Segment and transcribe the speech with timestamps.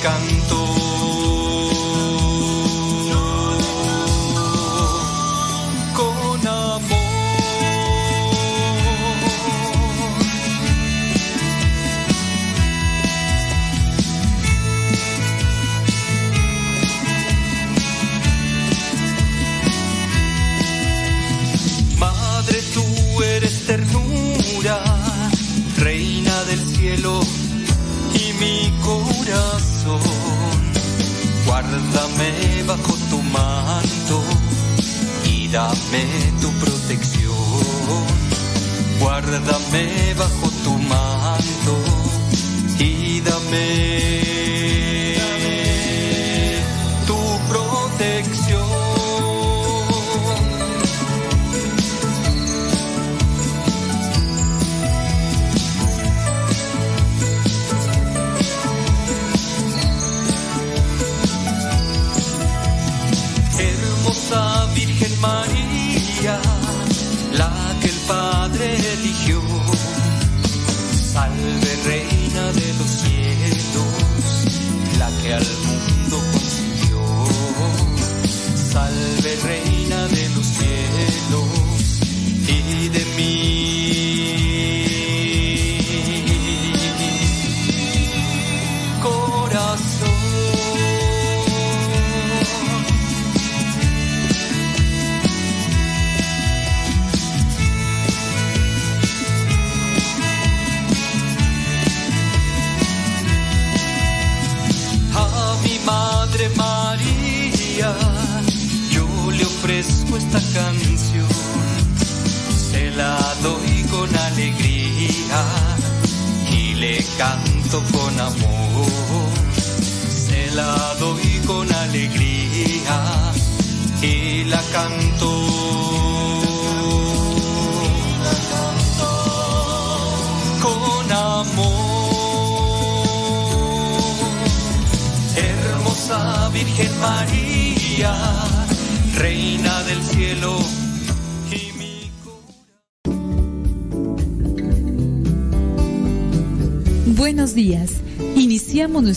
[0.00, 0.12] 感
[0.48, 0.67] 动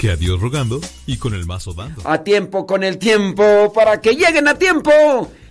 [0.00, 2.08] Que a Dios rogando y con el mazo dando.
[2.08, 4.92] A tiempo, con el tiempo, para que lleguen a tiempo.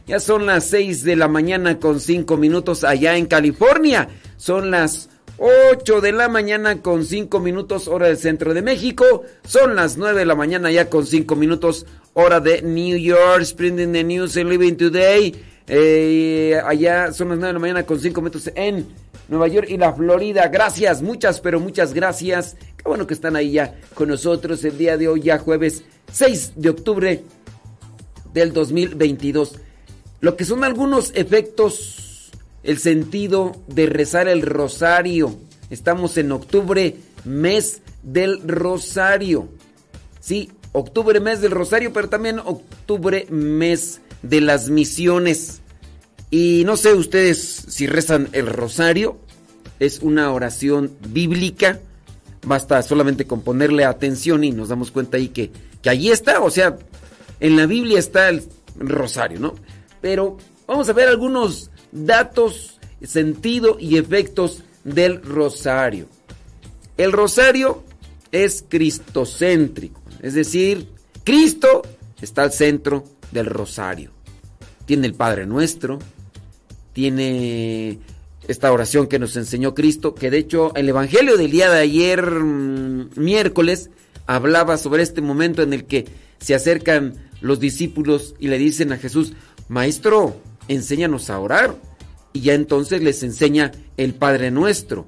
[0.07, 4.07] Ya son las 6 de la mañana con 5 minutos allá en California.
[4.38, 9.23] Son las 8 de la mañana con 5 minutos hora del centro de México.
[9.43, 13.43] Son las 9 de la mañana ya con 5 minutos hora de New York.
[13.43, 15.36] Spreading the news and living today.
[15.67, 18.88] Eh, allá son las 9 de la mañana con 5 minutos en
[19.31, 20.50] Nueva York y la Florida.
[20.50, 22.57] Gracias, muchas, pero muchas gracias.
[22.81, 26.53] Qué bueno que están ahí ya con nosotros el día de hoy, ya jueves 6
[26.55, 27.23] de octubre
[28.33, 29.53] del 2022.
[30.19, 32.31] Lo que son algunos efectos,
[32.63, 35.38] el sentido de rezar el rosario.
[35.69, 39.47] Estamos en octubre, mes del rosario.
[40.19, 45.61] Sí, octubre, mes del rosario, pero también octubre, mes de las misiones.
[46.31, 49.19] Y no sé ustedes si rezan el rosario,
[49.79, 51.79] es una oración bíblica,
[52.43, 56.50] basta solamente con ponerle atención y nos damos cuenta ahí que, que allí está, o
[56.50, 56.77] sea,
[57.39, 58.43] en la Biblia está el
[58.77, 59.55] rosario, ¿no?
[60.01, 66.07] Pero vamos a ver algunos datos, sentido y efectos del rosario.
[66.98, 67.83] El rosario
[68.31, 70.88] es cristocéntrico, es decir,
[71.24, 71.81] Cristo
[72.21, 74.12] está al centro del rosario.
[74.86, 76.00] Tiene el Padre Nuestro,
[76.93, 78.00] tiene
[78.48, 82.24] esta oración que nos enseñó Cristo, que de hecho el Evangelio del día de ayer,
[82.31, 83.89] mm, miércoles,
[84.25, 86.05] hablaba sobre este momento en el que
[86.39, 89.33] se acercan los discípulos y le dicen a Jesús,
[89.67, 90.36] Maestro,
[90.67, 91.75] enséñanos a orar.
[92.33, 95.07] Y ya entonces les enseña el Padre Nuestro.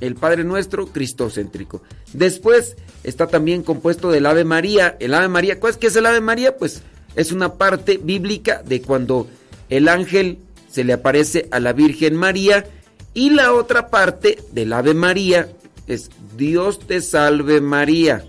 [0.00, 1.82] El Padre Nuestro cristocéntrico.
[2.12, 4.96] Después está también compuesto del Ave María.
[4.98, 6.56] El Ave María, ¿cuál es que es el Ave María?
[6.56, 6.82] Pues
[7.16, 9.28] es una parte bíblica de cuando
[9.68, 10.38] el ángel
[10.72, 12.64] se le aparece a la Virgen María
[13.12, 15.52] y la otra parte del Ave María
[15.86, 18.24] es Dios te salve María.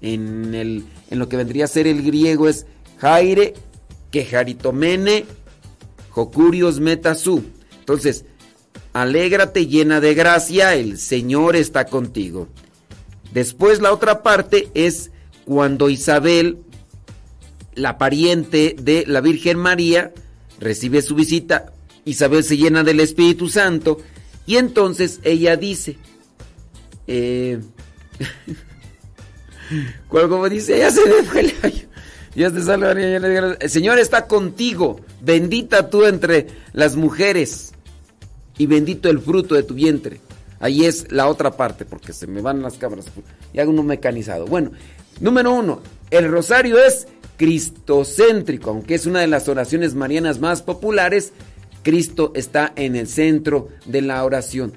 [0.00, 2.66] En, el, en lo que vendría a ser el griego es
[2.98, 3.52] Jaire
[4.10, 5.26] Quejaritomene
[6.08, 7.44] Jocurios Metasú.
[7.80, 8.24] Entonces,
[8.94, 12.48] alégrate llena de gracia, el Señor está contigo.
[13.34, 15.10] Después la otra parte es
[15.44, 16.58] cuando Isabel,
[17.74, 20.12] la pariente de la Virgen María,
[20.62, 21.71] recibe su visita,
[22.04, 23.98] Isabel se llena del Espíritu Santo
[24.46, 25.98] y entonces ella dice,
[27.06, 27.60] eh,
[30.08, 31.62] como dice, ya se el
[32.34, 37.72] te El Señor está contigo, bendita tú entre las mujeres
[38.58, 40.20] y bendito el fruto de tu vientre.
[40.60, 43.06] Ahí es la otra parte, porque se me van las cámaras
[43.52, 44.46] y hago uno mecanizado.
[44.46, 44.70] Bueno,
[45.20, 45.80] Número uno,
[46.10, 47.06] el rosario es
[47.36, 51.32] cristocéntrico, aunque es una de las oraciones marianas más populares,
[51.82, 54.72] Cristo está en el centro de la oración.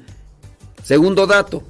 [0.84, 1.64] Segundo dato,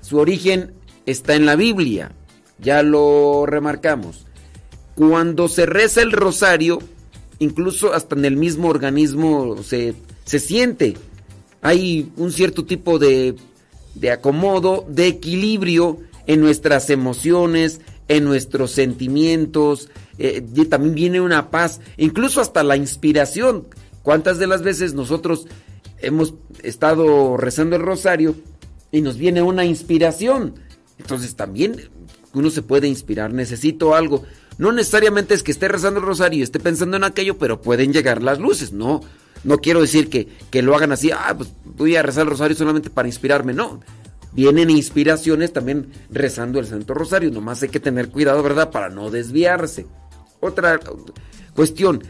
[0.00, 0.72] su origen
[1.06, 2.12] está en la Biblia,
[2.58, 4.26] ya lo remarcamos.
[4.94, 6.78] Cuando se reza el rosario,
[7.38, 10.94] incluso hasta en el mismo organismo se, se siente.
[11.62, 13.34] Hay un cierto tipo de,
[13.94, 19.88] de acomodo, de equilibrio en nuestras emociones, en nuestros sentimientos.
[20.18, 23.66] Eh, también viene una paz, incluso hasta la inspiración.
[24.04, 25.46] ¿Cuántas de las veces nosotros
[25.98, 28.36] hemos estado rezando el rosario
[28.92, 30.56] y nos viene una inspiración?
[30.98, 31.88] Entonces también
[32.34, 34.22] uno se puede inspirar, necesito algo.
[34.58, 37.94] No necesariamente es que esté rezando el rosario y esté pensando en aquello, pero pueden
[37.94, 39.00] llegar las luces, ¿no?
[39.42, 42.54] No quiero decir que, que lo hagan así, ah, pues voy a rezar el rosario
[42.54, 43.80] solamente para inspirarme, no.
[44.32, 48.70] Vienen inspiraciones también rezando el Santo Rosario, nomás hay que tener cuidado, ¿verdad?
[48.70, 49.86] Para no desviarse.
[50.40, 50.78] Otra
[51.54, 52.02] cuestión,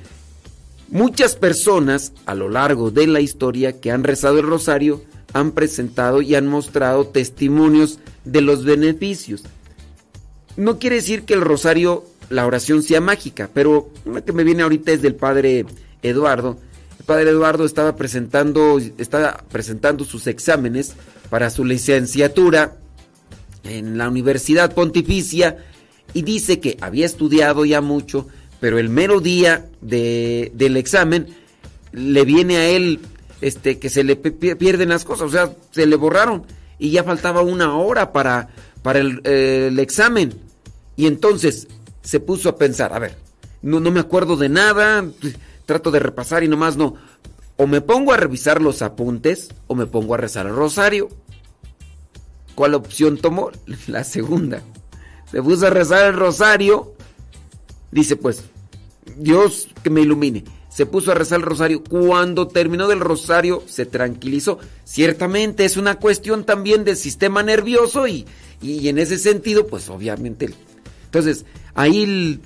[0.89, 6.23] muchas personas a lo largo de la historia que han rezado el rosario han presentado
[6.23, 9.43] y han mostrado testimonios de los beneficios.
[10.57, 14.63] No quiere decir que el rosario, la oración sea mágica, pero una que me viene
[14.63, 15.67] ahorita es del padre
[16.03, 16.59] Eduardo.
[16.99, 20.95] El padre Eduardo estaba presentando, estaba presentando sus exámenes
[21.31, 22.77] para su licenciatura
[23.65, 25.59] en la Universidad Pontificia
[26.13, 28.29] y dice que había estudiado ya mucho,
[28.65, 31.27] pero el mero día de, del examen
[31.93, 32.99] le viene a él
[33.43, 36.47] este, que se le pierden las cosas, o sea, se le borraron
[36.79, 38.49] y ya faltaba una hora para,
[38.81, 40.33] para el, el examen.
[40.97, 41.69] Y entonces
[42.01, 43.19] se puso a pensar, a ver,
[43.61, 45.05] no, no me acuerdo de nada,
[45.67, 46.95] trato de repasar y nomás no.
[47.59, 51.11] O me pongo a revisar los apuntes o me pongo a rezar el rosario.
[52.55, 53.51] ¿Cuál opción tomó?
[53.89, 54.63] La segunda.
[55.31, 56.95] Se puso a rezar el rosario.
[57.91, 58.43] Dice pues,
[59.17, 60.45] Dios que me ilumine.
[60.69, 61.85] Se puso a rezar el rosario.
[61.85, 64.59] Cuando terminó del rosario se tranquilizó.
[64.85, 68.27] Ciertamente es una cuestión también del sistema nervioso y,
[68.61, 70.53] y en ese sentido pues obviamente
[71.15, 71.45] entonces,
[71.75, 72.41] ahí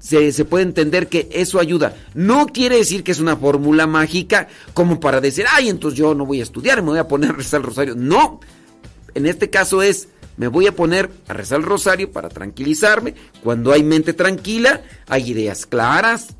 [0.00, 1.94] se, se, puede entender que eso ayuda.
[2.14, 6.26] No quiere decir que es una fórmula mágica como para decir, ay, entonces yo no
[6.26, 7.94] voy a estudiar, me voy a poner a rezar el rosario.
[7.94, 8.40] No,
[9.14, 13.14] en este caso es, me voy a poner a rezar el rosario para tranquilizarme.
[13.42, 16.34] Cuando hay mente tranquila, hay ideas claras.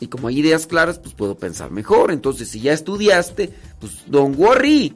[0.00, 2.10] Y como hay ideas claras, pues puedo pensar mejor.
[2.10, 3.50] Entonces, si ya estudiaste,
[3.80, 4.94] pues don't worry.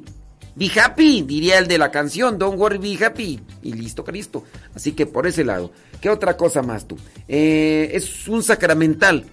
[0.54, 3.40] Be happy, diría el de la canción, don't worry, be happy.
[3.62, 4.44] Y listo, Cristo.
[4.74, 5.70] Así que por ese lado.
[6.00, 6.96] ¿Qué otra cosa más tú?
[7.28, 9.24] Eh, es un sacramental.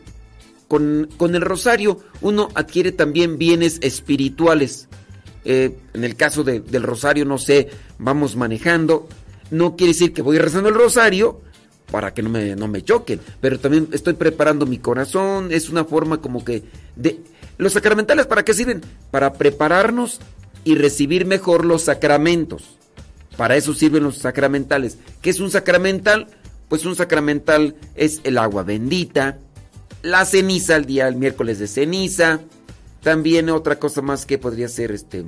[0.68, 4.88] Con, con, el rosario uno adquiere también bienes espirituales.
[5.46, 9.08] Eh, en el caso de, del rosario, no sé, vamos manejando.
[9.52, 11.42] No quiere decir que voy rezando el rosario
[11.92, 13.22] para que no me, no me choquen.
[13.40, 15.52] Pero también estoy preparando mi corazón.
[15.52, 16.64] Es una forma como que...
[16.96, 17.20] de
[17.58, 18.82] ¿Los sacramentales para qué sirven?
[19.12, 20.20] Para prepararnos
[20.66, 22.76] y recibir mejor los sacramentos.
[23.38, 24.98] Para eso sirven los sacramentales.
[25.22, 26.28] ¿Qué es un sacramental?
[26.68, 29.38] Pues un sacramental es el agua bendita,
[30.02, 32.42] la ceniza el día el miércoles de ceniza,
[33.06, 35.24] también otra cosa más que podría ser este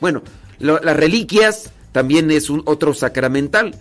[0.00, 0.22] bueno,
[0.60, 3.74] las reliquias también es un otro sacramental.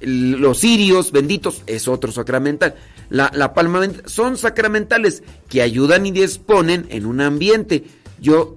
[0.00, 2.76] Los cirios benditos es otro sacramental.
[3.08, 7.82] La, la palma son sacramentales que ayudan y disponen en un ambiente.
[8.20, 8.54] Yo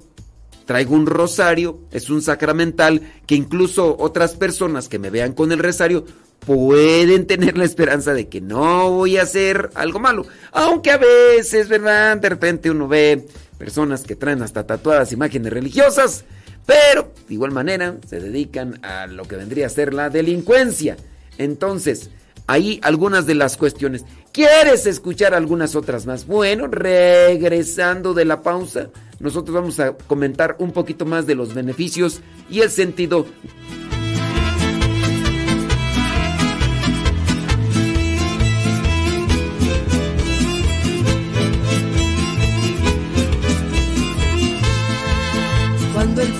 [0.65, 5.57] traigo un rosario, es un sacramental que incluso otras personas que me vean con el
[5.57, 6.05] rosario
[6.45, 10.25] pueden tener la esperanza de que no voy a hacer algo malo.
[10.51, 12.17] Aunque a veces, ¿verdad?
[12.17, 13.25] De repente uno ve
[13.57, 16.25] personas que traen hasta tatuadas imágenes religiosas,
[16.65, 20.97] pero de igual manera se dedican a lo que vendría a ser la delincuencia.
[21.37, 22.09] Entonces,
[22.47, 24.05] ahí algunas de las cuestiones.
[24.31, 26.25] ¿Quieres escuchar algunas otras más?
[26.25, 32.21] Bueno, regresando de la pausa, nosotros vamos a comentar un poquito más de los beneficios
[32.49, 33.25] y el sentido.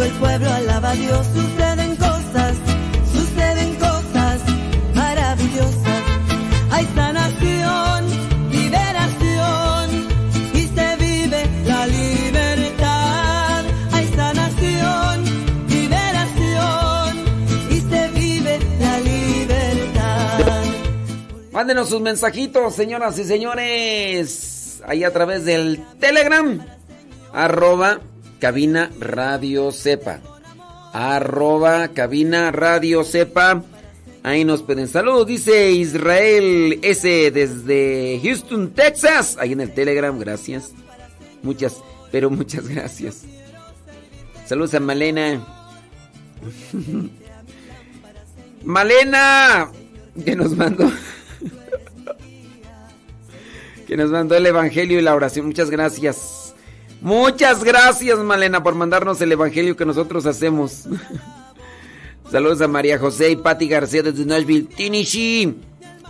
[0.00, 2.56] Cuando el pueblo alaba a Dios suceden cosas,
[3.12, 4.40] suceden cosas
[4.94, 6.02] maravillosas.
[6.70, 8.06] Hay sanación,
[8.50, 9.90] liberación
[10.54, 13.64] y se vive la libertad.
[13.92, 15.24] Hay sanación,
[15.68, 17.16] liberación
[17.68, 20.64] y se vive la libertad.
[21.52, 26.58] Mándenos sus mensajitos, señoras y señores, ahí a través del Telegram,
[27.34, 28.00] arroba
[28.40, 30.20] cabina radio sepa,
[30.92, 33.62] arroba cabina radio sepa.
[34.22, 39.36] Ahí nos pueden saludos, dice Israel S desde Houston, Texas.
[39.38, 40.72] Ahí en el Telegram, gracias.
[41.42, 43.22] Muchas, pero muchas gracias.
[44.46, 45.46] Saludos a Malena.
[48.64, 49.70] Malena,
[50.22, 50.90] que nos mandó.
[53.86, 55.46] que nos mandó el Evangelio y la oración.
[55.46, 56.39] Muchas gracias.
[57.00, 60.84] Muchas gracias, Malena, por mandarnos el Evangelio que nosotros hacemos.
[62.30, 65.56] Saludos a María José y Patti García desde Nashville, Tennessee.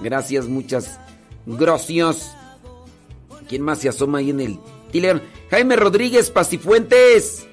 [0.02, 0.98] Gracias, muchas
[1.46, 2.36] gracias.
[3.48, 4.58] ¿Quién más se asoma ahí en el
[4.92, 5.22] Telegram?
[5.50, 7.46] Jaime Rodríguez Pacifuentes.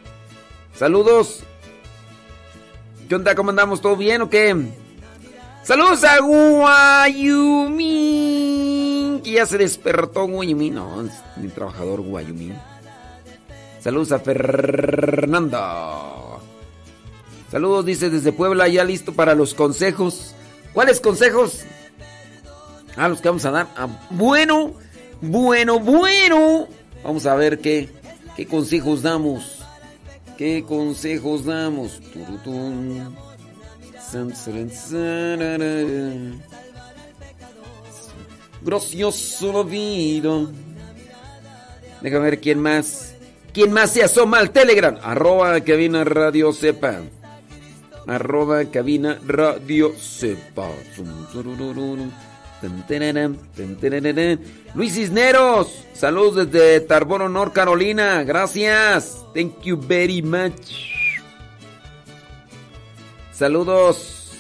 [0.76, 1.44] Saludos.
[3.08, 3.36] ¿Qué onda?
[3.36, 3.80] ¿Cómo andamos?
[3.82, 4.56] ¿Todo bien o qué?
[5.64, 7.82] Saludos a Guayumín.
[9.22, 10.76] Que ya se despertó Guayumín.
[10.76, 11.04] No,
[11.38, 12.54] mi trabajador Guayumín.
[13.88, 15.62] Saludos a Fernanda.
[17.50, 20.36] Saludos, dice desde Puebla, ya listo para los consejos.
[20.74, 21.62] ¿Cuáles consejos?
[22.98, 23.68] Ah, los que vamos a dar.
[23.78, 24.74] Ah, bueno,
[25.22, 26.68] bueno, bueno.
[27.02, 27.88] Vamos a ver qué,
[28.36, 29.60] qué consejos damos.
[30.38, 32.02] ¿Qué consejos damos?
[38.64, 40.46] Gracioso la vida.
[42.02, 43.17] Déjame ver quién más.
[43.58, 45.00] ¿Quién más se asoma al Telegram?
[45.02, 47.02] Arroba cabina radio sepa.
[48.06, 50.70] Arroba cabina radio sepa.
[54.76, 55.86] Luis Cisneros.
[55.94, 58.24] Saludos desde Tarboro, North Carolina.
[58.24, 59.26] Gracias.
[59.34, 61.18] Thank you very much.
[63.32, 64.34] Saludos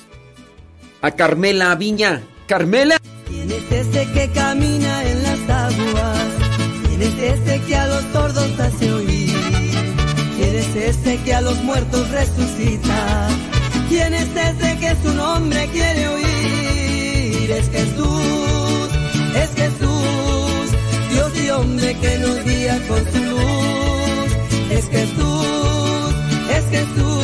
[1.01, 2.21] a Carmela Viña.
[2.45, 2.99] Carmela.
[3.27, 6.47] ¿Quién es ese que camina en las aguas?
[6.97, 9.06] ¿Quién es ese que a los sordos hace oír?
[10.77, 13.29] ¿Quién es ese que a los muertos resucita?
[13.89, 17.49] ¿Quién es ese que su nombre quiere oír?
[17.49, 18.89] Es Jesús,
[19.41, 20.71] es Jesús,
[21.11, 24.31] Dios y hombre que nos guía con su luz.
[24.69, 26.15] Es Jesús,
[26.55, 27.16] es Jesús,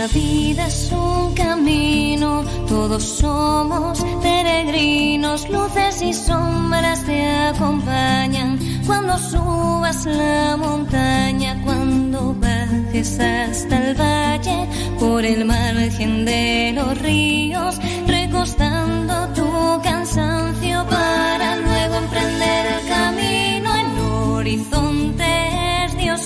[0.00, 8.58] Esta vida es un camino, todos somos peregrinos, luces y sombras te acompañan.
[8.86, 14.66] Cuando subas la montaña, cuando bajes hasta el valle,
[14.98, 23.98] por el margen de los ríos, recostando tu cansancio para luego emprender el camino en
[23.98, 25.49] horizonte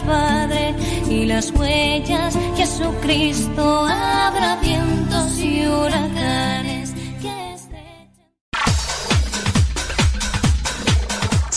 [0.03, 0.75] Padre
[1.09, 6.84] y las huellas Jesucristo habrá vientos y huracanes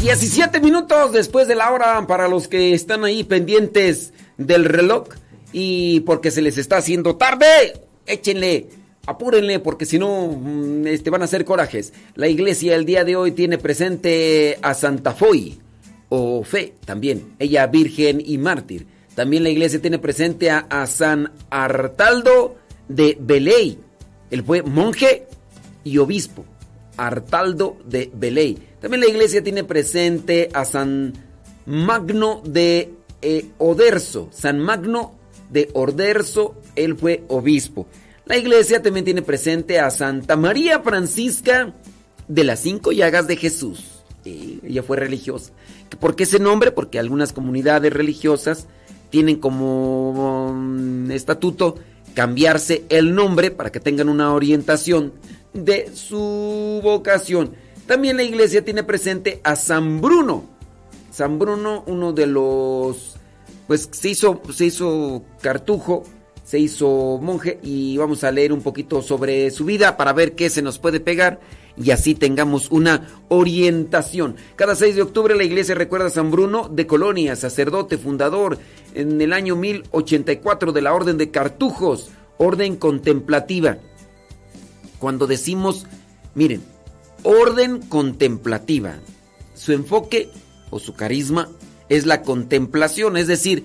[0.00, 5.08] 17 minutos después de la hora para los que están ahí pendientes del reloj
[5.52, 8.68] y porque se les está haciendo tarde, échenle,
[9.06, 11.92] apúrenle porque si no mm, este, van a hacer corajes.
[12.14, 15.58] La iglesia el día de hoy tiene presente a Santa Foy
[16.10, 18.86] o Fe también, ella virgen y mártir.
[19.16, 22.56] También la iglesia tiene presente a, a San Artaldo
[22.86, 23.78] de Beley.
[24.30, 25.26] Él fue monje
[25.82, 26.44] y obispo,
[26.96, 28.67] Artaldo de Beley.
[28.80, 31.14] También la iglesia tiene presente a San
[31.66, 35.14] Magno de eh, Oderzo, San Magno
[35.50, 37.86] de Orderzo, él fue obispo.
[38.26, 41.74] La iglesia también tiene presente a Santa María Francisca
[42.28, 44.02] de las Cinco Llagas de Jesús.
[44.24, 45.52] ella fue religiosa.
[45.98, 46.70] ¿Por qué ese nombre?
[46.70, 48.66] Porque algunas comunidades religiosas
[49.10, 51.76] tienen como mm, estatuto
[52.14, 55.12] cambiarse el nombre para que tengan una orientación
[55.54, 57.54] de su vocación.
[57.88, 60.44] También la iglesia tiene presente a San Bruno.
[61.10, 63.16] San Bruno, uno de los,
[63.66, 66.02] pues se hizo, se hizo cartujo,
[66.44, 70.50] se hizo monje y vamos a leer un poquito sobre su vida para ver qué
[70.50, 71.40] se nos puede pegar
[71.78, 74.36] y así tengamos una orientación.
[74.54, 78.58] Cada 6 de octubre la iglesia recuerda a San Bruno de Colonia, sacerdote fundador
[78.94, 83.78] en el año 1084 de la Orden de Cartujos, orden contemplativa.
[84.98, 85.86] Cuando decimos,
[86.34, 86.62] miren,
[87.22, 88.96] orden contemplativa,
[89.54, 90.30] su enfoque
[90.70, 91.48] o su carisma
[91.88, 93.64] es la contemplación, es decir,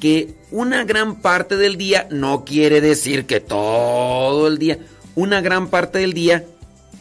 [0.00, 4.78] que una gran parte del día no quiere decir que todo el día,
[5.14, 6.44] una gran parte del día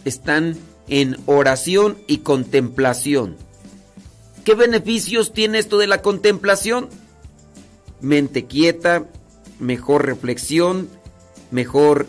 [0.06, 3.38] están en oración y contemplación.
[4.44, 6.90] ¿Qué beneficios tiene esto de la contemplación?
[8.02, 9.06] Mente quieta,
[9.60, 10.90] mejor reflexión,
[11.52, 12.08] mejor,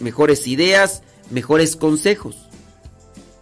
[0.00, 2.45] mejores ideas, mejores consejos.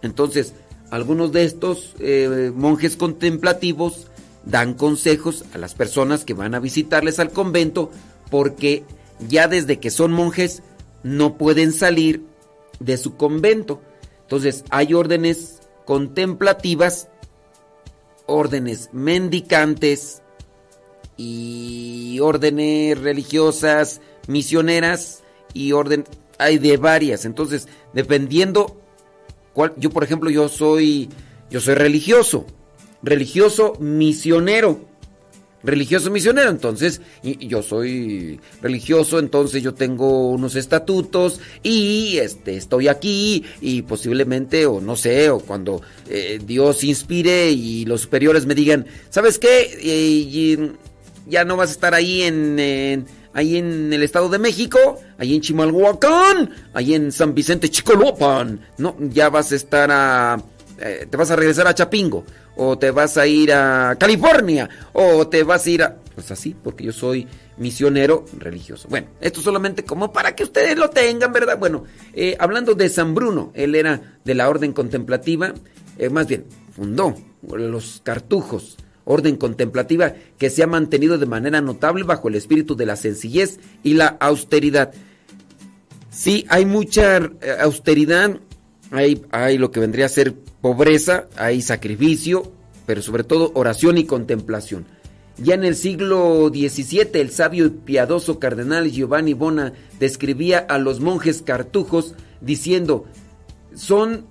[0.05, 0.53] Entonces,
[0.91, 4.07] algunos de estos eh, monjes contemplativos
[4.45, 7.91] dan consejos a las personas que van a visitarles al convento
[8.29, 8.83] porque
[9.27, 10.61] ya desde que son monjes
[11.03, 12.23] no pueden salir
[12.79, 13.81] de su convento.
[14.21, 17.09] Entonces hay órdenes contemplativas,
[18.25, 20.21] órdenes mendicantes
[21.17, 26.05] y órdenes religiosas, misioneras y orden
[26.37, 27.25] hay de varias.
[27.25, 28.81] Entonces, dependiendo
[29.77, 31.09] yo por ejemplo, yo soy
[31.49, 32.45] yo soy religioso,
[33.01, 34.95] religioso misionero
[35.65, 36.49] religioso misionero.
[36.49, 44.65] Entonces, yo soy religioso, entonces yo tengo unos estatutos y este, estoy aquí y posiblemente,
[44.65, 50.71] o no sé, o cuando eh, Dios inspire y los superiores me digan, ¿sabes qué?
[51.27, 55.41] ya no vas a estar ahí en, ahí en el Estado de México, ahí en
[55.41, 58.61] Chimalhuacán, ahí en San Vicente Chicolopan.
[58.79, 60.41] No, ya vas a estar a...
[60.79, 62.25] Eh, te vas a regresar a Chapingo
[62.57, 65.95] o te vas a ir a California, o te vas a ir a...
[66.15, 68.87] Pues así, porque yo soy misionero religioso.
[68.89, 71.59] Bueno, esto solamente como para que ustedes lo tengan, ¿verdad?
[71.59, 75.53] Bueno, eh, hablando de San Bruno, él era de la orden contemplativa,
[75.97, 82.03] eh, más bien, fundó los cartujos, orden contemplativa que se ha mantenido de manera notable
[82.03, 84.93] bajo el espíritu de la sencillez y la austeridad.
[86.09, 88.39] Sí, hay mucha eh, austeridad,
[88.91, 92.51] hay, hay lo que vendría a ser pobreza, hay sacrificio,
[92.85, 94.85] pero sobre todo oración y contemplación.
[95.37, 101.01] Ya en el siglo XVII, el sabio y piadoso cardenal Giovanni Bona describía a los
[101.01, 103.05] monjes cartujos diciendo,
[103.75, 104.25] son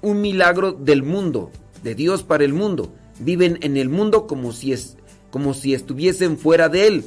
[0.00, 1.50] un milagro del mundo,
[1.82, 2.94] de Dios para el mundo.
[3.18, 4.96] Viven en el mundo como si, es,
[5.30, 7.04] como si estuviesen fuera de él.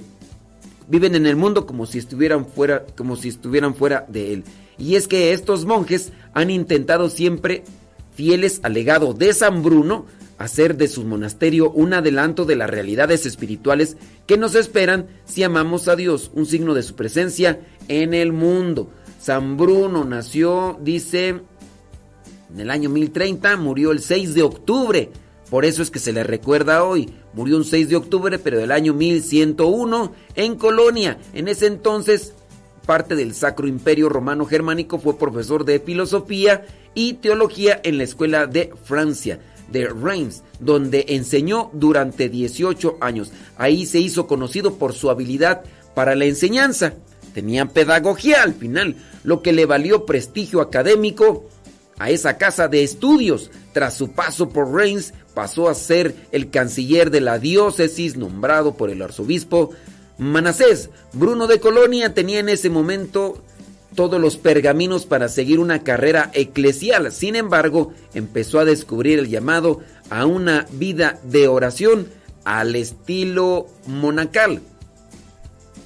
[0.87, 4.43] Viven en el mundo como si estuvieran fuera, como si estuvieran fuera de él.
[4.77, 7.63] Y es que estos monjes han intentado siempre
[8.15, 10.05] fieles al legado de San Bruno,
[10.37, 15.87] hacer de su monasterio un adelanto de las realidades espirituales que nos esperan si amamos
[15.87, 18.89] a Dios, un signo de su presencia en el mundo.
[19.21, 21.41] San Bruno nació, dice,
[22.53, 25.11] en el año 1030, murió el 6 de octubre.
[25.49, 27.09] Por eso es que se le recuerda hoy.
[27.33, 31.17] Murió un 6 de octubre, pero del año 1101 en Colonia.
[31.33, 32.33] En ese entonces,
[32.85, 38.45] parte del Sacro Imperio Romano Germánico, fue profesor de filosofía y teología en la Escuela
[38.45, 39.39] de Francia
[39.71, 43.31] de Reims, donde enseñó durante 18 años.
[43.57, 46.93] Ahí se hizo conocido por su habilidad para la enseñanza.
[47.33, 51.45] Tenía pedagogía al final, lo que le valió prestigio académico
[51.99, 53.51] a esa casa de estudios.
[53.73, 58.89] Tras su paso por Reims, pasó a ser el canciller de la diócesis nombrado por
[58.89, 59.71] el arzobispo
[60.17, 60.89] Manasés.
[61.13, 63.41] Bruno de Colonia tenía en ese momento
[63.95, 67.11] todos los pergaminos para seguir una carrera eclesial.
[67.11, 72.07] Sin embargo, empezó a descubrir el llamado a una vida de oración
[72.43, 74.61] al estilo monacal.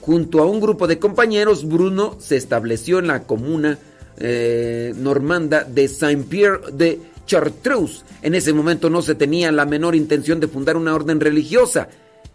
[0.01, 3.79] Junto a un grupo de compañeros, Bruno se estableció en la comuna
[4.17, 8.03] eh, normanda de Saint-Pierre de Chartreuse.
[8.21, 11.89] En ese momento no se tenía la menor intención de fundar una orden religiosa.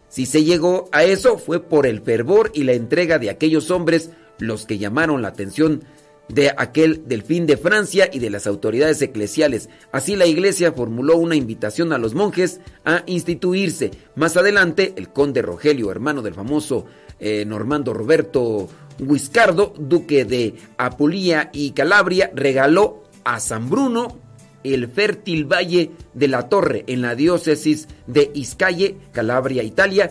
[0.08, 4.10] Si se llegó a eso fue por el fervor y la entrega de aquellos hombres
[4.38, 5.82] los que llamaron la atención
[6.28, 9.68] de aquel del fin de Francia y de las autoridades eclesiales.
[9.92, 13.90] Así la iglesia formuló una invitación a los monjes a instituirse.
[14.14, 16.86] Más adelante, el conde Rogelio, hermano del famoso
[17.18, 24.18] eh, Normando Roberto Guiscardo, duque de Apulia y Calabria, regaló a San Bruno
[24.64, 30.10] el fértil valle de la Torre en la diócesis de Iscalle, Calabria, Italia.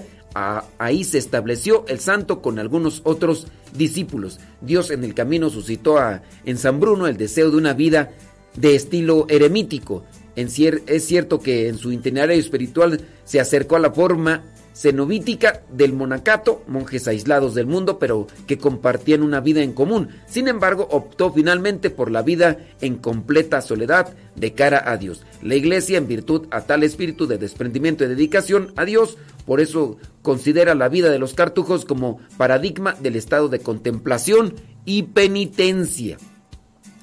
[0.78, 4.39] ahí se estableció el santo con algunos otros discípulos.
[4.62, 5.97] Dios en el camino suscitó
[6.45, 8.12] en San Bruno el deseo de una vida
[8.56, 10.04] de estilo eremítico.
[10.36, 14.43] Es cierto que en su itinerario espiritual se acercó a la forma
[14.78, 20.10] cenobítica del monacato, monjes aislados del mundo, pero que compartían una vida en común.
[20.28, 25.26] Sin embargo, optó finalmente por la vida en completa soledad de cara a Dios.
[25.42, 29.98] La iglesia, en virtud a tal espíritu de desprendimiento y dedicación a Dios, por eso
[30.22, 34.54] considera la vida de los cartujos como paradigma del estado de contemplación
[34.86, 36.18] y penitencia.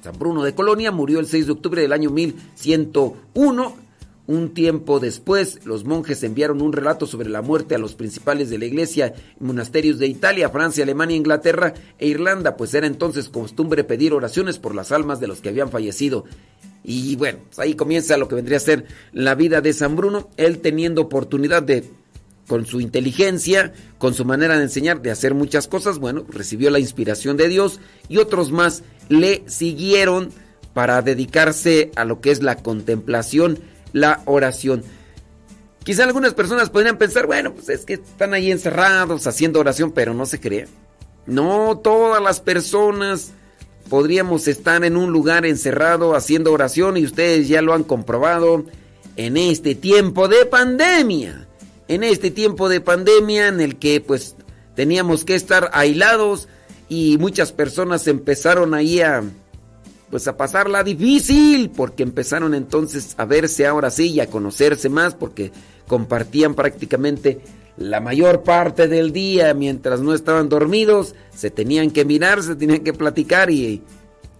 [0.01, 3.84] San Bruno de Colonia murió el 6 de octubre del año 1101
[4.27, 8.57] un tiempo después, los monjes enviaron un relato sobre la muerte a los principales de
[8.57, 14.13] la iglesia monasterios de Italia, Francia, Alemania, Inglaterra e Irlanda, pues era entonces costumbre pedir
[14.13, 16.25] oraciones por las almas de los que habían fallecido.
[16.83, 20.29] Y bueno, pues ahí comienza lo que vendría a ser la vida de San Bruno,
[20.37, 21.83] él teniendo oportunidad de,
[22.47, 26.79] con su inteligencia, con su manera de enseñar, de hacer muchas cosas, bueno, recibió la
[26.79, 30.31] inspiración de Dios y otros más le siguieron
[30.73, 33.59] para dedicarse a lo que es la contemplación
[33.95, 34.83] la oración.
[35.85, 40.13] Quizá algunas personas podrían pensar, bueno, pues es que están ahí encerrados haciendo oración, pero
[40.13, 40.65] no se crea.
[41.25, 43.31] No todas las personas
[43.89, 48.65] podríamos estar en un lugar encerrado haciendo oración y ustedes ya lo han comprobado
[49.15, 51.47] en este tiempo de pandemia.
[51.87, 54.35] En este tiempo de pandemia en el que pues
[54.75, 56.49] teníamos que estar aislados
[56.89, 59.23] y muchas personas empezaron ahí a
[60.09, 65.15] pues a pasarla difícil, porque empezaron entonces a verse ahora sí y a conocerse más,
[65.15, 65.51] porque
[65.87, 67.41] compartían prácticamente
[67.77, 72.83] la mayor parte del día mientras no estaban dormidos, se tenían que mirar, se tenían
[72.83, 73.83] que platicar y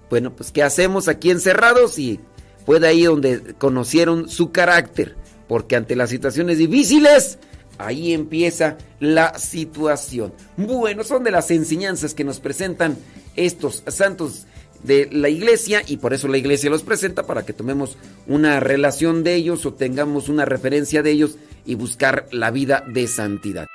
[0.09, 1.99] bueno, pues ¿qué hacemos aquí encerrados?
[1.99, 2.19] Y
[2.65, 5.15] fue de ahí donde conocieron su carácter,
[5.47, 7.39] porque ante las situaciones difíciles,
[7.77, 10.33] ahí empieza la situación.
[10.55, 12.97] Bueno, son de las enseñanzas que nos presentan
[13.35, 14.45] estos santos
[14.85, 19.23] de la iglesia y por eso la iglesia los presenta para que tomemos una relación
[19.23, 23.67] de ellos o tengamos una referencia de ellos y buscar la vida de santidad.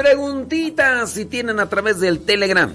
[0.00, 2.72] Preguntitas si tienen a través del Telegram.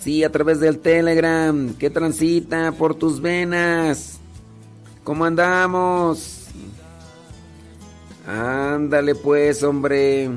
[0.00, 1.74] Sí, a través del Telegram.
[1.74, 4.18] ¿Qué transita por tus venas?
[5.04, 6.46] ¿Cómo andamos?
[8.26, 10.30] Ándale pues, hombre.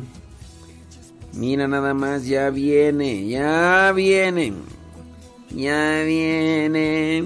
[1.34, 4.54] Mira nada más, ya viene, ya viene.
[5.50, 7.24] Ya viene.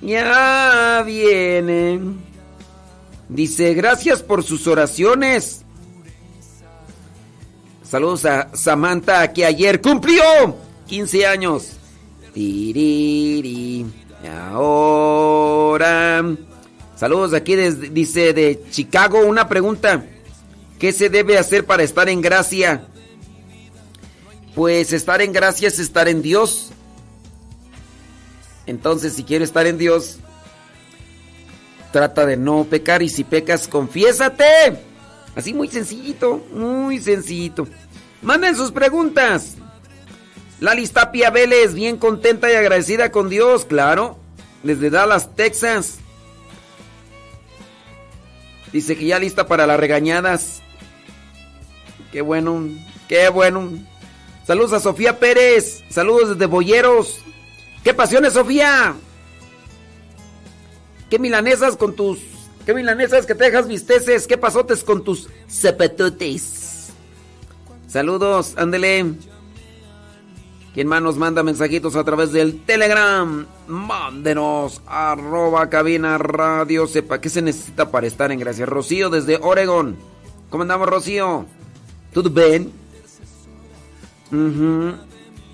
[0.00, 2.00] Ya viene.
[3.28, 5.61] Dice, gracias por sus oraciones.
[7.92, 11.72] Saludos a Samantha que ayer cumplió 15 años.
[12.32, 13.84] Tiriri.
[14.50, 16.24] Ahora.
[16.96, 19.18] Saludos aquí dice de Chicago.
[19.26, 20.06] Una pregunta.
[20.78, 22.86] ¿Qué se debe hacer para estar en gracia?
[24.54, 26.70] Pues estar en gracia es estar en Dios.
[28.64, 30.16] Entonces, si quieres estar en Dios,
[31.92, 34.80] trata de no pecar y si pecas, confiésate.
[35.34, 37.66] Así muy sencillito, muy sencillito.
[38.22, 39.56] Manden sus preguntas.
[40.60, 44.16] Lali Tapia Vélez, bien contenta y agradecida con Dios, claro.
[44.62, 45.98] Desde Dallas, Texas.
[48.72, 50.62] Dice que ya lista para las regañadas.
[52.12, 52.68] Qué bueno,
[53.08, 53.70] qué bueno.
[54.46, 55.82] Saludos a Sofía Pérez.
[55.90, 57.18] Saludos desde Boyeros.
[57.82, 58.94] ¿Qué pasiones, Sofía?
[61.10, 62.20] ¿Qué milanesas con tus...
[62.64, 64.28] ¿Qué milanesas que te dejas visteces?
[64.28, 66.61] ¿Qué pasotes con tus cepetotes?
[67.92, 69.16] Saludos, ándele.
[70.72, 73.44] ¿Quién más nos manda mensajitos a través del Telegram?
[73.66, 76.86] Mándenos arroba cabina radio.
[76.86, 78.66] Sepa qué se necesita para estar en Gracias.
[78.66, 79.98] Rocío desde Oregón.
[80.48, 81.44] ¿Cómo andamos, Rocío?
[82.14, 82.72] ¿Todo bien?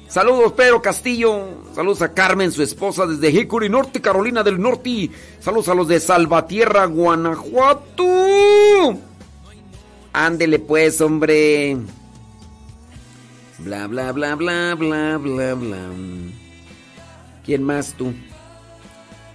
[0.07, 1.43] Saludos, Pedro Castillo.
[1.75, 5.11] Saludos a Carmen, su esposa, desde Hickory Norte, Carolina del Norte.
[5.41, 8.05] Saludos a los de Salvatierra, Guanajuato.
[10.13, 11.98] Ándele pues, hombre.
[13.59, 15.79] Bla, bla, bla, bla, bla, bla, bla.
[17.45, 18.13] ¿Quién más tú?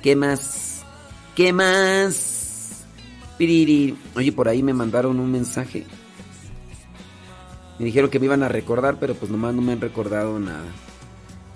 [0.01, 0.85] ¿Qué más?
[1.35, 2.85] ¿Qué más?
[3.37, 3.97] Piriri.
[4.15, 5.85] Oye, por ahí me mandaron un mensaje.
[7.79, 10.71] Me dijeron que me iban a recordar, pero pues nomás no me han recordado nada.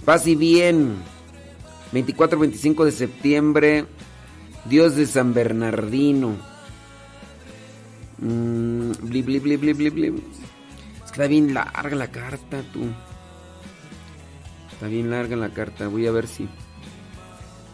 [0.04, 0.96] Paz y bien.
[1.94, 3.86] 24-25 de septiembre.
[4.66, 6.36] Dios de San Bernardino.
[8.18, 9.58] Mm, bli, bli, bli,
[11.18, 12.82] está bien larga la carta, tú.
[14.72, 15.88] Está bien larga la carta.
[15.88, 16.48] Voy a ver si.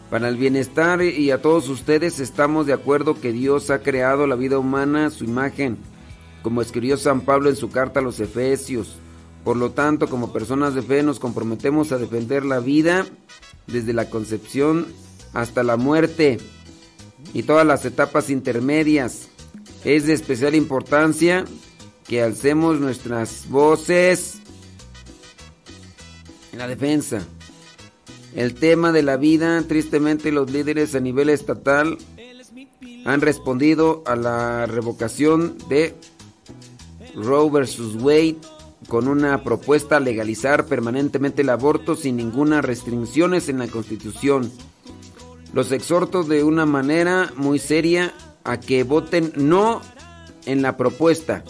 [0.08, 4.34] Para el bienestar y a todos ustedes estamos de acuerdo que Dios ha creado la
[4.34, 5.76] vida humana a su imagen,
[6.42, 8.96] como escribió San Pablo en su carta a los Efesios.
[9.44, 13.04] Por lo tanto, como personas de fe nos comprometemos a defender la vida
[13.66, 14.86] desde la concepción
[15.34, 16.38] hasta la muerte
[17.34, 19.28] y todas las etapas intermedias.
[19.84, 21.44] Es de especial importancia
[22.06, 24.36] que alcemos nuestras voces
[26.52, 27.26] en la defensa.
[28.34, 31.98] El tema de la vida, tristemente los líderes a nivel estatal
[33.04, 35.94] han respondido a la revocación de
[37.14, 37.96] Roe vs.
[38.00, 38.38] Wade
[38.88, 44.50] con una propuesta legalizar permanentemente el aborto sin ninguna restricciones en la Constitución.
[45.52, 48.12] Los exhorto de una manera muy seria
[48.42, 49.80] a que voten no
[50.46, 51.44] en la propuesta.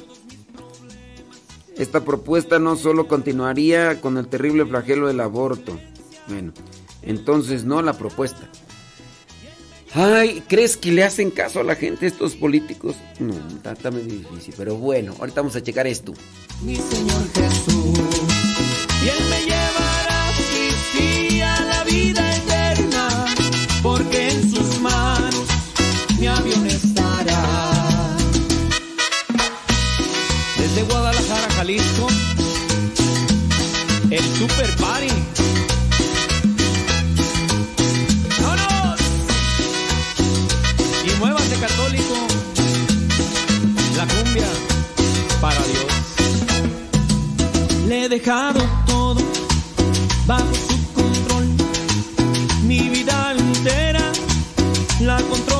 [1.76, 5.78] Esta propuesta no solo continuaría con el terrible flagelo del aborto.
[6.28, 6.52] Bueno,
[7.02, 8.48] entonces no la propuesta.
[9.92, 12.96] Ay, ¿crees que le hacen caso a la gente estos políticos?
[13.20, 16.12] No, está, está muy difícil, pero bueno, ahorita vamos a checar esto.
[16.62, 17.98] mi Señor Jesús.
[19.04, 19.08] Y
[31.66, 31.80] El
[34.38, 35.08] Super Party.
[38.42, 39.00] ¡Vámonos!
[41.06, 42.14] Y muévase católico,
[43.96, 44.46] la cumbia
[45.40, 45.86] para Dios.
[47.88, 49.22] Le he dejado todo
[50.26, 51.46] bajo su control.
[52.66, 54.12] Mi vida entera
[55.00, 55.53] la controlará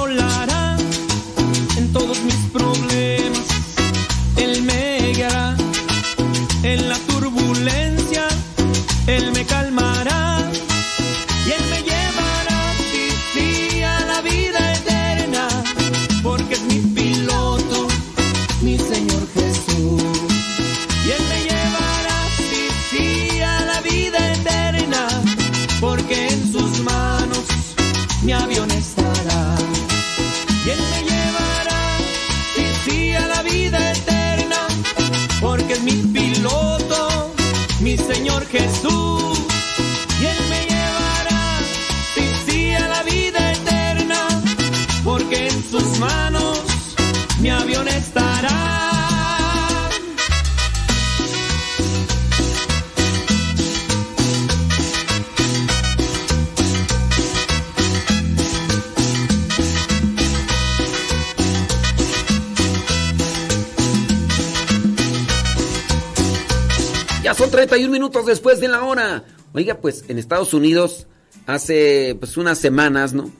[67.74, 69.24] 51 minutos después de la hora.
[69.52, 71.06] Oiga, pues en Estados Unidos
[71.46, 73.30] hace pues unas semanas, ¿no?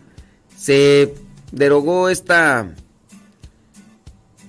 [0.56, 1.14] Se
[1.52, 2.74] derogó esta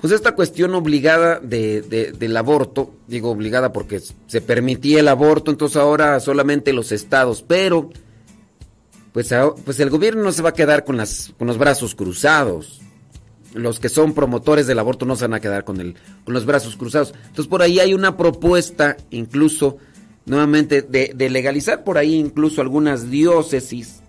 [0.01, 5.77] pues esta cuestión obligada de, del aborto, digo obligada porque se permitía el aborto, entonces
[5.77, 7.89] ahora solamente los estados, pero
[9.13, 9.33] pues,
[9.63, 12.81] pues el gobierno no se va a quedar con, las, con los brazos cruzados.
[13.55, 16.45] Los que son promotores del aborto no se van a quedar con, el, con los
[16.45, 17.13] brazos cruzados.
[17.15, 19.77] Entonces por ahí hay una propuesta incluso
[20.25, 24.01] nuevamente de, de legalizar por ahí incluso algunas diócesis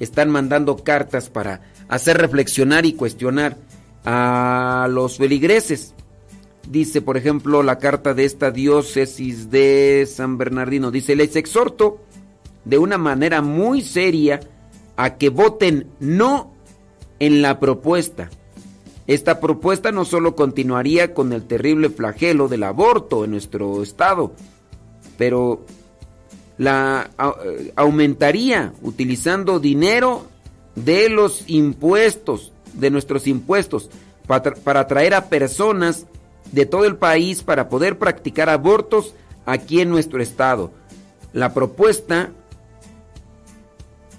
[0.00, 3.56] están mandando cartas para hacer reflexionar y cuestionar
[4.04, 5.94] a los feligreses.
[6.68, 10.90] Dice, por ejemplo, la carta de esta diócesis de San Bernardino.
[10.90, 12.00] Dice, les exhorto
[12.64, 14.40] de una manera muy seria
[14.96, 16.52] a que voten no
[17.18, 18.30] en la propuesta.
[19.06, 24.32] Esta propuesta no solo continuaría con el terrible flagelo del aborto en nuestro estado,
[25.18, 25.64] pero
[26.56, 27.10] la
[27.44, 30.26] eh, aumentaría utilizando dinero
[30.76, 33.90] de los impuestos, de nuestros impuestos,
[34.26, 36.06] para, para atraer a personas
[36.52, 39.14] de todo el país para poder practicar abortos
[39.46, 40.70] aquí en nuestro estado.
[41.32, 42.30] La propuesta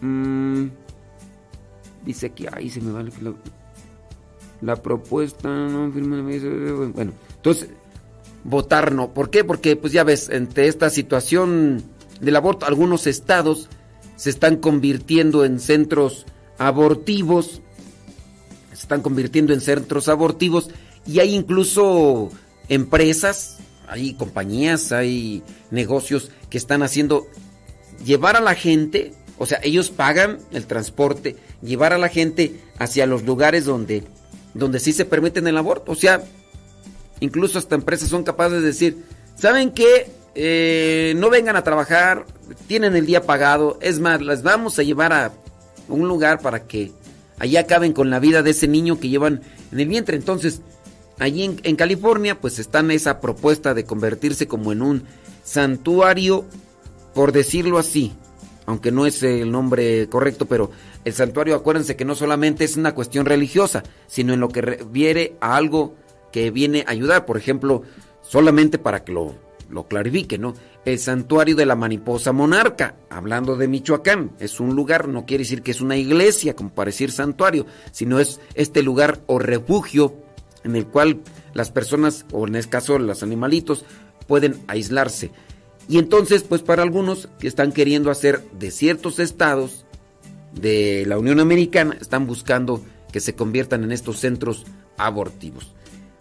[0.02, 0.66] mm,
[2.04, 3.12] dice que ahí se me va el
[4.64, 7.70] La propuesta no Bueno, entonces,
[8.44, 9.14] votar no.
[9.14, 9.44] ¿Por qué?
[9.44, 11.84] Porque, pues ya ves, entre esta situación
[12.22, 13.70] del aborto, algunos estados
[14.16, 16.26] se están convirtiendo en centros
[16.58, 17.62] abortivos.
[18.70, 20.70] Se están convirtiendo en centros abortivos.
[21.06, 22.30] Y hay incluso
[22.70, 27.28] empresas, hay compañías, hay negocios que están haciendo
[28.04, 33.06] llevar a la gente, o sea, ellos pagan el transporte, llevar a la gente hacia
[33.06, 34.04] los lugares donde,
[34.54, 35.92] donde sí se permiten el aborto.
[35.92, 36.24] O sea,
[37.20, 40.12] incluso hasta empresas son capaces de decir, ¿saben qué?
[40.36, 42.26] Eh, no vengan a trabajar,
[42.68, 45.32] tienen el día pagado, es más, las vamos a llevar a
[45.88, 46.92] un lugar para que
[47.40, 49.42] allá acaben con la vida de ese niño que llevan
[49.72, 50.16] en el vientre.
[50.16, 50.62] Entonces,
[51.20, 55.04] allí en, California, pues están esa propuesta de convertirse como en un
[55.44, 56.46] santuario,
[57.14, 58.14] por decirlo así,
[58.66, 60.72] aunque no es el nombre correcto, pero
[61.06, 65.36] el santuario, acuérdense que no solamente es una cuestión religiosa, sino en lo que refiere
[65.42, 65.96] a algo
[66.32, 67.84] que viene a ayudar, por ejemplo,
[68.22, 69.36] solamente para que lo,
[69.70, 70.54] lo clarifique, ¿no?
[70.86, 75.62] El santuario de la mariposa monarca, hablando de Michoacán, es un lugar, no quiere decir
[75.62, 80.16] que es una iglesia, como para decir santuario, sino es este lugar o refugio
[80.64, 81.22] en el cual
[81.54, 83.86] las personas, o en este caso los animalitos,
[84.28, 85.32] pueden aislarse.
[85.88, 89.86] Y entonces, pues para algunos que están queriendo hacer de ciertos estados
[90.54, 94.66] de la Unión Americana, están buscando que se conviertan en estos centros
[94.98, 95.72] abortivos.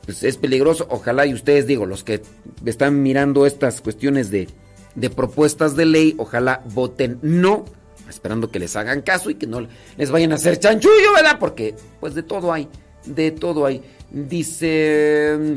[0.05, 2.23] Pues es peligroso, ojalá y ustedes digo, los que
[2.65, 4.49] están mirando estas cuestiones de,
[4.95, 7.65] de propuestas de ley, ojalá voten no,
[8.09, 9.67] esperando que les hagan caso y que no
[9.97, 11.39] les vayan a hacer chanchullo, ¿verdad?
[11.39, 12.69] Porque pues de todo hay,
[13.07, 13.83] de todo hay.
[14.11, 15.57] Dice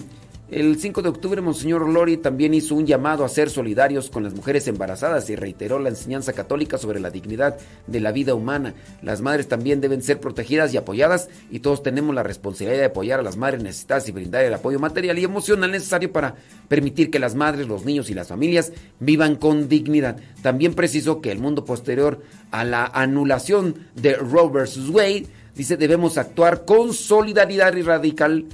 [0.52, 4.36] el 5 de octubre, Monseñor Lori también hizo un llamado a ser solidarios con las
[4.36, 8.76] mujeres embarazadas y reiteró la enseñanza católica sobre la dignidad de la vida humana.
[9.02, 13.20] Las madres también deben ser protegidas y apoyadas y todos tenemos la responsabilidad de apoyar
[13.20, 16.36] a las madres necesitadas y brindar el apoyo material y emocional necesario para
[16.68, 20.18] permitir que las madres, los niños y las familias vivan con dignidad.
[20.44, 22.22] También precisó que el mundo posterior
[22.52, 24.90] a la anulación de Roe vs.
[24.90, 25.26] Wade
[25.56, 28.46] dice debemos actuar con solidaridad y radical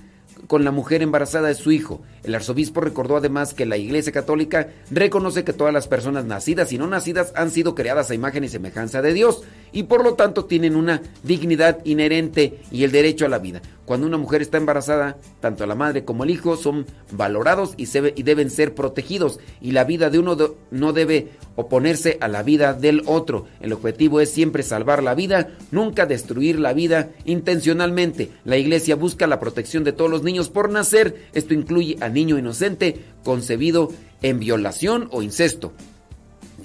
[0.48, 2.02] con la mujer embarazada de su hijo.
[2.24, 6.78] El arzobispo recordó además que la Iglesia Católica reconoce que todas las personas nacidas y
[6.78, 10.46] no nacidas han sido creadas a imagen y semejanza de Dios y por lo tanto
[10.46, 13.62] tienen una dignidad inherente y el derecho a la vida.
[13.86, 17.88] Cuando una mujer está embarazada, tanto la madre como el hijo son valorados y,
[18.24, 20.38] deben ser protegidos y la vida de uno
[20.70, 23.48] no debe oponerse a la vida del otro.
[23.60, 28.32] El objetivo es siempre salvar la vida, nunca destruir la vida intencionalmente.
[28.46, 31.28] La iglesia busca la protección de todos los niños por nacer.
[31.34, 33.90] Esto incluye a niño inocente concebido
[34.22, 35.74] en violación o incesto.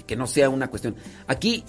[0.05, 0.95] Que no sea una cuestión.
[1.27, 1.63] Aquí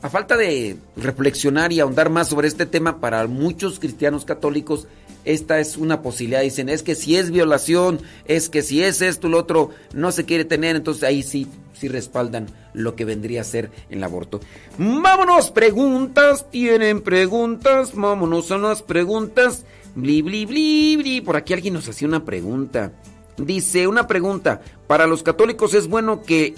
[0.00, 4.86] a falta de reflexionar y ahondar más sobre este tema, para muchos cristianos católicos,
[5.24, 6.42] esta es una posibilidad.
[6.42, 10.24] Dicen, es que si es violación, es que si es esto, lo otro, no se
[10.24, 14.40] quiere tener, entonces ahí sí, sí respaldan lo que vendría a ser el aborto.
[14.78, 19.64] Vámonos, preguntas, tienen preguntas, vámonos a las preguntas.
[19.94, 21.20] Bli, bli, bli, bli.
[21.20, 22.92] Por aquí alguien nos hacía una pregunta.
[23.36, 26.54] Dice, una pregunta, ¿para los católicos es bueno que,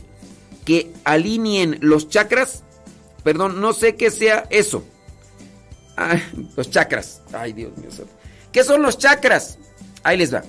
[0.65, 2.63] que alineen los chakras?
[3.23, 4.85] Perdón, no sé qué sea eso.
[6.57, 7.23] los chakras.
[7.33, 7.91] Ay, Dios mío.
[8.53, 9.59] ¿Qué son los chakras?
[10.03, 10.43] Ahí les va.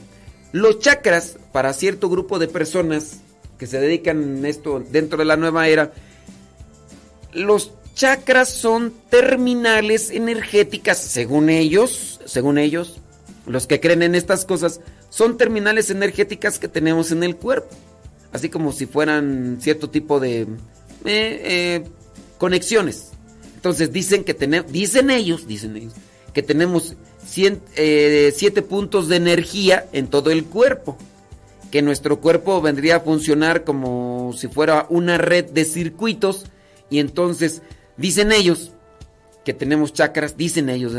[0.51, 3.21] Los chakras, para cierto grupo de personas
[3.57, 5.93] que se dedican a esto dentro de la nueva era,
[7.33, 12.97] los chakras son terminales energéticas, según ellos, según ellos,
[13.45, 17.75] los que creen en estas cosas, son terminales energéticas que tenemos en el cuerpo.
[18.31, 20.47] Así como si fueran cierto tipo de eh,
[21.05, 21.83] eh,
[22.37, 23.11] conexiones.
[23.55, 25.93] Entonces dicen que tenemos, dicen ellos, dicen ellos,
[26.33, 26.95] que tenemos
[27.75, 30.97] eh, siete puntos de energía en todo el cuerpo.
[31.71, 36.45] Que nuestro cuerpo vendría a funcionar como si fuera una red de circuitos.
[36.89, 37.61] Y entonces
[37.97, 38.71] dicen ellos
[39.45, 40.93] que tenemos chakras, dicen ellos,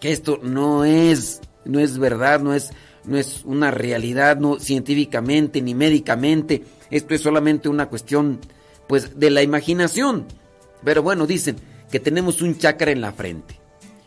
[0.00, 2.70] que esto no es, no es verdad, no es,
[3.04, 6.64] no es una realidad, no científicamente ni médicamente.
[6.90, 8.40] Esto es solamente una cuestión
[8.86, 10.26] pues de la imaginación.
[10.84, 11.56] Pero bueno, dicen
[11.90, 13.58] que tenemos un chakra en la frente.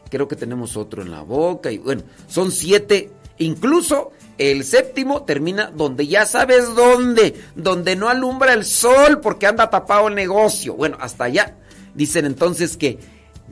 [0.10, 3.12] Creo que tenemos otro en la boca y bueno, son siete.
[3.38, 9.70] Incluso el séptimo termina donde ya sabes dónde, donde no alumbra el sol porque anda
[9.70, 10.74] tapado el negocio.
[10.74, 11.58] Bueno, hasta allá.
[11.94, 13.00] Dicen entonces que,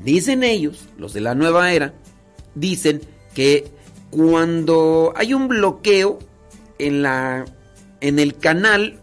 [0.03, 1.93] dicen ellos, los de la nueva era,
[2.59, 3.01] dicen
[3.33, 3.67] que
[4.09, 6.19] cuando hay un bloqueo
[6.77, 7.45] en la
[8.01, 8.99] en el canal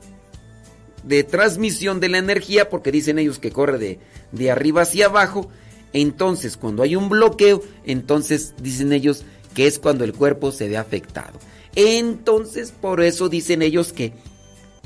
[1.04, 3.98] de transmisión de la energía, porque dicen ellos que corre de,
[4.32, 5.48] de arriba hacia abajo.
[5.92, 10.76] Entonces, cuando hay un bloqueo, entonces dicen ellos que es cuando el cuerpo se ve
[10.76, 11.38] afectado.
[11.74, 14.12] Entonces, por eso dicen ellos que,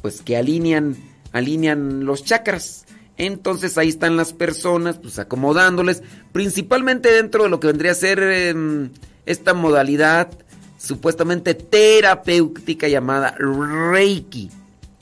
[0.03, 0.97] pues que alinean,
[1.33, 2.85] alinean los chakras.
[3.21, 6.03] Entonces ahí están las personas, pues acomodándoles,
[6.33, 8.89] principalmente dentro de lo que vendría a ser em,
[9.27, 10.31] esta modalidad
[10.79, 14.51] supuestamente terapéutica llamada Reiki.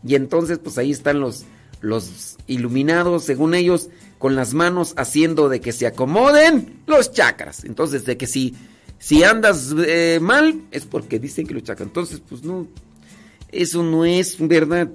[0.02, 1.44] Y entonces, pues ahí están los,
[1.80, 3.88] los iluminados, según ellos,
[4.18, 7.62] con las manos haciendo de que se acomoden los chakras.
[7.62, 8.56] Entonces, de que si,
[8.98, 11.86] si andas eh, mal, es porque dicen que los chakras.
[11.86, 12.66] Entonces, pues no,
[13.52, 14.88] eso no es verdad.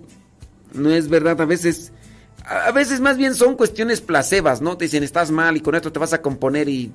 [0.74, 1.40] No es verdad.
[1.40, 1.94] A veces,
[2.46, 4.78] a veces más bien son cuestiones placebas, ¿no?
[4.78, 6.92] Te dicen, estás mal y con esto te vas a componer y...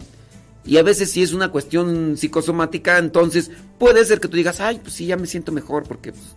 [0.64, 4.78] Y a veces si es una cuestión psicosomática, entonces puede ser que tú digas, ay,
[4.82, 6.36] pues sí, ya me siento mejor porque pues,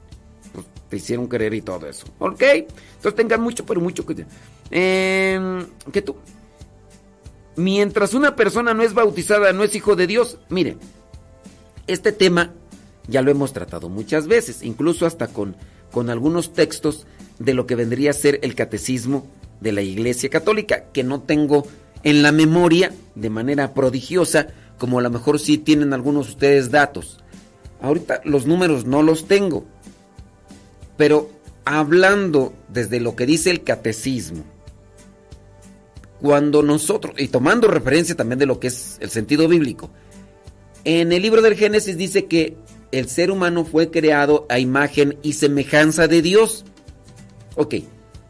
[0.54, 2.06] pues, te hicieron querer y todo eso.
[2.18, 2.42] ¿Ok?
[2.42, 4.30] Entonces tengan mucho, pero mucho cuidado.
[4.70, 6.16] Eh, que tú.
[7.58, 10.78] Mientras una persona no es bautizada, no es hijo de Dios, mire,
[11.88, 12.54] este tema
[13.08, 15.58] ya lo hemos tratado muchas veces, incluso hasta con,
[15.92, 17.06] con algunos textos
[17.44, 19.28] de lo que vendría a ser el catecismo
[19.60, 21.68] de la Iglesia Católica, que no tengo
[22.04, 26.72] en la memoria de manera prodigiosa, como a lo mejor sí tienen algunos de ustedes
[26.72, 27.20] datos.
[27.82, 29.66] Ahorita los números no los tengo,
[30.98, 31.30] pero
[31.66, 34.44] hablando desde lo que dice el catecismo,
[36.20, 39.90] cuando nosotros, y tomando referencia también de lo que es el sentido bíblico,
[40.84, 42.56] en el libro del Génesis dice que
[42.92, 46.66] el ser humano fue creado a imagen y semejanza de Dios.
[47.56, 47.76] Ok,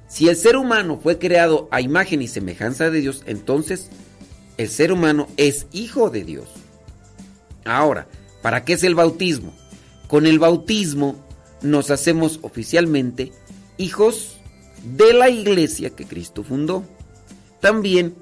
[0.08, 3.90] si el ser humano fue creado a imagen y semejanza de Dios, entonces
[4.58, 6.48] el ser humano es hijo de Dios.
[7.64, 8.08] Ahora,
[8.42, 9.54] ¿para qué es el bautismo?
[10.08, 11.16] Con el bautismo
[11.62, 13.32] nos hacemos oficialmente
[13.78, 14.38] hijos
[14.84, 16.84] de la iglesia que Cristo fundó.
[17.60, 18.16] También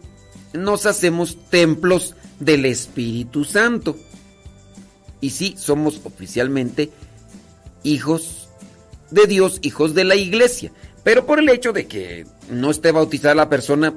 [0.53, 3.97] nos hacemos templos del Espíritu Santo.
[5.21, 6.91] Y sí, somos oficialmente
[7.83, 8.49] hijos
[9.11, 10.71] de Dios, hijos de la iglesia.
[11.10, 13.95] Pero por el hecho de que no esté bautizada la persona,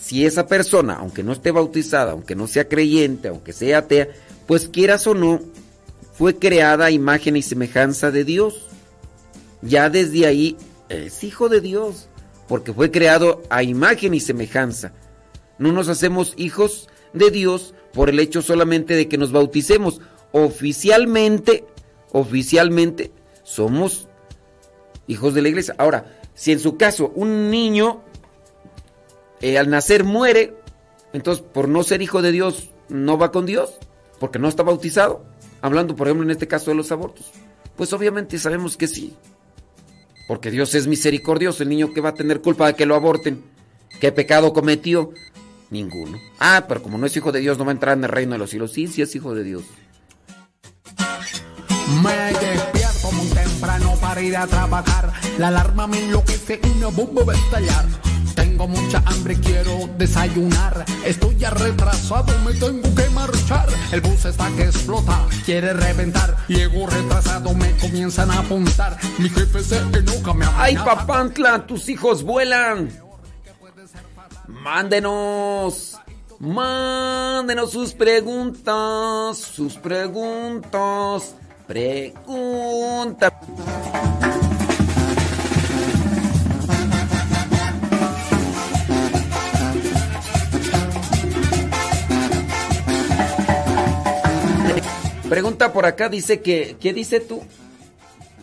[0.00, 4.10] si esa persona, aunque no esté bautizada, aunque no sea creyente, aunque sea atea,
[4.46, 5.40] pues quieras o no,
[6.12, 8.68] fue creada a imagen y semejanza de Dios.
[9.60, 10.56] Ya desde ahí
[10.88, 12.08] es hijo de Dios,
[12.46, 14.92] porque fue creado a imagen y semejanza.
[15.58, 20.00] No nos hacemos hijos de Dios por el hecho solamente de que nos bauticemos.
[20.30, 21.64] Oficialmente,
[22.12, 23.10] oficialmente
[23.42, 24.06] somos
[25.08, 25.74] hijos de la iglesia.
[25.76, 28.02] Ahora, si en su caso un niño
[29.40, 30.56] eh, al nacer muere,
[31.12, 33.74] entonces por no ser hijo de Dios no va con Dios,
[34.18, 35.24] porque no está bautizado.
[35.60, 37.30] Hablando, por ejemplo, en este caso de los abortos.
[37.76, 39.14] Pues obviamente sabemos que sí.
[40.26, 41.62] Porque Dios es misericordioso.
[41.62, 43.44] El niño que va a tener culpa de que lo aborten.
[44.00, 45.12] ¿Qué pecado cometió?
[45.70, 46.18] Ninguno.
[46.40, 48.32] Ah, pero como no es hijo de Dios, no va a entrar en el reino
[48.32, 48.72] de los cielos.
[48.72, 49.62] Sí, sí es hijo de Dios.
[53.16, 55.12] Muy temprano para ir a trabajar.
[55.38, 57.84] La alarma me enloquece y una bomba va a estallar.
[58.34, 60.84] Tengo mucha hambre, quiero desayunar.
[61.04, 63.68] Estoy ya retrasado, me tengo que marchar.
[63.92, 66.36] El bus está que explota, quiere reventar.
[66.48, 68.98] Llego retrasado, me comienzan a apuntar.
[69.18, 70.84] Mi jefe se enoja, me ¡Ay, amenaza.
[70.84, 71.66] papantla!
[71.66, 72.90] ¡Tus hijos vuelan!
[74.48, 75.98] Mándenos.
[76.38, 79.36] Mándenos sus preguntas.
[79.38, 81.34] Sus preguntas.
[81.66, 83.32] Pregunta.
[95.28, 97.42] Pregunta por acá, dice que, ¿qué dice tú?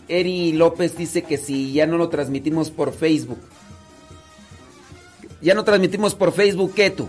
[0.08, 3.40] Eri López dice que si ya no lo transmitimos por Facebook.
[5.40, 7.08] Ya no transmitimos por Facebook, ¿qué tú?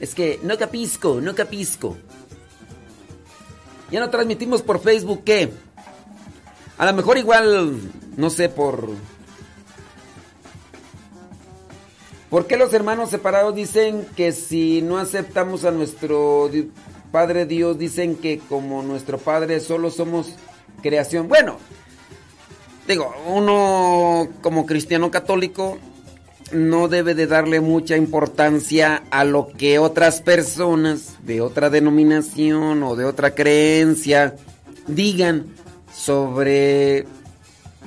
[0.00, 1.98] Es que no capisco, no capisco.
[3.90, 5.50] Ya no transmitimos por Facebook, ¿qué?
[6.78, 7.78] A lo mejor igual,
[8.16, 8.88] no sé, por...
[12.30, 16.48] ¿Por qué los hermanos separados dicen que si no aceptamos a nuestro
[17.10, 20.36] Padre Dios, dicen que como nuestro Padre solo somos
[20.80, 21.28] creación?
[21.28, 21.58] Bueno,
[22.86, 25.78] digo, uno como cristiano católico
[26.52, 32.96] no debe de darle mucha importancia a lo que otras personas de otra denominación o
[32.96, 34.36] de otra creencia
[34.86, 35.46] digan
[35.94, 37.06] sobre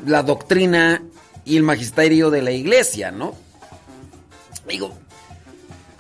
[0.06, 1.04] la doctrina
[1.46, 3.36] y el magisterio de la iglesia, ¿no?
[4.68, 4.94] Digo,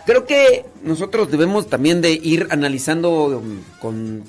[0.05, 4.24] creo que nosotros debemos también de ir analizando um, con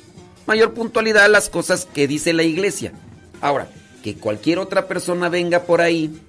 [0.47, 2.93] mayor puntualidad las cosas que dice la iglesia.
[3.41, 3.69] Ahora,
[4.03, 6.21] que cualquier otra persona venga por ahí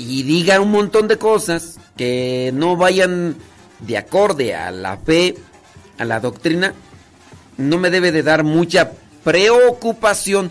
[0.00, 3.36] y diga un montón de cosas que no vayan
[3.80, 5.36] de acorde a la fe
[5.98, 6.72] a la doctrina,
[7.58, 8.92] no me debe de dar mucha
[9.22, 10.50] preocupación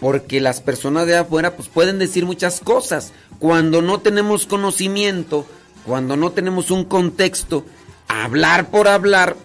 [0.00, 3.12] porque las personas de afuera pues pueden decir muchas cosas.
[3.38, 5.46] Cuando no tenemos conocimiento,
[5.84, 7.66] cuando no tenemos un contexto,
[8.08, 9.36] hablar por hablar,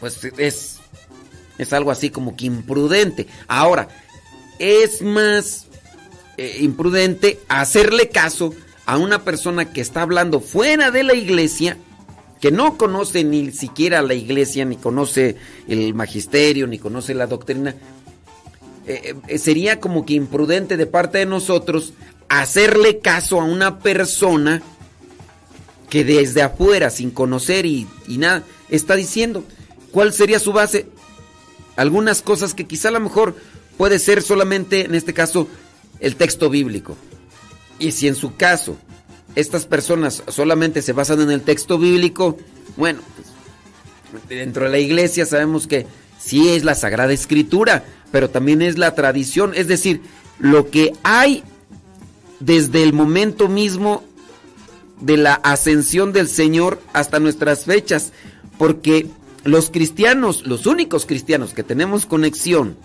[0.00, 0.78] pues es,
[1.58, 3.26] es algo así como que imprudente.
[3.46, 3.88] Ahora,
[4.58, 5.67] es más
[6.38, 8.54] eh, imprudente hacerle caso
[8.86, 11.76] a una persona que está hablando fuera de la iglesia,
[12.40, 15.34] que no conoce ni siquiera la iglesia, ni conoce
[15.66, 17.74] el magisterio, ni conoce la doctrina,
[18.86, 21.92] eh, eh, sería como que imprudente de parte de nosotros
[22.28, 24.62] hacerle caso a una persona
[25.90, 29.42] que desde afuera, sin conocer y, y nada, está diciendo.
[29.90, 30.86] ¿Cuál sería su base?
[31.74, 33.34] Algunas cosas que quizá a lo mejor
[33.76, 35.48] puede ser solamente, en este caso,
[36.00, 36.96] el texto bíblico.
[37.78, 38.76] Y si en su caso
[39.34, 42.38] estas personas solamente se basan en el texto bíblico,
[42.76, 43.00] bueno,
[44.10, 45.86] pues, dentro de la iglesia sabemos que
[46.18, 50.02] sí es la Sagrada Escritura, pero también es la tradición, es decir,
[50.38, 51.42] lo que hay
[52.40, 54.02] desde el momento mismo
[55.00, 58.12] de la ascensión del Señor hasta nuestras fechas,
[58.56, 59.08] porque
[59.44, 62.76] los cristianos, los únicos cristianos que tenemos conexión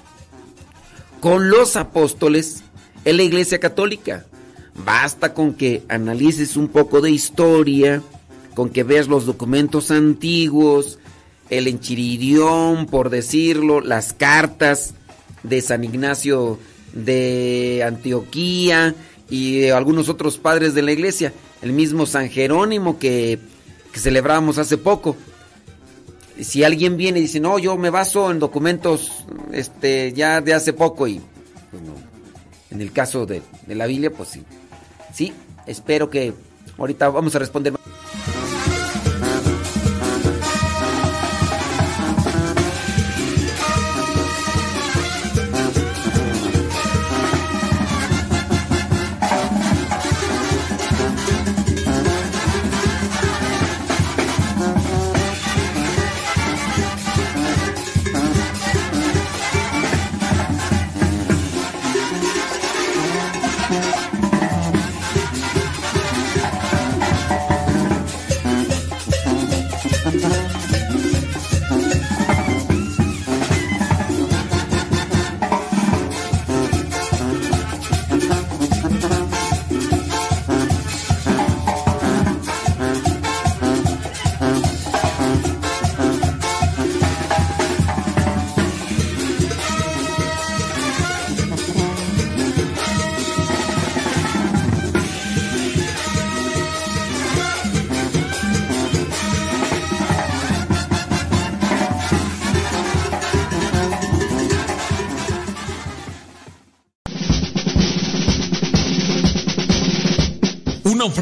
[1.20, 2.64] con los apóstoles,
[3.06, 4.26] es la Iglesia Católica.
[4.86, 8.01] Basta con que analices un poco de historia,
[8.56, 10.99] con que veas los documentos antiguos,
[11.49, 14.93] el enchiridión, por decirlo, las cartas
[15.43, 16.58] de San Ignacio
[16.93, 18.95] de Antioquía
[19.30, 23.39] y de algunos otros padres de la iglesia, el mismo San Jerónimo que,
[23.91, 25.16] que celebramos hace poco.
[26.39, 29.12] Si alguien viene y dice, no, yo me baso en documentos
[29.51, 31.22] este, ya de hace poco y
[31.70, 32.12] pues.
[32.74, 34.43] En el caso de, de la Biblia, pues sí.
[35.13, 35.32] Sí,
[35.67, 36.34] espero que
[36.78, 37.74] ahorita vamos a responder.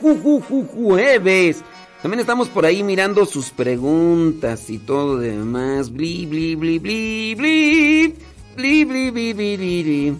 [0.00, 1.62] Ju, ju, ju, ju, jueves.
[2.02, 5.92] También estamos por ahí mirando sus preguntas y todo demás.
[5.92, 7.34] Bli, bli, bli, bli.
[7.34, 8.14] Bli,
[8.56, 10.16] bli, bli, bli, bli, bli.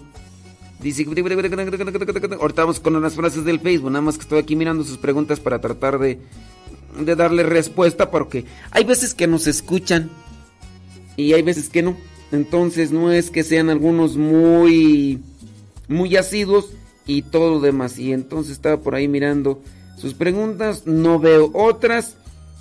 [0.81, 1.05] Dice,
[2.39, 5.39] ahorita vamos con las frases del Facebook, nada más que estoy aquí mirando sus preguntas
[5.39, 6.19] para tratar de,
[6.99, 10.09] de darle respuesta, porque hay veces que nos escuchan
[11.17, 11.95] y hay veces que no.
[12.31, 15.19] Entonces no es que sean algunos muy,
[15.87, 16.71] muy asiduos
[17.17, 17.99] y todo lo demás.
[17.99, 19.61] Y entonces estaba por ahí mirando
[19.97, 22.15] sus preguntas, no veo otras.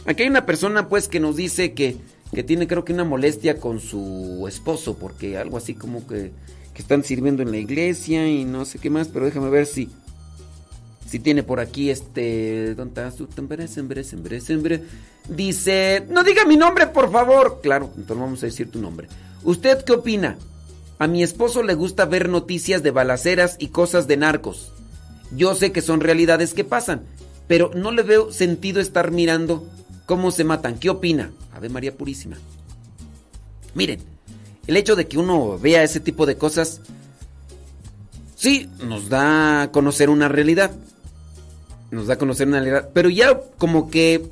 [0.07, 1.97] Aquí hay una persona pues que nos dice que,
[2.33, 6.33] que tiene creo que una molestia con su esposo, porque algo así como que,
[6.75, 9.89] que están sirviendo en la iglesia y no sé qué más, pero déjame ver si...
[11.07, 12.77] Si tiene por aquí este.
[12.77, 13.11] ¿Dónde.
[15.29, 16.07] Dice.
[16.09, 17.59] No diga mi nombre, por favor.
[17.65, 19.09] Claro, entonces vamos a decir tu nombre.
[19.43, 20.39] ¿Usted qué opina?
[21.01, 24.71] A mi esposo le gusta ver noticias de balaceras y cosas de narcos.
[25.35, 27.07] Yo sé que son realidades que pasan,
[27.49, 29.67] pero no le veo sentido estar mirando
[30.05, 30.79] cómo se matan.
[30.79, 31.33] ¿Qué opina?
[31.55, 32.37] Ave María Purísima.
[33.75, 34.01] Miren,
[34.67, 36.83] el hecho de que uno vea ese tipo de cosas,
[38.37, 40.71] sí, nos da a conocer una realidad.
[41.91, 42.91] Nos da a conocer una realidad.
[42.93, 44.29] Pero ya como que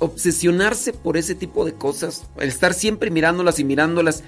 [0.00, 4.24] obsesionarse por ese tipo de cosas, el estar siempre mirándolas y mirándolas,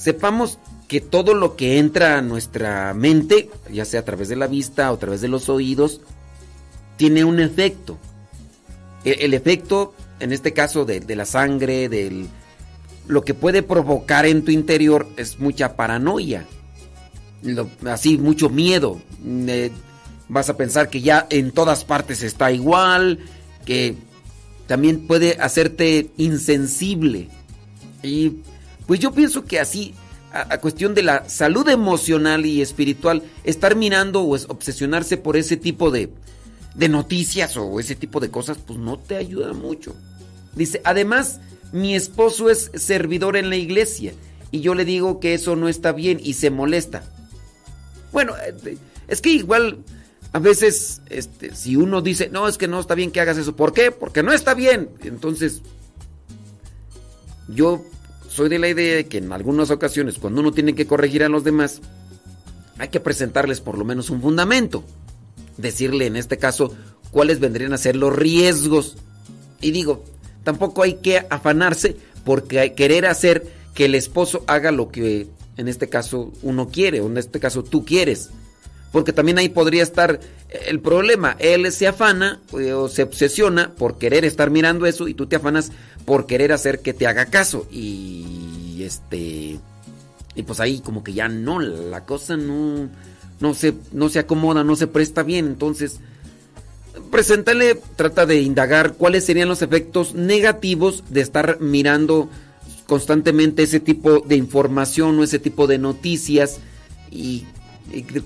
[0.00, 4.46] sepamos que todo lo que entra a nuestra mente, ya sea a través de la
[4.46, 6.00] vista o a través de los oídos,
[6.96, 7.98] tiene un efecto.
[9.04, 12.28] El, el efecto, en este caso, de, la sangre, del,
[13.06, 16.46] lo que puede provocar en tu interior es mucha paranoia.
[17.86, 19.00] Así, mucho miedo.
[20.28, 23.18] Vas a pensar que ya en todas partes está igual,
[23.64, 23.96] que
[24.66, 27.28] también puede hacerte insensible.
[28.02, 28.36] Y
[28.90, 29.94] pues yo pienso que así,
[30.32, 35.56] a, cuestión de la salud emocional y espiritual, estar mirando o es- obsesionarse por ese
[35.56, 36.10] tipo de,
[36.74, 39.94] de noticias o ese tipo de cosas, pues no te ayuda mucho.
[40.56, 41.38] Dice, además,
[41.70, 44.12] mi esposo es servidor en la iglesia
[44.50, 47.04] y yo le digo que eso no está bien y se molesta.
[48.10, 48.76] Bueno, eh,
[49.06, 49.84] es que igual
[50.32, 53.54] a veces, este, si uno dice, no, es que no está bien que hagas eso,
[53.54, 53.92] ¿por qué?
[53.92, 54.90] Porque no está bien.
[55.04, 55.62] Entonces,
[57.46, 57.84] yo
[58.30, 61.28] soy de la idea de que en algunas ocasiones, cuando uno tiene que corregir a
[61.28, 61.80] los demás,
[62.78, 64.84] hay que presentarles por lo menos un fundamento.
[65.56, 66.74] Decirle en este caso
[67.10, 68.96] cuáles vendrían a ser los riesgos.
[69.60, 70.04] Y digo,
[70.44, 75.26] tampoco hay que afanarse porque querer hacer que el esposo haga lo que
[75.56, 78.30] en este caso uno quiere, o en este caso tú quieres.
[78.92, 80.20] Porque también ahí podría estar
[80.66, 81.36] el problema.
[81.38, 85.36] Él se afana eh, o se obsesiona por querer estar mirando eso y tú te
[85.36, 85.70] afanas
[86.04, 87.66] por querer hacer que te haga caso.
[87.70, 89.58] Y este.
[90.34, 92.88] Y pues ahí como que ya no, la cosa no,
[93.40, 95.46] no, se, no se acomoda, no se presta bien.
[95.46, 95.98] Entonces,
[97.10, 102.28] preséntale, trata de indagar cuáles serían los efectos negativos de estar mirando
[102.86, 106.58] constantemente ese tipo de información o ese tipo de noticias
[107.10, 107.44] y,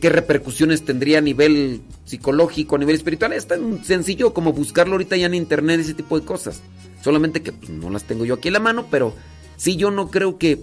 [0.00, 3.32] qué repercusiones tendría a nivel psicológico, a nivel espiritual.
[3.32, 6.61] Es tan sencillo como buscarlo ahorita ya en internet, ese tipo de cosas.
[7.02, 9.14] Solamente que pues, no las tengo yo aquí en la mano, pero
[9.57, 10.62] sí yo no creo que,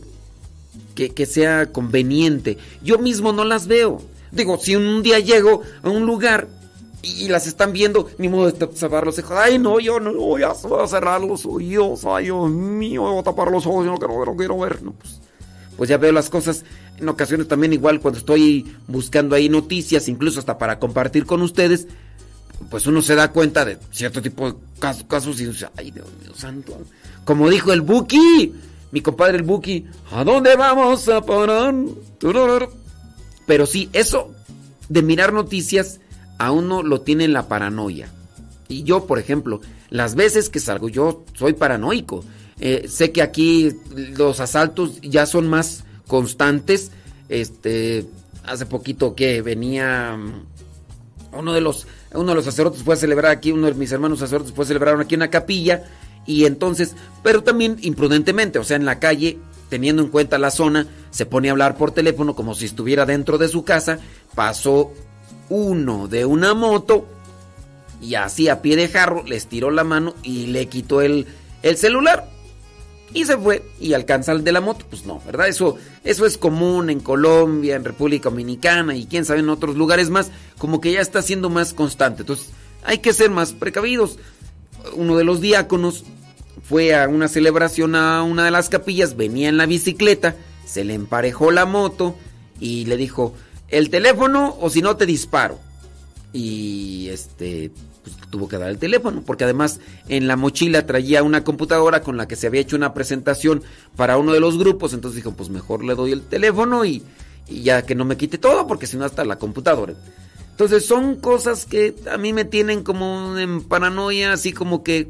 [0.95, 2.57] que, sea conveniente.
[2.83, 4.01] Yo mismo no las veo.
[4.31, 6.47] Digo, si un día llego a un lugar
[7.01, 9.37] y las están viendo, ni modo de cerrar los ojos.
[9.37, 10.53] Ay, no, yo no voy a,
[10.87, 12.05] cerrar los oídos.
[12.05, 14.79] Ay, Dios mío, voy a tapar los ojos, yo no quiero, no quiero ver.
[14.79, 15.19] Pues,
[15.77, 16.63] pues ya veo las cosas.
[17.01, 21.87] En ocasiones también igual cuando estoy buscando ahí noticias, incluso hasta para compartir con ustedes,
[22.69, 26.07] pues uno se da cuenta de cierto tipo de casos, casos y dice, ay, Dios
[26.21, 26.77] mío santo.
[27.25, 28.53] Como dijo el Buki,
[28.91, 31.73] mi compadre el Buki, ¿a dónde vamos a parar?
[33.47, 34.31] Pero sí, eso
[34.87, 35.99] de mirar noticias
[36.37, 38.11] a uno lo tiene en la paranoia.
[38.67, 42.23] Y yo, por ejemplo, las veces que salgo, yo soy paranoico.
[42.59, 43.71] Eh, sé que aquí
[44.15, 46.91] los asaltos ya son más constantes.
[47.29, 48.05] Este,
[48.43, 53.31] hace poquito que venía mm, uno de los uno de los sacerdotes fue a celebrar
[53.31, 55.85] aquí, uno de mis hermanos sacerdotes fue celebrar aquí una capilla
[56.25, 59.39] y entonces, pero también imprudentemente, o sea, en la calle,
[59.69, 63.37] teniendo en cuenta la zona, se pone a hablar por teléfono como si estuviera dentro
[63.37, 63.99] de su casa,
[64.35, 64.91] pasó
[65.47, 67.07] uno de una moto
[68.01, 71.25] y así a pie de jarro les tiró la mano y le quitó el,
[71.63, 72.27] el celular.
[73.13, 74.85] Y se fue y alcanza el de la moto.
[74.89, 75.47] Pues no, ¿verdad?
[75.47, 80.09] Eso, eso es común en Colombia, en República Dominicana y quién sabe en otros lugares
[80.09, 80.31] más.
[80.57, 82.21] Como que ya está siendo más constante.
[82.21, 82.49] Entonces
[82.83, 84.17] hay que ser más precavidos.
[84.95, 86.03] Uno de los diáconos
[86.63, 90.35] fue a una celebración a una de las capillas, venía en la bicicleta,
[90.65, 92.15] se le emparejó la moto
[92.59, 93.33] y le dijo,
[93.67, 95.59] el teléfono o si no te disparo.
[96.33, 97.71] Y este,
[98.03, 102.17] pues tuvo que dar el teléfono, porque además en la mochila traía una computadora con
[102.17, 103.63] la que se había hecho una presentación
[103.95, 107.03] para uno de los grupos, entonces dijo, pues mejor le doy el teléfono y,
[107.47, 109.93] ya que no me quite todo, porque si no hasta la computadora.
[110.51, 115.09] Entonces son cosas que a mí me tienen como en paranoia, así como que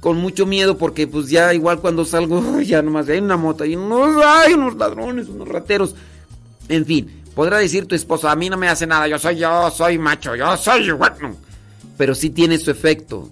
[0.00, 3.76] con mucho miedo, porque pues ya igual cuando salgo, ya nomás hay una moto y
[3.76, 5.94] unos, hay unos ladrones, unos rateros.
[6.68, 9.70] En fin, podrá decir tu esposo, a mí no me hace nada, yo soy yo,
[9.70, 11.36] soy macho, yo soy bueno.
[12.02, 13.30] Pero sí tiene su efecto.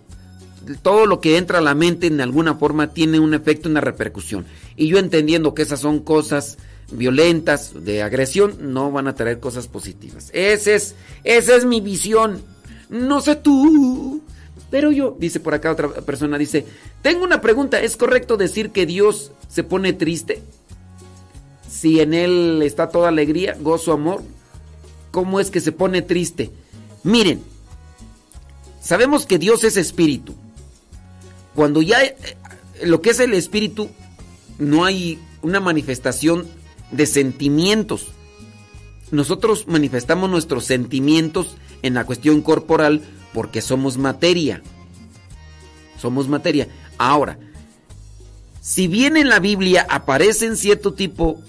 [0.82, 4.46] Todo lo que entra a la mente en alguna forma tiene un efecto, una repercusión.
[4.76, 6.56] Y yo entendiendo que esas son cosas
[6.92, 10.30] violentas, de agresión, no van a traer cosas positivas.
[10.32, 10.94] Ese es,
[11.24, 12.42] esa es mi visión.
[12.88, 14.22] No sé tú.
[14.70, 16.64] Pero yo, dice por acá otra persona, dice,
[17.02, 20.42] tengo una pregunta, ¿es correcto decir que Dios se pone triste?
[21.68, 24.22] Si en Él está toda alegría, gozo, amor,
[25.10, 26.52] ¿cómo es que se pone triste?
[27.02, 27.42] Miren,
[28.80, 30.34] sabemos que Dios es espíritu.
[31.54, 32.16] Cuando ya eh,
[32.84, 33.90] lo que es el espíritu,
[34.58, 36.46] no hay una manifestación
[36.90, 38.08] de sentimientos.
[39.10, 43.02] Nosotros manifestamos nuestros sentimientos en la cuestión corporal
[43.32, 44.62] porque somos materia.
[46.00, 46.68] Somos materia.
[46.98, 47.38] Ahora,
[48.60, 51.40] si bien en la Biblia aparecen cierto tipo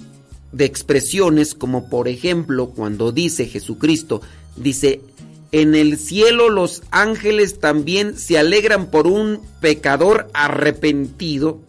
[0.52, 4.22] de expresiones, como por ejemplo cuando dice Jesucristo,
[4.56, 5.02] dice,
[5.52, 11.60] en el cielo los ángeles también se alegran por un pecador arrepentido,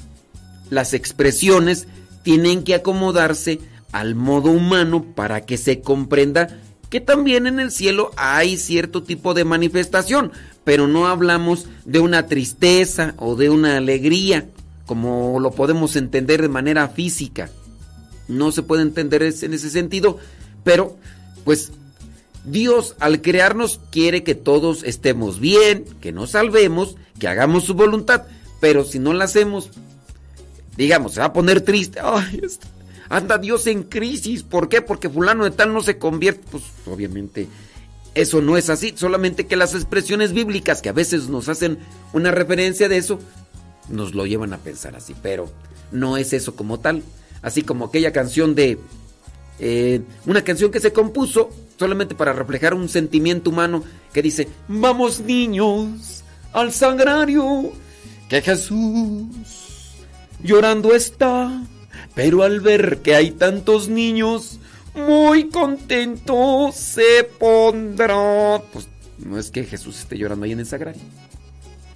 [0.70, 1.88] las expresiones
[2.22, 3.58] tienen que acomodarse
[3.90, 9.34] al modo humano para que se comprenda que también en el cielo hay cierto tipo
[9.34, 10.30] de manifestación,
[10.64, 14.46] pero no hablamos de una tristeza o de una alegría
[14.86, 17.50] como lo podemos entender de manera física.
[18.28, 20.18] No se puede entender en ese sentido,
[20.64, 20.96] pero
[21.44, 21.72] pues
[22.44, 28.24] Dios al crearnos quiere que todos estemos bien, que nos salvemos, que hagamos su voluntad,
[28.60, 29.70] pero si no la hacemos,
[30.76, 32.00] digamos, se va a poner triste.
[32.02, 32.40] Ay,
[33.08, 34.42] anda Dios en crisis.
[34.42, 34.82] ¿Por qué?
[34.82, 36.42] Porque fulano de tal no se convierte.
[36.50, 37.46] Pues obviamente
[38.14, 38.94] eso no es así.
[38.96, 41.78] Solamente que las expresiones bíblicas que a veces nos hacen
[42.12, 43.18] una referencia de eso,
[43.88, 45.14] nos lo llevan a pensar así.
[45.22, 45.50] Pero
[45.90, 47.02] no es eso como tal.
[47.42, 48.78] Así como aquella canción de...
[49.58, 55.20] Eh, una canción que se compuso solamente para reflejar un sentimiento humano que dice, vamos
[55.20, 57.72] niños al sagrario,
[58.28, 59.26] que Jesús
[60.42, 61.62] llorando está
[62.14, 64.58] pero al ver que hay tantos niños,
[64.94, 68.60] muy contento se pondrá.
[68.72, 71.02] Pues no es que Jesús esté llorando ahí en el sagrario.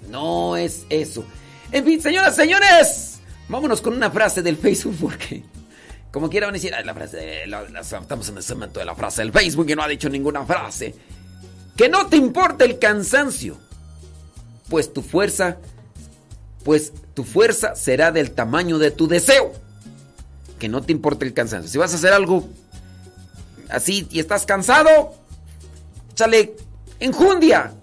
[0.09, 1.25] No es eso.
[1.71, 3.19] En fin, señoras, señores,
[3.49, 5.43] vámonos con una frase del Facebook porque,
[6.11, 9.75] como quieran decir, la frase, estamos en el momento de la frase del Facebook y
[9.75, 10.95] no ha dicho ninguna frase.
[11.75, 13.57] Que no te importe el cansancio,
[14.69, 15.57] pues tu fuerza,
[16.63, 19.53] pues tu fuerza será del tamaño de tu deseo
[20.57, 21.69] que no te importe el cansancio.
[21.69, 22.47] Si vas a hacer algo
[23.69, 25.13] así y estás cansado,
[26.11, 26.55] échale
[26.99, 27.73] enjundia.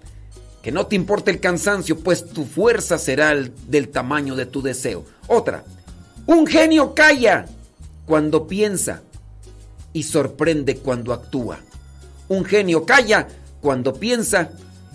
[0.61, 4.63] Que no te importe el cansancio, pues tu fuerza será el, del tamaño de tu
[4.63, 5.05] deseo.
[5.27, 5.63] Otra,
[6.25, 7.45] un genio calla
[8.05, 9.01] cuando piensa
[9.93, 11.59] y sorprende cuando actúa.
[12.27, 13.27] Un genio calla
[13.61, 14.51] cuando piensa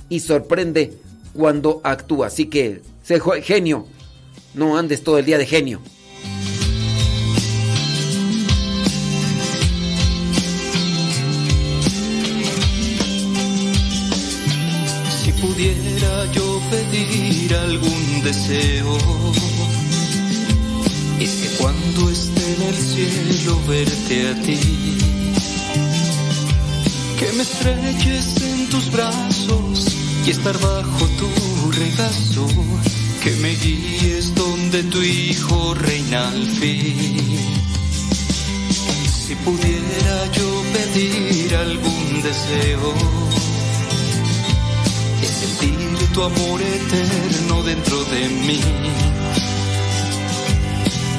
[0.08, 0.98] y sorprende
[1.32, 2.28] cuando actúa.
[2.28, 3.86] Así que, sé genio,
[4.54, 5.80] no andes todo el día de genio.
[15.40, 18.96] pudiera yo pedir algún deseo,
[21.20, 24.58] es que cuando esté en el cielo verte a ti,
[27.18, 29.86] que me estreches en tus brazos
[30.26, 32.48] y estar bajo tu regazo,
[33.22, 37.38] que me guíes donde tu hijo reina al fin.
[39.26, 43.30] Si pudiera yo pedir algún deseo,
[46.12, 48.60] tu amor eterno dentro de mí.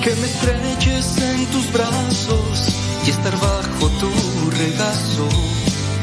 [0.03, 2.75] Que me estreches en tus brazos
[3.05, 4.09] y estar bajo tu
[4.49, 5.27] regazo.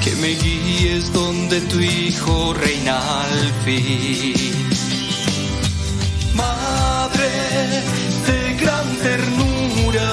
[0.05, 4.71] Que me guíes donde tu hijo reina al fin.
[6.35, 7.29] Madre
[8.29, 10.13] de gran ternura,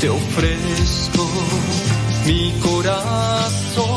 [0.00, 1.28] te ofrezco
[2.26, 3.87] mi corazón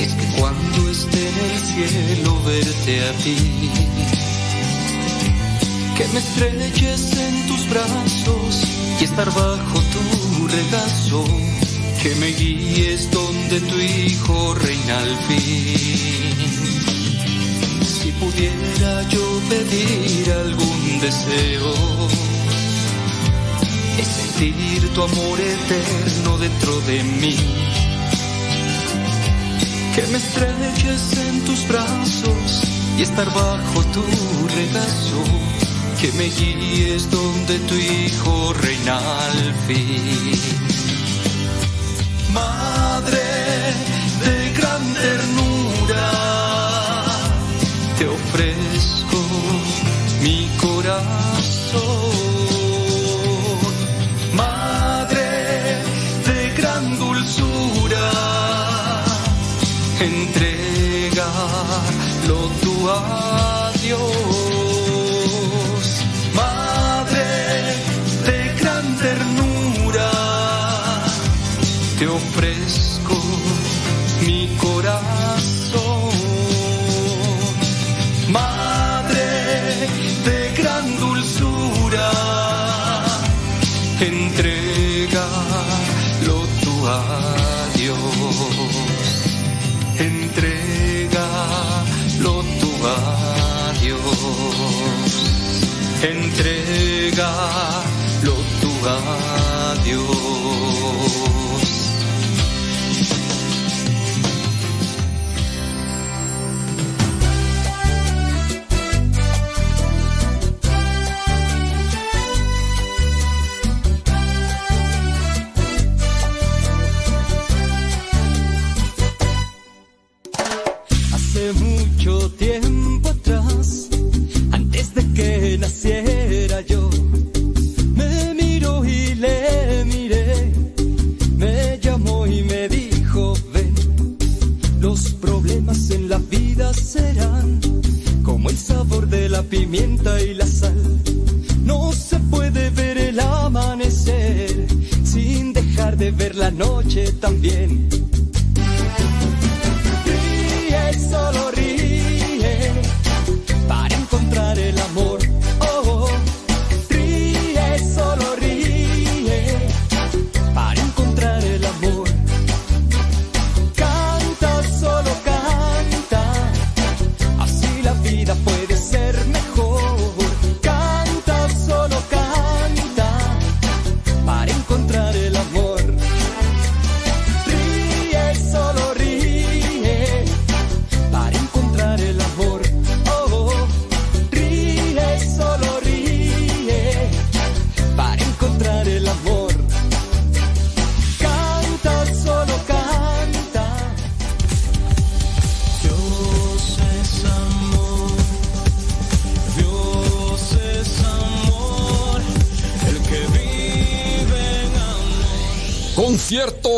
[0.00, 3.36] es que cuando esté en el cielo verte a ti,
[5.96, 8.64] que me estreches en tus brazos
[9.00, 11.24] y estar bajo tu regazo,
[12.02, 15.76] que me guíes donde tu hijo reina al fin.
[17.84, 21.72] Si pudiera yo pedir algún deseo,
[22.08, 22.25] es
[24.36, 27.36] sentir tu amor eterno dentro de mí.
[29.94, 32.62] Que me estreches en tus brazos
[32.98, 34.04] y estar bajo tu
[34.54, 35.22] regazo.
[36.00, 40.32] Que me guíes donde tu hijo reina al fin.
[42.32, 43.24] Madre
[44.24, 46.10] de gran ternura,
[47.98, 49.18] te ofrezco
[50.22, 51.25] mi corazón.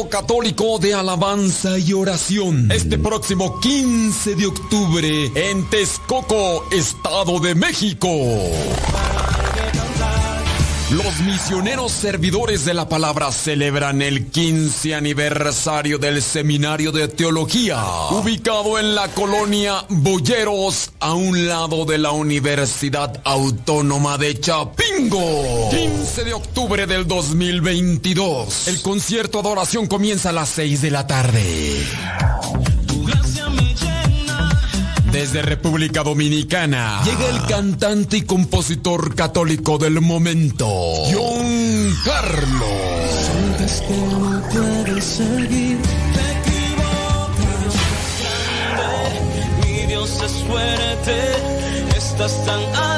[0.09, 2.70] Católico de alabanza y oración.
[2.70, 8.09] Este próximo 15 de octubre en Texcoco, Estado de México.
[10.90, 18.78] Los misioneros servidores de la palabra celebran el 15 aniversario del Seminario de Teología, ubicado
[18.78, 24.40] en la colonia Boyeros, a un lado de la Universidad Autónoma de
[24.99, 25.70] Chapingo.
[25.70, 28.68] 15 de octubre del 2022.
[28.68, 31.84] El concierto adoración comienza a las 6 de la tarde.
[35.12, 43.30] Desde República Dominicana llega el cantante y compositor católico del momento, John Carlos.
[49.62, 52.97] Mi Dios es fuerte, estás tan alto,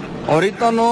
[0.27, 0.83] ahorita no,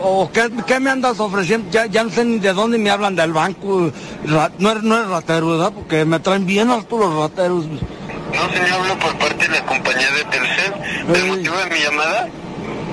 [0.00, 1.70] o ¿qué, qué me andas ofreciendo?
[1.70, 3.90] Ya, ya no sé ni de dónde me hablan del banco,
[4.26, 5.72] Ra- no es, no es ratero, ¿verdad?
[5.74, 7.66] Porque me traen bien altos los rateros.
[7.66, 11.16] No, señor, hablo por parte de la compañía de Telcel.
[11.16, 12.28] El motivo de mi llamada,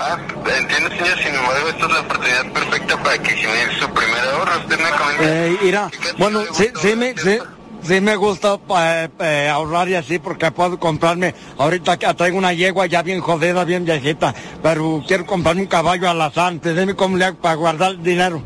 [0.00, 0.16] Ah,
[0.56, 1.18] entiendo, señor.
[1.18, 4.58] Sin embargo, esta es la oportunidad perfecta para que genere su primer ahorro.
[4.60, 5.24] Usted me comenta.
[5.24, 7.38] Eh, mira, bueno, sí, sí me, sí,
[7.82, 12.52] sí me gusta eh, eh, ahorrar y así porque puedo comprarme, ahorita que traigo una
[12.52, 14.32] yegua ya bien jodida, bien viejita,
[14.62, 18.40] pero quiero comprarme un caballo alazán, dime cómo le hago para guardar el dinero.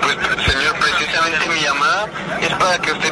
[0.00, 0.16] Pues,
[0.46, 2.08] señor, precisamente mi llamada
[2.40, 3.11] es para que usted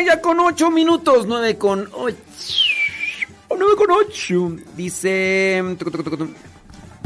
[0.00, 1.26] Ya con 8 minutos.
[1.26, 2.16] 9 con 8.
[3.50, 4.56] 9 con 8.
[4.76, 5.62] Dice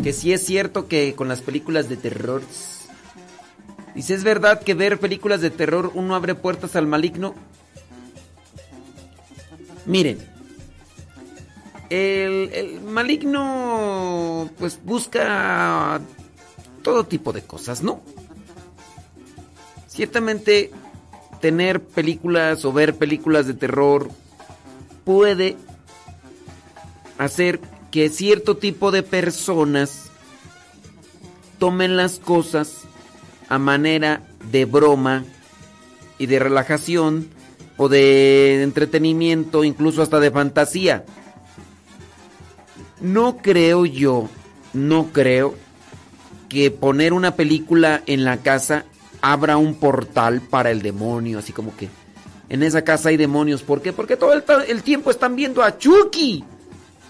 [0.03, 2.43] que sí es cierto que con las películas de terror...
[3.95, 7.35] Dice, ¿es verdad que ver películas de terror uno abre puertas al maligno?
[9.85, 10.19] Miren,
[11.91, 16.01] el, el maligno pues busca
[16.83, 18.01] todo tipo de cosas, ¿no?
[19.89, 20.71] Ciertamente
[21.41, 24.11] tener películas o ver películas de terror
[25.05, 25.57] puede
[27.19, 27.61] hacer
[27.91, 30.11] que cierto tipo de personas
[31.59, 32.83] tomen las cosas
[33.49, 35.25] a manera de broma
[36.19, 37.29] y de relajación
[37.77, 41.05] o de entretenimiento, incluso hasta de fantasía.
[43.01, 44.29] No creo yo,
[44.73, 45.55] no creo
[46.49, 48.85] que poner una película en la casa
[49.20, 51.88] abra un portal para el demonio, así como que
[52.51, 53.62] en esa casa hay demonios.
[53.62, 53.92] ¿Por qué?
[53.92, 56.44] Porque todo el, tiempo están viendo a Chucky.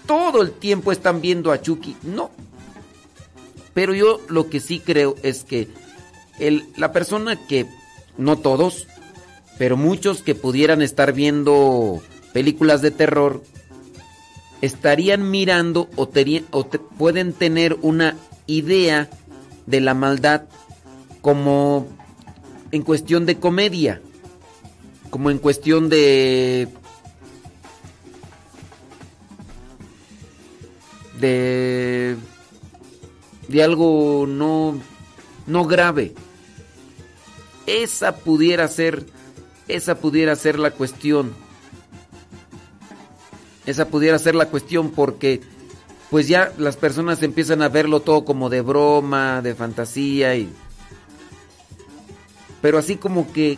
[0.05, 1.97] Todo el tiempo están viendo a Chucky.
[2.03, 2.29] No.
[3.73, 5.67] Pero yo lo que sí creo es que
[6.77, 7.65] la persona que,
[8.17, 8.87] no todos,
[9.57, 12.01] pero muchos que pudieran estar viendo
[12.33, 13.43] películas de terror,
[14.61, 16.09] estarían mirando o,
[16.51, 18.15] o pueden tener una
[18.45, 19.09] idea
[19.65, 20.43] de la maldad
[21.21, 21.87] como
[22.71, 24.01] en cuestión de comedia,
[25.09, 26.67] como en cuestión de
[31.19, 32.15] de
[33.47, 34.79] de algo no
[35.47, 36.13] no grave.
[37.67, 39.05] Esa pudiera ser
[39.67, 41.33] esa pudiera ser la cuestión.
[43.65, 45.41] Esa pudiera ser la cuestión porque
[46.09, 50.49] pues ya las personas empiezan a verlo todo como de broma, de fantasía y
[52.61, 53.57] pero así como que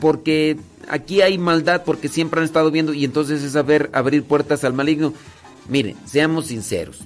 [0.00, 0.56] porque
[0.88, 4.72] aquí hay maldad porque siempre han estado viendo y entonces es saber abrir puertas al
[4.72, 5.12] maligno.
[5.68, 7.00] Miren, seamos sinceros.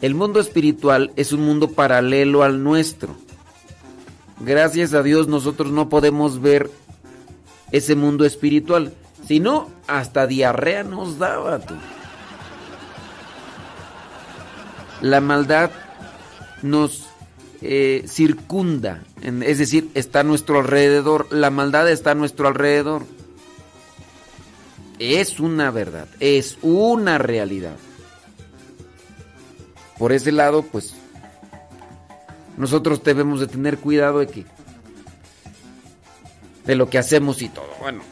[0.00, 3.16] El mundo espiritual es un mundo paralelo al nuestro.
[4.40, 6.70] Gracias a Dios nosotros no podemos ver
[7.72, 8.92] ese mundo espiritual.
[9.26, 11.74] Si no, hasta diarrea nos daba tú.
[15.00, 15.70] La maldad
[16.62, 17.06] nos
[17.66, 23.06] eh, circunda, es decir, está a nuestro alrededor, la maldad está a nuestro alrededor.
[24.98, 27.76] Es una verdad, es una realidad.
[29.98, 30.94] Por ese lado, pues,
[32.58, 34.44] nosotros debemos de tener cuidado de que
[36.66, 37.70] de lo que hacemos y todo.
[37.80, 38.02] Bueno,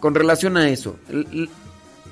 [0.00, 0.96] con relación a eso,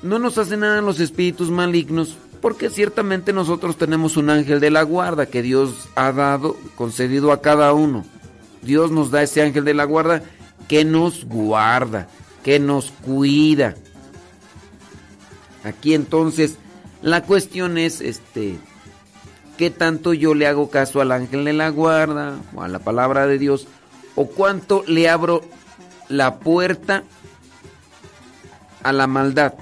[0.03, 4.81] no nos hacen nada los espíritus malignos porque ciertamente nosotros tenemos un ángel de la
[4.81, 8.03] guarda que Dios ha dado, concedido a cada uno.
[8.63, 10.23] Dios nos da ese ángel de la guarda
[10.67, 12.07] que nos guarda,
[12.43, 13.75] que nos cuida.
[15.63, 16.57] Aquí entonces
[17.03, 18.57] la cuestión es este
[19.57, 23.27] qué tanto yo le hago caso al ángel de la guarda o a la palabra
[23.27, 23.67] de Dios
[24.15, 25.41] o cuánto le abro
[26.09, 27.03] la puerta
[28.81, 29.53] a la maldad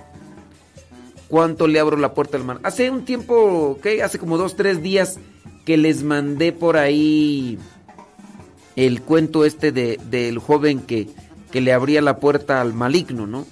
[1.29, 2.59] cuánto le abro la puerta al mar.
[2.63, 4.03] Hace un tiempo, ¿qué?
[4.03, 5.17] Hace como dos, tres días
[5.65, 7.57] que les mandé por ahí
[8.75, 11.07] el cuento este de, del joven que,
[11.51, 13.45] que le abría la puerta al maligno, ¿no?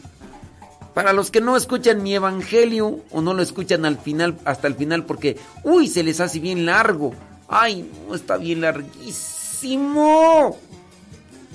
[0.93, 4.73] Para los que no escuchan mi evangelio o no lo escuchan al final, hasta el
[4.73, 7.13] final, porque, uy, se les hace bien largo.
[7.47, 10.57] Ay, no, está bien larguísimo.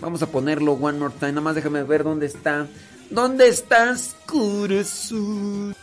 [0.01, 1.32] Vamos a ponerlo one more time.
[1.32, 2.69] Nada más déjame ver dónde está.
[3.12, 5.76] ¿Dónde estás, corazón?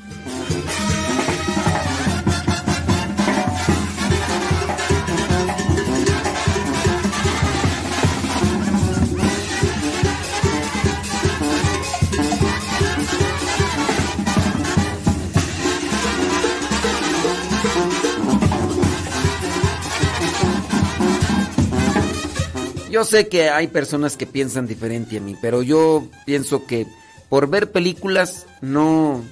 [22.89, 26.87] Yo sé que hay personas que piensan diferente a mí, pero yo pienso que
[27.29, 29.23] por ver películas no,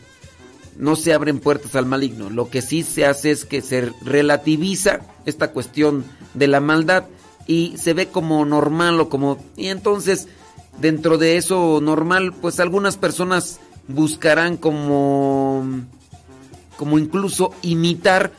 [0.78, 2.30] no se abren puertas al maligno.
[2.30, 7.06] Lo que sí se hace es que se relativiza esta cuestión de la maldad
[7.48, 9.44] y se ve como normal o como...
[9.56, 10.28] Y entonces,
[10.80, 15.66] dentro de eso normal, pues algunas personas buscarán como...
[16.78, 18.32] como incluso imitar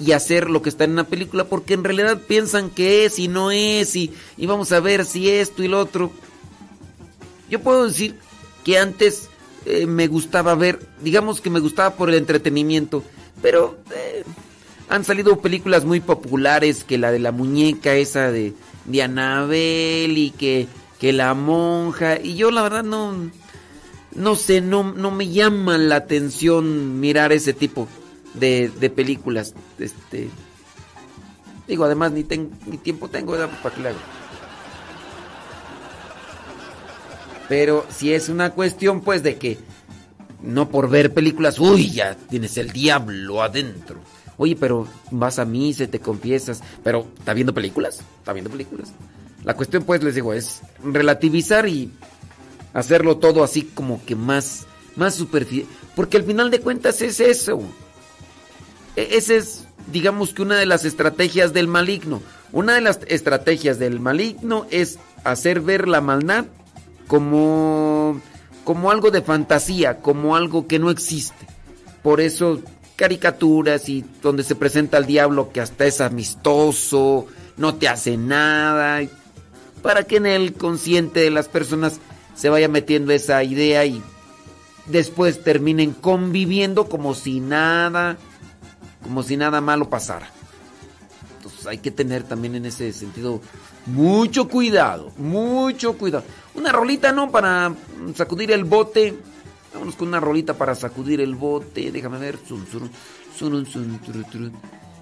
[0.00, 3.28] y hacer lo que está en una película porque en realidad piensan que es y
[3.28, 6.10] no es y, y vamos a ver si esto y lo otro.
[7.48, 8.18] Yo puedo decir
[8.64, 9.28] que antes
[9.66, 13.02] eh, me gustaba ver, digamos que me gustaba por el entretenimiento,
[13.42, 14.24] pero eh,
[14.88, 18.54] han salido películas muy populares, que la de la muñeca esa de,
[18.86, 20.68] de Anabel y que
[21.04, 22.18] que la monja.
[22.18, 23.30] Y yo la verdad no,
[24.14, 27.88] no sé, no, no me llama la atención mirar ese tipo
[28.32, 29.54] de, de películas.
[29.78, 30.30] Este,
[31.68, 32.24] digo, además ni,
[32.66, 33.98] ni tiempo tengo, ¿Para qué le hago?
[37.48, 39.58] Pero si es una cuestión pues de que
[40.42, 43.96] no por ver películas, uy, ya tienes el diablo adentro.
[44.36, 48.02] Oye, pero vas a misa, te confiesas, pero ¿está viendo películas?
[48.18, 48.92] ¿Está viendo películas?
[49.44, 51.90] La cuestión pues les digo es relativizar y
[52.72, 54.66] hacerlo todo así como que más
[54.96, 55.66] más superficial,
[55.96, 57.60] porque al final de cuentas es eso.
[58.96, 62.22] E, esa es digamos que una de las estrategias del maligno.
[62.52, 66.46] Una de las estrategias del maligno es hacer ver la maldad
[67.06, 68.20] como,
[68.64, 71.46] como algo de fantasía, como algo que no existe.
[72.02, 72.60] Por eso
[72.96, 77.26] caricaturas y donde se presenta al diablo que hasta es amistoso,
[77.56, 79.02] no te hace nada,
[79.82, 82.00] para que en el consciente de las personas
[82.34, 84.02] se vaya metiendo esa idea y
[84.86, 88.16] después terminen conviviendo como si nada,
[89.02, 90.33] como si nada malo pasara.
[91.64, 93.40] Entonces hay que tener también en ese sentido
[93.86, 96.24] mucho cuidado, mucho cuidado.
[96.54, 97.30] Una rolita, ¿no?
[97.30, 97.74] Para
[98.14, 99.14] sacudir el bote.
[99.72, 101.90] Vámonos con una rolita para sacudir el bote.
[101.90, 102.38] Déjame ver.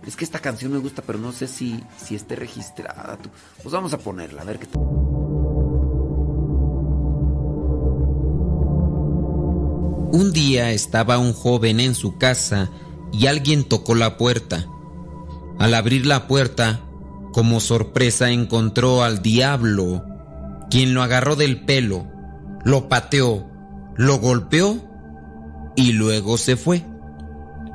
[0.07, 3.19] Es que esta canción me gusta, pero no sé si, si esté registrada.
[3.63, 4.81] Pues vamos a ponerla, a ver qué tal.
[10.15, 12.71] Un día estaba un joven en su casa
[13.13, 14.67] y alguien tocó la puerta.
[15.63, 16.81] Al abrir la puerta,
[17.33, 20.05] como sorpresa encontró al diablo,
[20.69, 22.11] quien lo agarró del pelo,
[22.65, 23.49] lo pateó,
[23.95, 24.83] lo golpeó
[25.77, 26.85] y luego se fue.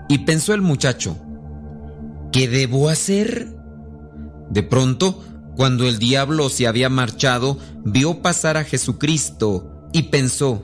[0.09, 1.17] Y pensó el muchacho,
[2.33, 3.55] ¿qué debo hacer?
[4.49, 5.23] De pronto,
[5.55, 10.61] cuando el diablo se había marchado, vio pasar a Jesucristo y pensó,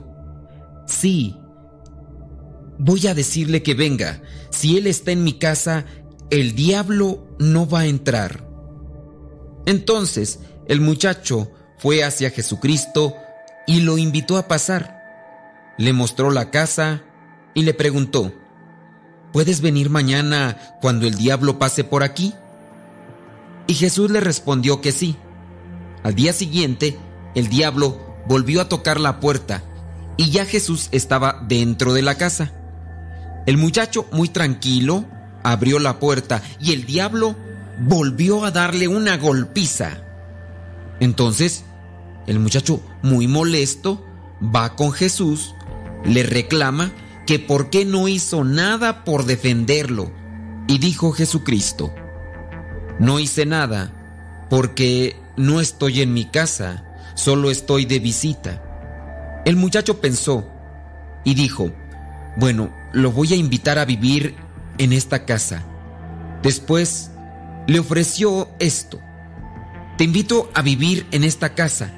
[0.86, 1.38] sí,
[2.78, 4.20] voy a decirle que venga,
[4.50, 5.86] si él está en mi casa,
[6.30, 8.48] el diablo no va a entrar.
[9.66, 13.14] Entonces el muchacho fue hacia Jesucristo
[13.66, 15.02] y lo invitó a pasar.
[15.78, 17.02] Le mostró la casa
[17.54, 18.32] y le preguntó,
[19.32, 22.34] ¿puedes venir mañana cuando el diablo pase por aquí?
[23.66, 25.16] Y Jesús le respondió que sí.
[26.02, 26.98] Al día siguiente,
[27.34, 29.62] el diablo volvió a tocar la puerta
[30.16, 32.52] y ya Jesús estaba dentro de la casa.
[33.46, 35.04] El muchacho, muy tranquilo,
[35.44, 37.36] abrió la puerta y el diablo
[37.78, 40.02] volvió a darle una golpiza.
[40.98, 41.64] Entonces,
[42.26, 44.04] el muchacho, muy molesto,
[44.42, 45.54] va con Jesús,
[46.04, 46.92] le reclama
[47.26, 50.10] que por qué no hizo nada por defenderlo.
[50.66, 51.94] Y dijo Jesucristo,
[52.98, 56.84] no hice nada porque no estoy en mi casa,
[57.14, 59.42] solo estoy de visita.
[59.44, 60.48] El muchacho pensó
[61.22, 61.70] y dijo,
[62.36, 64.36] bueno, lo voy a invitar a vivir
[64.78, 65.64] en esta casa.
[66.42, 67.10] Después
[67.66, 69.00] le ofreció esto.
[69.96, 71.92] Te invito a vivir en esta casa.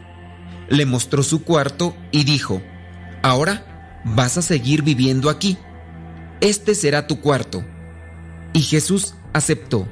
[0.69, 2.63] Le mostró su cuarto y dijo,
[3.23, 5.59] ahora vas a seguir viviendo aquí.
[6.41, 7.65] Este será tu cuarto.
[8.53, 9.89] Y Jesús aceptó.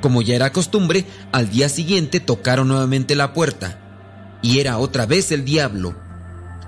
[0.00, 4.38] Como ya era costumbre, al día siguiente tocaron nuevamente la puerta.
[4.42, 5.96] Y era otra vez el diablo.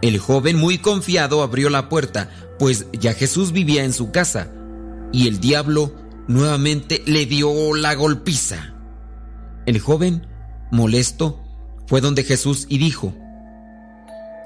[0.02, 4.48] El joven muy confiado abrió la puerta, pues ya Jesús vivía en su casa.
[5.12, 5.94] Y el diablo
[6.26, 8.74] nuevamente le dio la golpiza.
[9.66, 10.26] El joven,
[10.70, 11.40] molesto,
[11.86, 13.14] fue donde Jesús y dijo,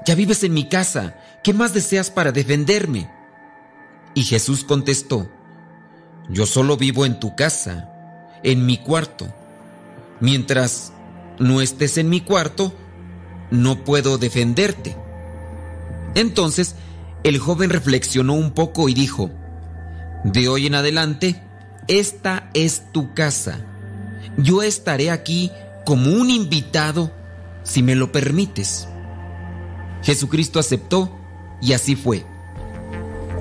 [0.05, 3.09] Ya vives en mi casa, ¿qué más deseas para defenderme?
[4.13, 5.29] Y Jesús contestó,
[6.29, 7.89] Yo solo vivo en tu casa,
[8.43, 9.33] en mi cuarto.
[10.19, 10.91] Mientras
[11.39, 12.73] no estés en mi cuarto,
[13.51, 14.97] no puedo defenderte.
[16.15, 16.75] Entonces
[17.23, 19.31] el joven reflexionó un poco y dijo,
[20.23, 21.41] De hoy en adelante,
[21.87, 23.59] esta es tu casa.
[24.37, 25.51] Yo estaré aquí
[25.85, 27.11] como un invitado
[27.63, 28.87] si me lo permites.
[30.03, 31.17] Jesucristo aceptó
[31.61, 32.25] y así fue.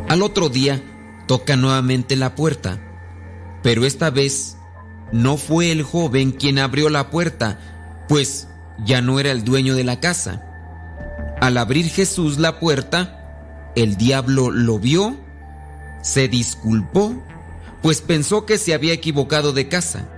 [0.08, 0.82] Al otro día
[1.26, 2.80] toca nuevamente la puerta,
[3.62, 4.56] pero esta vez
[5.12, 7.58] no fue el joven quien abrió la puerta,
[8.08, 8.48] pues
[8.84, 10.42] ya no era el dueño de la casa.
[11.40, 15.16] Al abrir Jesús la puerta, el diablo lo vio,
[16.06, 17.20] se disculpó
[17.82, 20.08] pues pensó que se había equivocado de casa.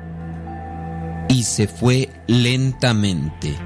[1.30, 3.56] Y se fue lentamente.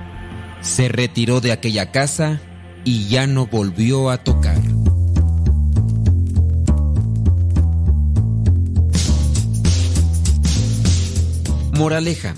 [0.61, 2.41] Se retiró de aquella casa
[2.85, 4.61] y ya no volvió a tocar.
[11.77, 12.35] Moraleja.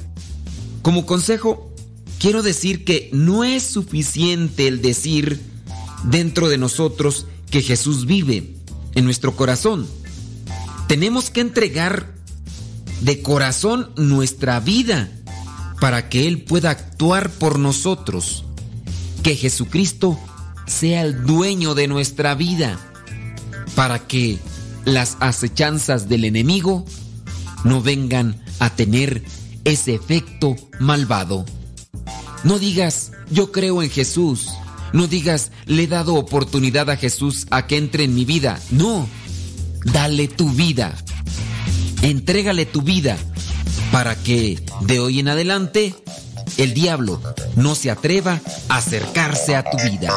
[0.80, 1.70] Como consejo,
[2.18, 5.40] quiero decir que no es suficiente el decir
[6.04, 8.54] dentro de nosotros que Jesús vive
[8.94, 9.86] en nuestro corazón.
[10.88, 12.14] Tenemos que entregar
[13.00, 15.10] de corazón nuestra vida
[15.80, 18.44] para que Él pueda actuar por nosotros.
[19.22, 20.18] Que Jesucristo
[20.66, 22.78] sea el dueño de nuestra vida
[23.74, 24.38] para que
[24.84, 26.84] las acechanzas del enemigo
[27.64, 29.24] no vengan a tener
[29.64, 31.44] ese efecto malvado.
[32.44, 34.50] No digas, yo creo en Jesús.
[34.94, 38.60] No digas, le he dado oportunidad a Jesús a que entre en mi vida.
[38.70, 39.08] No,
[39.84, 40.94] dale tu vida.
[42.02, 43.16] Entrégale tu vida
[43.90, 45.96] para que de hoy en adelante
[46.58, 47.20] el diablo
[47.56, 50.16] no se atreva a acercarse a tu vida.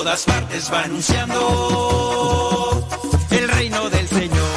[0.00, 2.82] Todas partes va anunciando
[3.32, 4.49] el reino del Señor.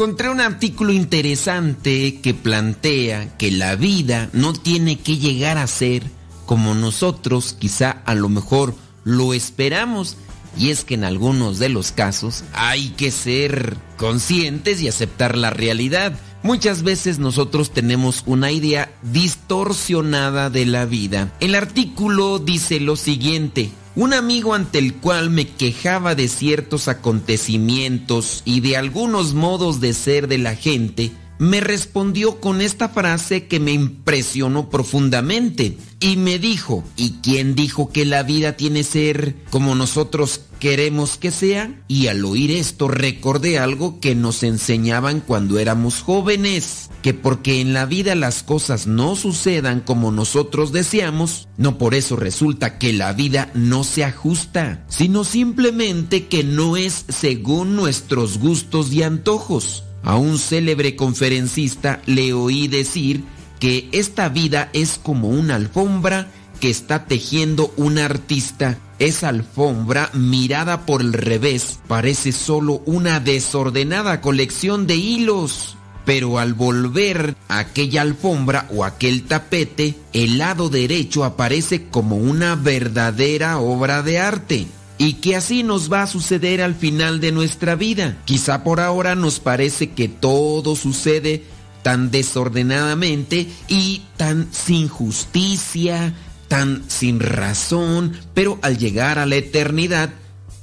[0.00, 6.04] Encontré un artículo interesante que plantea que la vida no tiene que llegar a ser
[6.46, 8.74] como nosotros quizá a lo mejor
[9.04, 10.16] lo esperamos.
[10.56, 15.50] Y es que en algunos de los casos hay que ser conscientes y aceptar la
[15.50, 16.18] realidad.
[16.42, 21.30] Muchas veces nosotros tenemos una idea distorsionada de la vida.
[21.40, 23.70] El artículo dice lo siguiente.
[24.00, 29.92] Un amigo ante el cual me quejaba de ciertos acontecimientos y de algunos modos de
[29.92, 36.38] ser de la gente, me respondió con esta frase que me impresionó profundamente y me
[36.38, 41.82] dijo, ¿y quién dijo que la vida tiene ser como nosotros queremos que sea?
[41.88, 47.72] Y al oír esto recordé algo que nos enseñaban cuando éramos jóvenes, que porque en
[47.72, 53.12] la vida las cosas no sucedan como nosotros deseamos, no por eso resulta que la
[53.12, 59.82] vida no se ajusta, sino simplemente que no es según nuestros gustos y antojos.
[60.02, 63.24] A un célebre conferencista le oí decir
[63.58, 66.30] que esta vida es como una alfombra
[66.60, 68.78] que está tejiendo un artista.
[69.00, 75.78] Esa alfombra, mirada por el revés, parece solo una desordenada colección de hilos.
[76.04, 83.58] Pero al volver aquella alfombra o aquel tapete, el lado derecho aparece como una verdadera
[83.58, 84.66] obra de arte.
[84.98, 88.18] Y que así nos va a suceder al final de nuestra vida.
[88.26, 91.42] Quizá por ahora nos parece que todo sucede
[91.82, 96.14] tan desordenadamente y tan sin justicia,
[96.50, 100.10] tan sin razón, pero al llegar a la eternidad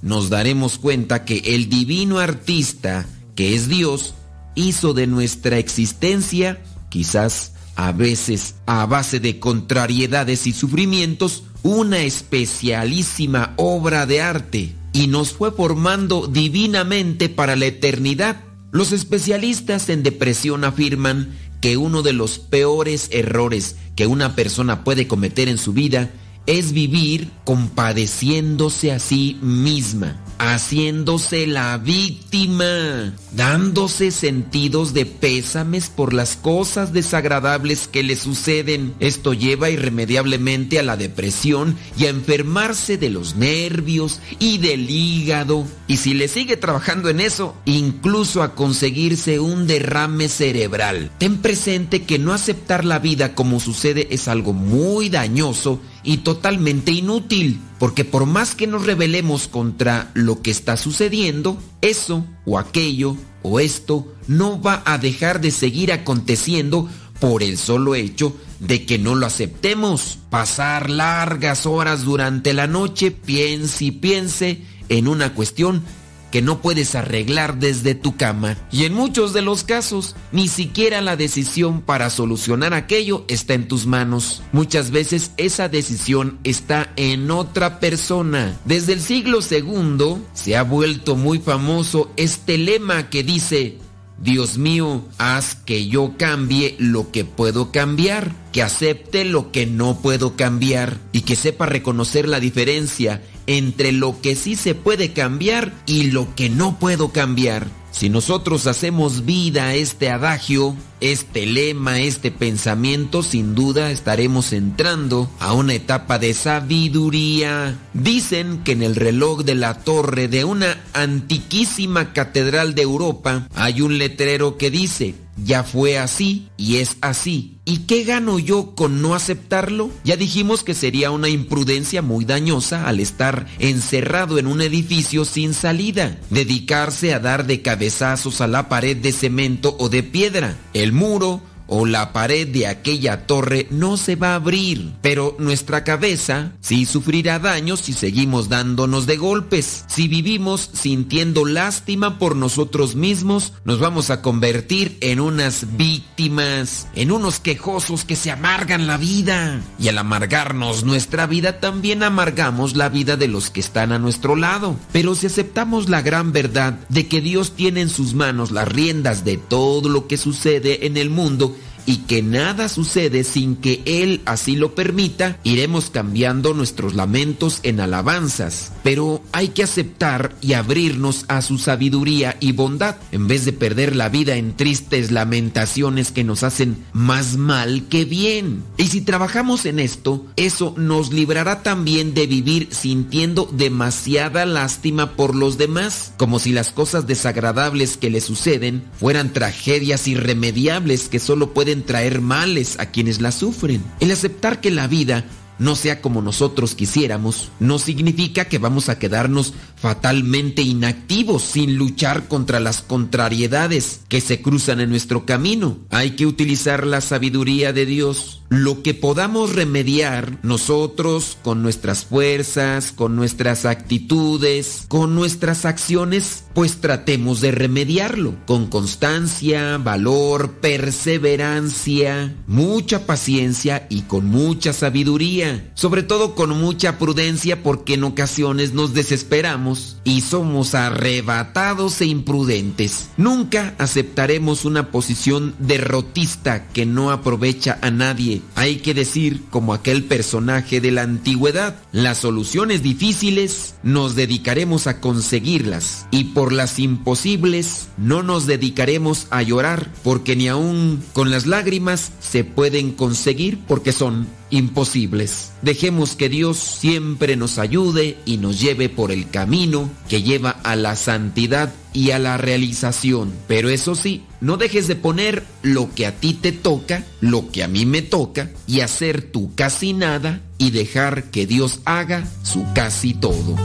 [0.02, 4.14] nos daremos cuenta que el divino artista, que es Dios,
[4.54, 13.54] hizo de nuestra existencia, quizás a veces a base de contrariedades y sufrimientos, una especialísima
[13.56, 18.42] obra de arte y nos fue formando divinamente para la eternidad.
[18.72, 25.08] Los especialistas en depresión afirman que uno de los peores errores que una persona puede
[25.08, 26.12] cometer en su vida
[26.46, 36.36] es vivir compadeciéndose a sí misma, haciéndose la víctima, dándose sentidos de pésames por las
[36.36, 38.94] cosas desagradables que le suceden.
[39.00, 45.66] Esto lleva irremediablemente a la depresión y a enfermarse de los nervios y del hígado.
[45.88, 51.12] Y si le sigue trabajando en eso, incluso a conseguirse un derrame cerebral.
[51.18, 56.94] Ten presente que no aceptar la vida como sucede es algo muy dañoso y totalmente
[56.94, 63.18] inútil, porque por más que nos rebelemos contra lo que está sucediendo, eso o aquello
[63.44, 66.88] o esto no va a dejar de seguir aconteciendo
[67.20, 70.18] por el solo hecho de que no lo aceptemos.
[70.30, 75.84] Pasar largas horas durante la noche, piense y piense en una cuestión
[76.32, 78.58] que no puedes arreglar desde tu cama.
[78.72, 83.68] Y en muchos de los casos, ni siquiera la decisión para solucionar aquello está en
[83.68, 84.42] tus manos.
[84.52, 88.58] Muchas veces esa decisión está en otra persona.
[88.66, 93.78] Desde el siglo II se ha vuelto muy famoso este lema que dice,
[94.20, 100.02] Dios mío, haz que yo cambie lo que puedo cambiar, que acepte lo que no
[100.02, 105.74] puedo cambiar y que sepa reconocer la diferencia entre lo que sí se puede cambiar
[105.86, 107.68] y lo que no puedo cambiar.
[107.92, 115.30] Si nosotros hacemos vida a este adagio, este lema, este pensamiento, sin duda estaremos entrando
[115.40, 117.78] a una etapa de sabiduría.
[117.94, 123.82] Dicen que en el reloj de la torre de una antiquísima catedral de Europa hay
[123.82, 127.54] un letrero que dice, ya fue así y es así.
[127.64, 129.92] ¿Y qué gano yo con no aceptarlo?
[130.06, 135.54] Ya dijimos que sería una imprudencia muy dañosa al estar encerrado en un edificio sin
[135.54, 140.56] salida, dedicarse a dar de cabezazos a la pared de cemento o de piedra.
[140.92, 146.54] Muro o la pared de aquella torre no se va a abrir, pero nuestra cabeza
[146.62, 149.86] sí sufrirá daños si seguimos dándonos de golpes.
[149.88, 157.12] Si vivimos sintiendo lástima por nosotros mismos, nos vamos a convertir en unas víctimas, en
[157.12, 159.62] unos quejosos que se amargan la vida.
[159.80, 164.36] Y al amargarnos nuestra vida, también amargamos la vida de los que están a nuestro
[164.36, 164.78] lado.
[164.92, 169.26] Pero si aceptamos la gran verdad de que Dios tiene en sus manos las riendas
[169.26, 171.57] de todo lo que sucede en el mundo,
[171.88, 177.80] y que nada sucede sin que Él así lo permita, iremos cambiando nuestros lamentos en
[177.80, 178.74] alabanzas.
[178.84, 183.96] Pero hay que aceptar y abrirnos a su sabiduría y bondad, en vez de perder
[183.96, 188.64] la vida en tristes lamentaciones que nos hacen más mal que bien.
[188.76, 195.36] Y si trabajamos en esto, eso nos librará también de vivir sintiendo demasiada lástima por
[195.36, 201.54] los demás, como si las cosas desagradables que le suceden fueran tragedias irremediables que solo
[201.54, 203.84] pueden traer males a quienes la sufren.
[204.00, 205.26] El aceptar que la vida
[205.60, 212.28] no sea como nosotros quisiéramos, no significa que vamos a quedarnos fatalmente inactivos sin luchar
[212.28, 215.78] contra las contrariedades que se cruzan en nuestro camino.
[215.90, 218.44] Hay que utilizar la sabiduría de Dios.
[218.50, 226.78] Lo que podamos remediar nosotros con nuestras fuerzas, con nuestras actitudes, con nuestras acciones, pues
[226.78, 236.34] tratemos de remediarlo con constancia, valor, perseverancia, mucha paciencia y con mucha sabiduría, sobre todo
[236.34, 243.10] con mucha prudencia porque en ocasiones nos desesperamos y somos arrebatados e imprudentes.
[243.18, 250.04] Nunca aceptaremos una posición derrotista que no aprovecha a nadie hay que decir como aquel
[250.04, 257.88] personaje de la antigüedad, las soluciones difíciles nos dedicaremos a conseguirlas y por las imposibles
[257.98, 263.92] no nos dedicaremos a llorar porque ni aun con las lágrimas se pueden conseguir porque
[263.92, 265.52] son imposibles.
[265.62, 270.76] Dejemos que Dios siempre nos ayude y nos lleve por el camino que lleva a
[270.76, 273.34] la santidad y a la realización.
[273.48, 277.64] Pero eso sí, no dejes de poner lo que a ti te toca, lo que
[277.64, 282.64] a mí me toca, y hacer tu casi nada y dejar que Dios haga su
[282.76, 283.56] casi todo.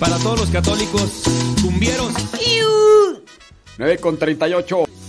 [0.00, 1.22] Para todos los católicos,
[1.62, 2.12] cumbieros.
[3.78, 4.99] 9 con 38.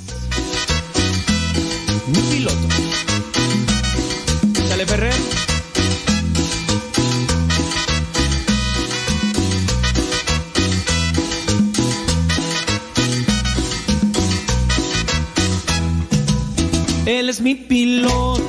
[17.05, 18.43] Él es mi piloto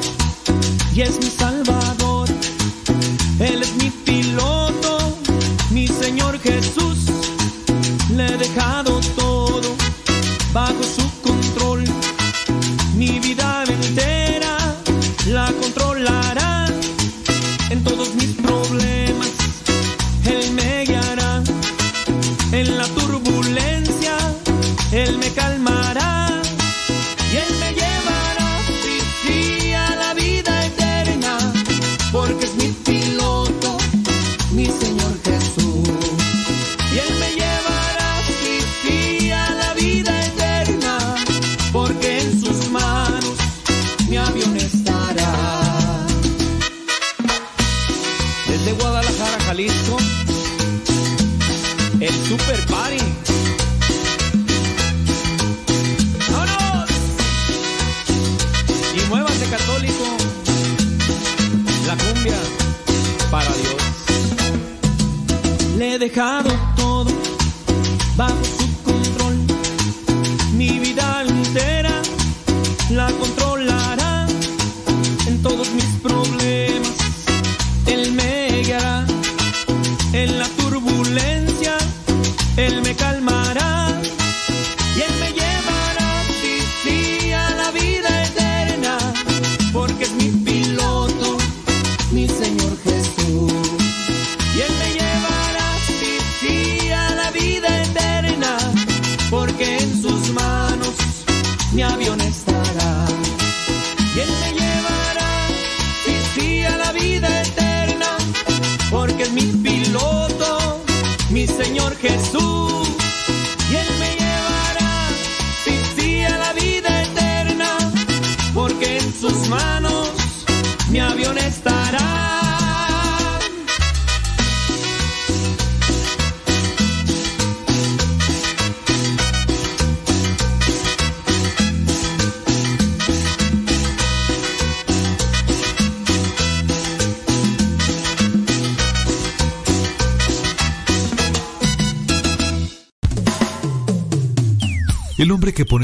[0.95, 2.29] y es mi salvador.
[3.41, 4.99] Él es mi piloto,
[5.71, 6.99] mi Señor Jesús.
[8.15, 9.75] Le he dejado todo
[10.53, 11.02] bajo su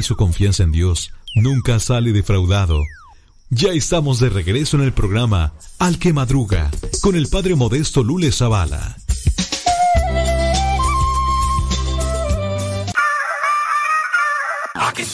[0.09, 2.83] su confianza en Dios nunca sale defraudado.
[3.51, 6.71] Ya estamos de regreso en el programa Al que Madruga
[7.03, 8.97] con el padre modesto Lule Zavala.
[14.75, 15.05] Aquí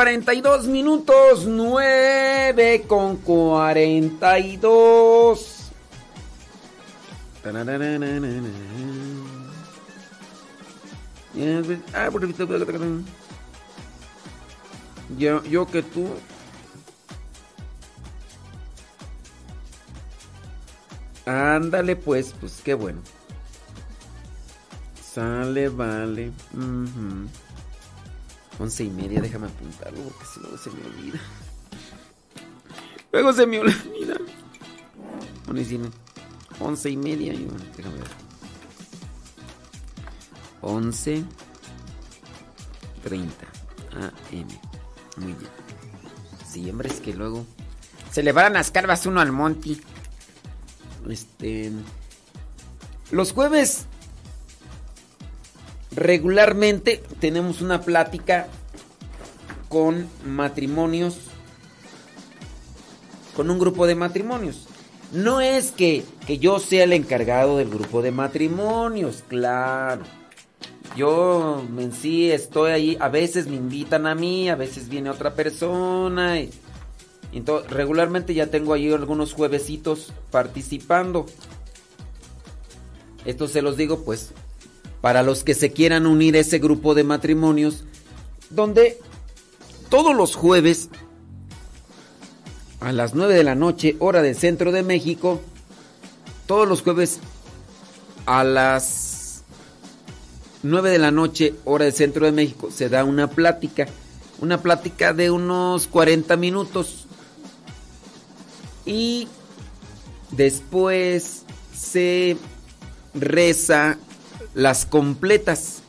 [0.00, 1.44] 42 minutos.
[1.44, 5.70] 9 con 42.
[11.92, 12.08] Ah,
[15.18, 16.08] Yo, yo que tú.
[21.26, 23.02] Ándale pues, pues qué bueno.
[25.12, 26.32] Sale, vale.
[26.54, 27.28] Ujú.
[28.60, 31.18] Once y media, déjame apuntarlo porque si no se me olvida.
[33.10, 34.16] Luego se me olvida.
[35.46, 35.80] Bueno, y
[36.62, 38.08] Once y media, y bueno, déjame ver.
[40.60, 41.24] Once
[43.02, 43.46] treinta
[43.94, 44.48] AM.
[45.16, 45.50] Muy bien.
[46.46, 47.46] Sí, hombre, es que luego
[48.12, 49.80] se le van las carvas uno al Monty.
[51.08, 51.72] Este.
[53.10, 53.86] Los jueves
[55.92, 58.48] regularmente tenemos una plática
[59.68, 61.18] con matrimonios,
[63.36, 64.66] con un grupo de matrimonios.
[65.12, 70.02] No es que, que yo sea el encargado del grupo de matrimonios, claro.
[70.96, 75.34] Yo en sí estoy ahí, a veces me invitan a mí, a veces viene otra
[75.34, 76.38] persona.
[77.32, 81.26] Entonces, regularmente ya tengo ahí algunos juevesitos participando.
[83.24, 84.32] Esto se los digo pues
[85.00, 87.84] para los que se quieran unir a ese grupo de matrimonios,
[88.50, 88.98] donde
[89.88, 90.88] todos los jueves
[92.80, 95.40] a las 9 de la noche, hora del centro de México,
[96.46, 97.20] todos los jueves
[98.26, 99.42] a las
[100.62, 103.86] 9 de la noche, hora del centro de México, se da una plática,
[104.40, 107.06] una plática de unos 40 minutos.
[108.84, 109.28] Y
[110.30, 111.44] después
[111.74, 112.36] se
[113.14, 113.98] reza
[114.54, 115.82] las completas.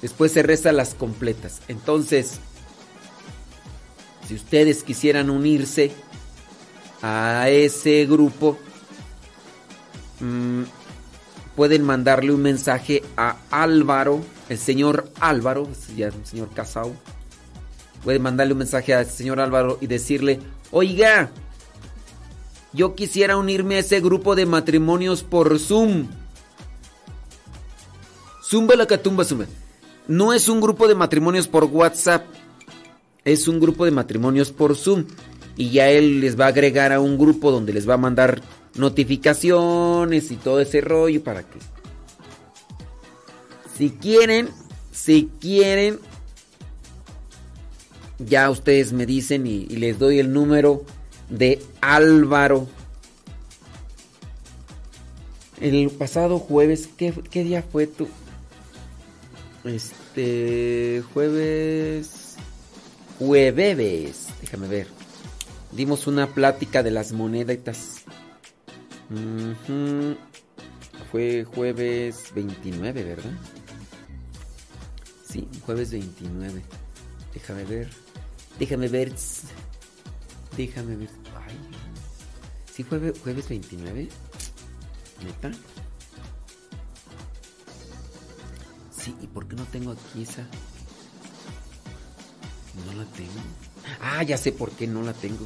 [0.00, 1.60] Después se reza las completas.
[1.68, 2.40] Entonces,
[4.26, 5.92] si ustedes quisieran unirse
[7.02, 8.58] a ese grupo,
[10.20, 10.62] mmm,
[11.56, 16.92] pueden mandarle un mensaje a Álvaro, el señor Álvaro, ya un señor casado.
[18.04, 20.40] Pueden mandarle un mensaje al señor Álvaro y decirle,
[20.72, 21.30] oiga,
[22.72, 26.08] yo quisiera unirme a ese grupo de matrimonios por Zoom.
[28.52, 29.46] Zumba la catumba, zumba.
[30.06, 32.26] No es un grupo de matrimonios por WhatsApp.
[33.24, 35.06] Es un grupo de matrimonios por Zoom.
[35.56, 38.42] Y ya él les va a agregar a un grupo donde les va a mandar
[38.74, 41.58] notificaciones y todo ese rollo para que...
[43.74, 44.50] Si quieren,
[44.90, 45.98] si quieren,
[48.18, 50.84] ya ustedes me dicen y, les doy el número
[51.30, 52.68] de Álvaro.
[55.58, 58.08] El pasado jueves, ¿qué, qué día fue tu?
[59.64, 61.02] Este.
[61.12, 62.36] Jueves.
[63.18, 64.28] Jueves.
[64.40, 64.86] Déjame ver.
[65.72, 68.04] Dimos una plática de las monedas.
[71.10, 73.32] Fue jueves 29, ¿verdad?
[75.28, 76.62] Sí, jueves 29.
[77.34, 77.88] Déjame ver.
[78.58, 79.12] Déjame ver.
[80.56, 81.08] Déjame ver.
[81.46, 81.56] Ay.
[82.72, 84.08] ¿Sí fue jueves 29?
[85.24, 85.50] ¿Neta?
[89.02, 90.42] Sí, ¿y por qué no tengo aquí esa?
[92.86, 93.32] No la tengo.
[94.00, 95.44] Ah, ya sé por qué no la tengo.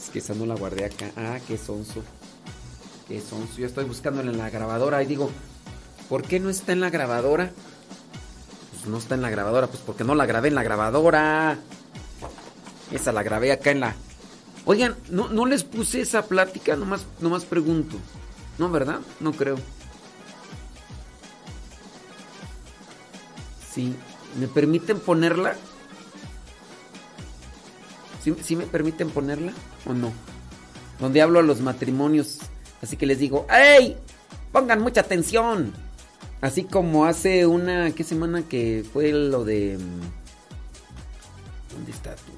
[0.00, 1.10] Es que esa no la guardé acá.
[1.16, 2.02] Ah, qué sonso.
[3.08, 3.58] Qué sonso.
[3.58, 5.30] Yo estoy buscándola en la grabadora y digo,
[6.08, 7.52] ¿por qué no está en la grabadora?
[8.70, 11.58] Pues no está en la grabadora, pues porque no la grabé en la grabadora.
[12.90, 13.94] Esa la grabé acá en la...
[14.64, 17.98] Oigan, no, no les puse esa plática, nomás, nomás pregunto.
[18.56, 19.00] No, ¿verdad?
[19.20, 19.58] No creo.
[23.74, 23.94] Sí,
[24.38, 25.56] ¿me permiten ponerla?
[28.22, 29.52] ¿Sí, me permiten ponerla
[29.84, 30.12] o no?
[31.00, 32.38] Donde hablo a los matrimonios,
[32.80, 33.96] así que les digo, ¡Ey!
[34.52, 35.72] Pongan mucha atención.
[36.40, 39.78] Así como hace una, ¿qué semana que fue lo de...
[41.72, 42.32] ¿Dónde está tú?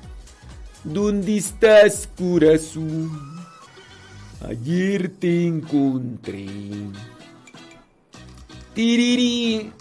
[0.85, 3.11] ¿Dónde estás, corazón?
[4.49, 6.47] Ayer te encontré.
[8.75, 9.73] Tiriri.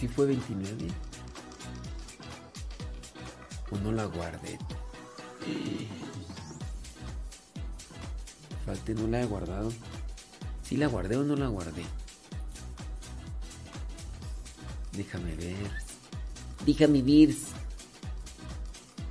[0.00, 0.88] ¿Sí fue 29?
[3.70, 4.58] ¿O no la guardé?
[8.64, 9.70] Falte, no la he guardado.
[10.62, 11.84] ¿Sí la guardé o no la guardé?
[14.92, 15.70] Déjame ver.
[16.64, 17.34] Déjame ver.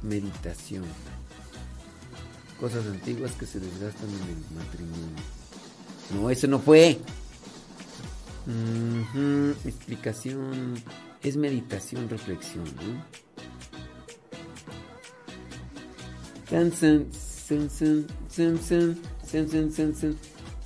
[0.02, 0.86] Meditación.
[2.60, 5.22] Cosas antiguas que se desgastan en el matrimonio.
[6.16, 7.00] No, eso no fue.
[9.66, 10.76] Explicación
[11.24, 12.66] es meditación, reflexión.
[12.66, 13.04] ¿no?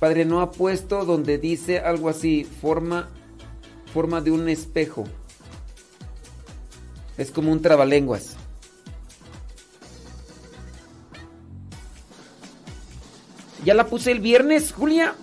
[0.00, 3.08] Padre no ha puesto donde dice algo así, forma,
[3.92, 5.04] forma de un espejo.
[7.16, 8.36] Es como un trabalenguas.
[13.64, 15.14] ¿Ya la puse el viernes, Julia?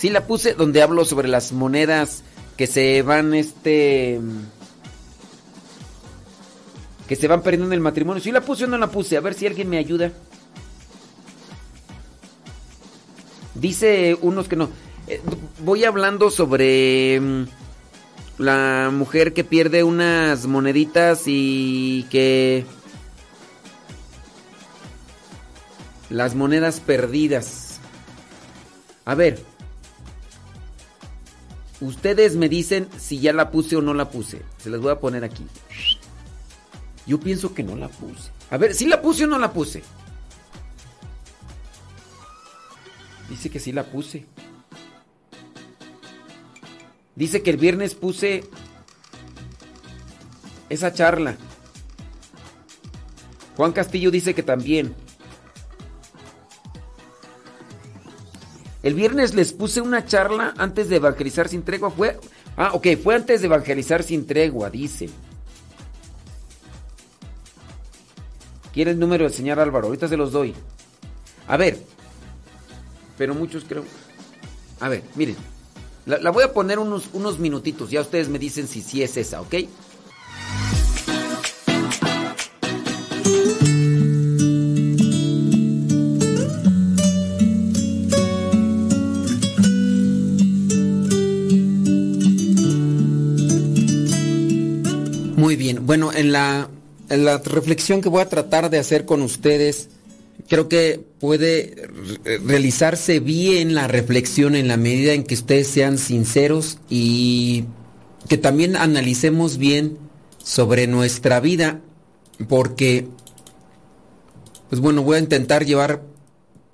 [0.00, 2.22] Sí, la puse donde hablo sobre las monedas
[2.56, 4.18] que se van, este.
[7.06, 8.22] que se van perdiendo en el matrimonio.
[8.22, 9.18] ¿Sí la puse o no la puse?
[9.18, 10.10] A ver si alguien me ayuda.
[13.54, 14.70] Dice unos que no.
[15.06, 15.20] Eh,
[15.58, 17.44] voy hablando sobre mm,
[18.38, 22.64] la mujer que pierde unas moneditas y que.
[26.08, 27.80] Las monedas perdidas.
[29.04, 29.49] A ver.
[31.80, 34.42] Ustedes me dicen si ya la puse o no la puse.
[34.58, 35.46] Se las voy a poner aquí.
[37.06, 38.30] Yo pienso que no la puse.
[38.50, 39.82] A ver, ¿sí la puse o no la puse?
[43.30, 44.26] Dice que sí la puse.
[47.14, 48.44] Dice que el viernes puse
[50.68, 51.36] esa charla.
[53.56, 54.94] Juan Castillo dice que también.
[58.82, 61.90] El viernes les puse una charla antes de evangelizar sin tregua.
[61.90, 62.18] Fue.
[62.56, 65.10] Ah, ok, fue antes de evangelizar sin tregua, dice.
[68.72, 69.86] ¿Quiere el número del señor Álvaro?
[69.88, 70.54] Ahorita se los doy.
[71.46, 71.82] A ver.
[73.18, 73.84] Pero muchos creo.
[74.78, 75.36] A ver, miren.
[76.06, 77.90] La, voy a poner unos, unos minutitos.
[77.90, 79.54] Ya ustedes me dicen si sí es esa, ¿ok?
[95.90, 96.70] Bueno, en la,
[97.08, 99.88] en la reflexión que voy a tratar de hacer con ustedes,
[100.46, 101.88] creo que puede
[102.24, 107.64] re- realizarse bien la reflexión en la medida en que ustedes sean sinceros y
[108.28, 109.98] que también analicemos bien
[110.38, 111.80] sobre nuestra vida,
[112.48, 113.08] porque,
[114.68, 116.04] pues bueno, voy a intentar llevar,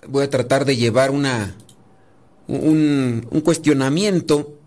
[0.06, 1.56] voy a tratar de llevar una,
[2.48, 4.58] un, un cuestionamiento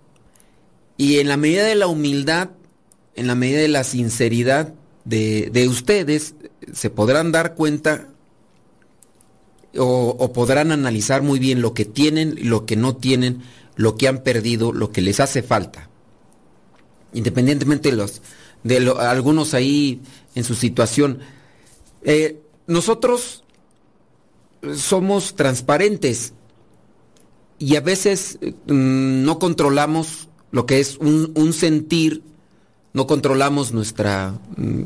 [0.98, 2.50] y en la medida de la humildad,
[3.20, 4.74] en la medida de la sinceridad
[5.04, 6.36] de, de ustedes,
[6.72, 8.08] se podrán dar cuenta
[9.78, 13.42] o, podrán analizar muy bien lo que tienen, lo que no tienen,
[13.76, 15.90] lo que han perdido, lo que les hace falta.
[17.14, 18.22] Independientemente de los
[18.64, 20.02] de algunos ahí
[20.36, 21.20] en su situación.
[22.04, 23.44] Eh, nosotros
[24.76, 26.34] somos transparentes
[27.58, 32.24] y a veces mm, no controlamos lo que es un sentir,
[32.94, 34.82] no controlamos nuestra mm,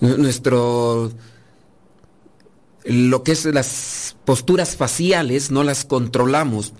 [0.00, 1.10] nu- nuestro
[2.84, 6.72] lo que es las posturas faciales no las controlamos.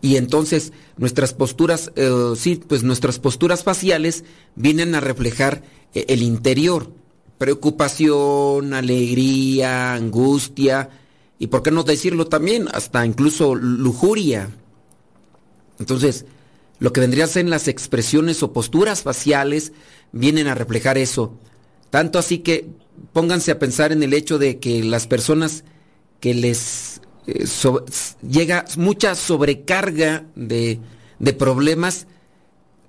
[0.00, 4.24] Y entonces nuestras posturas eh, sí pues nuestras posturas faciales
[4.56, 5.62] vienen a reflejar
[5.94, 6.90] eh, el interior.
[7.38, 10.90] Preocupación alegría angustia
[11.38, 14.50] y por qué no decirlo también hasta incluso lujuria.
[15.78, 16.24] Entonces
[16.82, 19.72] lo que vendría a ser las expresiones o posturas faciales
[20.10, 21.38] vienen a reflejar eso.
[21.90, 22.70] Tanto así que
[23.12, 25.62] pónganse a pensar en el hecho de que las personas
[26.18, 27.44] que les eh,
[28.28, 30.80] llega mucha sobrecarga de,
[31.20, 32.08] de problemas,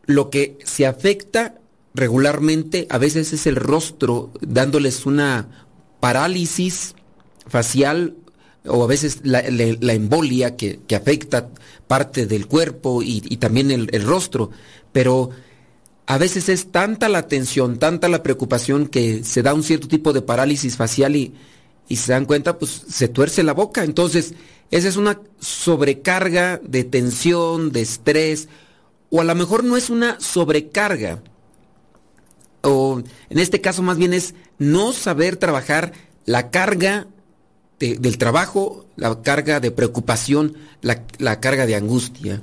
[0.07, 1.61] lo que se afecta
[1.93, 5.67] regularmente a veces es el rostro, dándoles una
[5.99, 6.95] parálisis
[7.45, 8.15] facial
[8.65, 11.49] o a veces la, embolia que, que afecta
[11.87, 14.51] parte del cuerpo y, y también el, el rostro.
[14.91, 15.31] Pero
[16.05, 20.13] a veces es tanta la tensión, tanta la preocupación que se da un cierto tipo
[20.13, 21.33] de parálisis facial y,
[21.87, 23.83] y se dan cuenta, pues se tuerce la boca.
[23.83, 24.33] Entonces,
[24.71, 28.47] esa es una sobrecarga de tensión, de estrés,
[29.09, 31.21] o a lo mejor no es una sobrecarga,
[32.63, 35.93] o en este caso más bien es no saber trabajar
[36.25, 37.07] la carga
[37.83, 42.41] de- del trabajo, la carga de preocupación, la, la carga de angustia.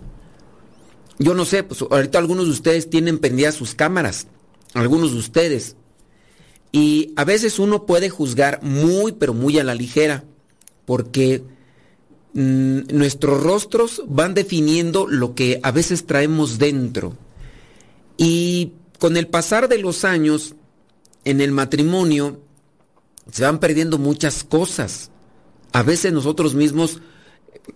[1.19, 4.27] Yo no sé, pues ahorita algunos de ustedes tienen prendidas sus cámaras,
[4.75, 5.77] algunos de ustedes.
[6.73, 10.25] Y a veces uno puede juzgar muy, pero muy a la ligera,
[10.87, 11.43] porque
[12.33, 17.17] mm, nuestros rostros van definiendo lo que a veces traemos dentro.
[18.17, 20.55] Y con el pasar de los años,
[21.25, 22.41] en el matrimonio,
[23.31, 25.11] se van perdiendo muchas cosas.
[25.73, 27.01] A veces nosotros mismos,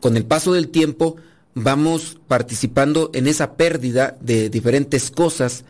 [0.00, 1.16] con el paso del tiempo,
[1.54, 5.64] vamos participando en esa pérdida de diferentes cosas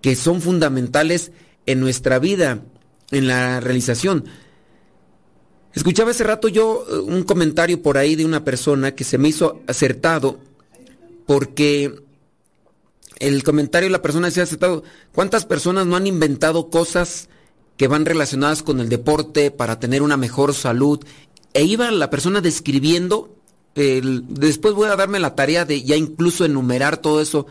[0.00, 1.32] que son fundamentales
[1.66, 2.62] en nuestra vida,
[3.10, 4.24] en la realización.
[5.74, 9.28] Escuchaba hace rato yo eh, un comentario por ahí de una persona que se me
[9.28, 10.38] hizo acertado
[11.26, 11.94] porque
[13.18, 14.82] el comentario de la persona decía acertado,
[15.12, 17.28] ¿cuántas personas no han inventado cosas
[17.76, 21.04] que van relacionadas con el deporte para tener una mejor salud?
[21.58, 23.34] E iba la persona describiendo,
[23.74, 27.48] después voy a darme la tarea de ya incluso enumerar todo eso,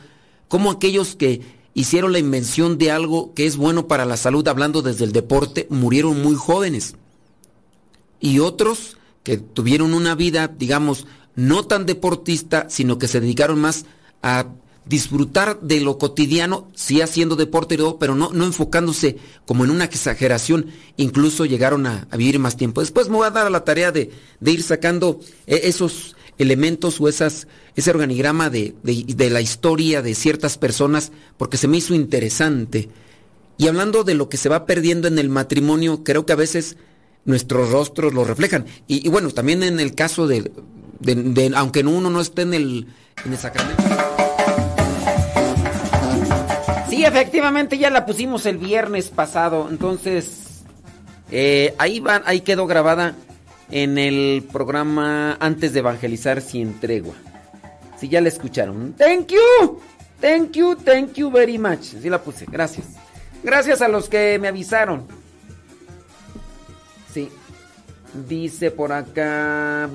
[0.48, 1.42] como aquellos que
[1.74, 5.68] hicieron la invención de algo que es bueno para la salud, hablando desde el deporte,
[5.70, 6.96] murieron muy jóvenes.
[8.22, 11.06] Y otros que tuvieron una vida, digamos,
[11.36, 13.84] no tan deportista, sino que se dedicaron más
[14.24, 14.48] a
[14.90, 20.68] disfrutar de lo cotidiano, sí haciendo deporte pero no, no enfocándose como en una exageración,
[20.96, 22.82] incluso llegaron a, vivir más tiempo.
[22.82, 27.02] Después me voy a dar a la tarea de, de ir sacando eh, esos elementos
[27.02, 31.94] o esas, ese organigrama de, de- la historia de ciertas personas, porque se me hizo
[31.96, 32.90] interesante.
[33.58, 36.78] Y hablando de lo que se va perdiendo en el matrimonio, creo que a veces
[37.26, 38.66] nuestros rostros lo reflejan.
[38.88, 40.52] Y, y bueno, también en el caso de,
[41.00, 42.88] de- de- aunque uno no esté en el,
[43.26, 43.84] en el sacramento.
[46.98, 49.68] Sí, efectivamente, ya la pusimos el viernes pasado.
[49.70, 50.64] Entonces,
[51.32, 53.14] eh, ahí, va, ahí quedó grabada
[53.70, 57.14] en el programa Antes de Evangelizar Sin Tregua.
[58.00, 58.96] Sí, ya la escucharon.
[58.98, 59.80] Thank you.
[60.20, 61.82] Thank you, thank you very much.
[62.02, 62.88] Sí la puse, gracias.
[63.44, 65.06] Gracias a los que me avisaron.
[67.14, 67.30] Sí.
[68.28, 69.88] Dice por acá.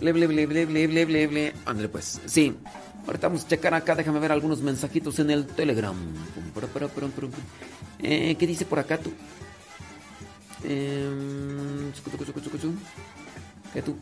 [0.00, 2.54] Ble, ble, André, pues, sí.
[3.06, 5.96] Ahorita vamos a checar acá, déjame ver algunos mensajitos en el Telegram.
[8.02, 9.10] Eh, ¿Qué dice por acá tú?
[10.64, 11.90] Eh,
[13.72, 13.96] ¿Qué tú?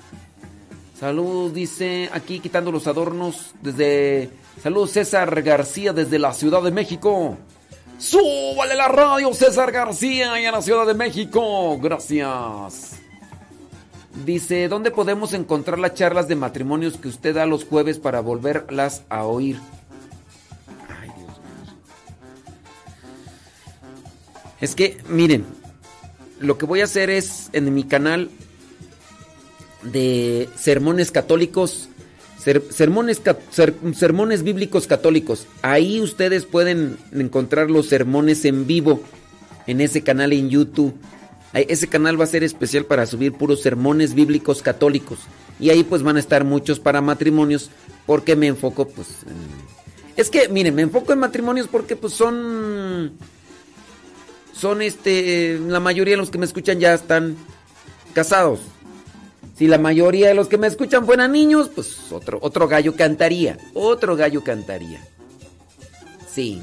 [0.98, 4.31] Saludos, dice aquí quitando los adornos desde...
[4.62, 7.36] Saludos César García desde la Ciudad de México.
[7.98, 11.78] Súbale la radio César García allá en la Ciudad de México.
[11.78, 13.05] Gracias.
[14.24, 19.02] Dice, ¿dónde podemos encontrar las charlas de matrimonios que usted da los jueves para volverlas
[19.09, 19.59] a oír?
[20.88, 21.74] Ay, Dios mío.
[24.60, 25.44] Es que, miren,
[26.40, 28.30] lo que voy a hacer es en mi canal
[29.82, 31.88] de sermones católicos,
[32.43, 33.20] ser- sermones,
[33.94, 35.47] sermones bíblicos católicos.
[35.62, 39.02] Ahí ustedes pueden encontrar los sermones en vivo
[39.66, 40.94] en ese canal en YouTube.
[41.60, 45.20] Ese canal va a ser especial para subir puros sermones bíblicos católicos.
[45.58, 47.70] Y ahí pues van a estar muchos para matrimonios
[48.04, 49.08] porque me enfoco pues...
[50.16, 53.12] Es que, miren, me enfoco en matrimonios porque pues son...
[54.52, 55.58] Son este...
[55.66, 57.36] La mayoría de los que me escuchan ya están
[58.12, 58.60] casados.
[59.56, 63.56] Si la mayoría de los que me escuchan fueran niños, pues otro, otro gallo cantaría.
[63.72, 65.02] Otro gallo cantaría.
[66.30, 66.62] Sí.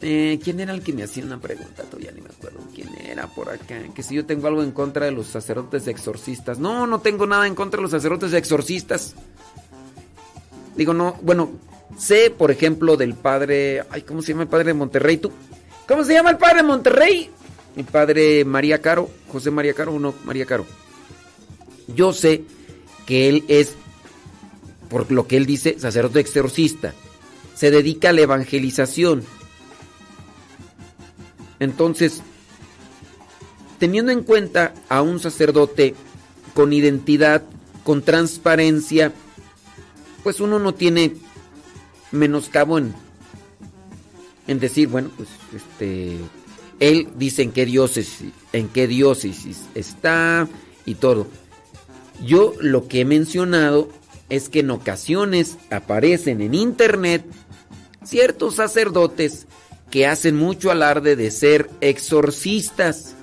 [0.00, 1.82] Eh, ¿Quién era el que me hacía una pregunta?
[1.82, 3.82] Todavía ni me acuerdo quién era por acá.
[3.94, 6.58] Que si yo tengo algo en contra de los sacerdotes exorcistas.
[6.58, 9.14] No, no tengo nada en contra de los sacerdotes exorcistas.
[10.76, 11.50] Digo, no, bueno,
[11.96, 13.82] sé, por ejemplo, del padre.
[13.90, 15.16] Ay, ¿cómo se llama el padre de Monterrey?
[15.16, 15.32] ¿Tú?
[15.88, 17.30] ¿Cómo se llama el padre de Monterrey?
[17.74, 19.10] Mi padre María Caro.
[19.32, 20.64] José María Caro o no, María Caro.
[21.88, 22.44] Yo sé
[23.06, 23.74] que él es,
[24.88, 26.94] por lo que él dice, sacerdote exorcista.
[27.54, 29.24] Se dedica a la evangelización.
[31.60, 32.22] Entonces,
[33.78, 35.94] teniendo en cuenta a un sacerdote
[36.54, 37.42] con identidad,
[37.84, 39.12] con transparencia,
[40.22, 41.16] pues uno no tiene
[42.10, 42.94] menoscabo en,
[44.46, 46.16] en decir, bueno, pues este,
[46.80, 50.48] él dice en qué diócesis, en qué diócesis está
[50.84, 51.26] y todo.
[52.24, 53.90] Yo lo que he mencionado
[54.28, 57.24] es que en ocasiones aparecen en internet
[58.04, 59.46] ciertos sacerdotes
[59.90, 63.14] que hacen mucho alarde de ser exorcistas.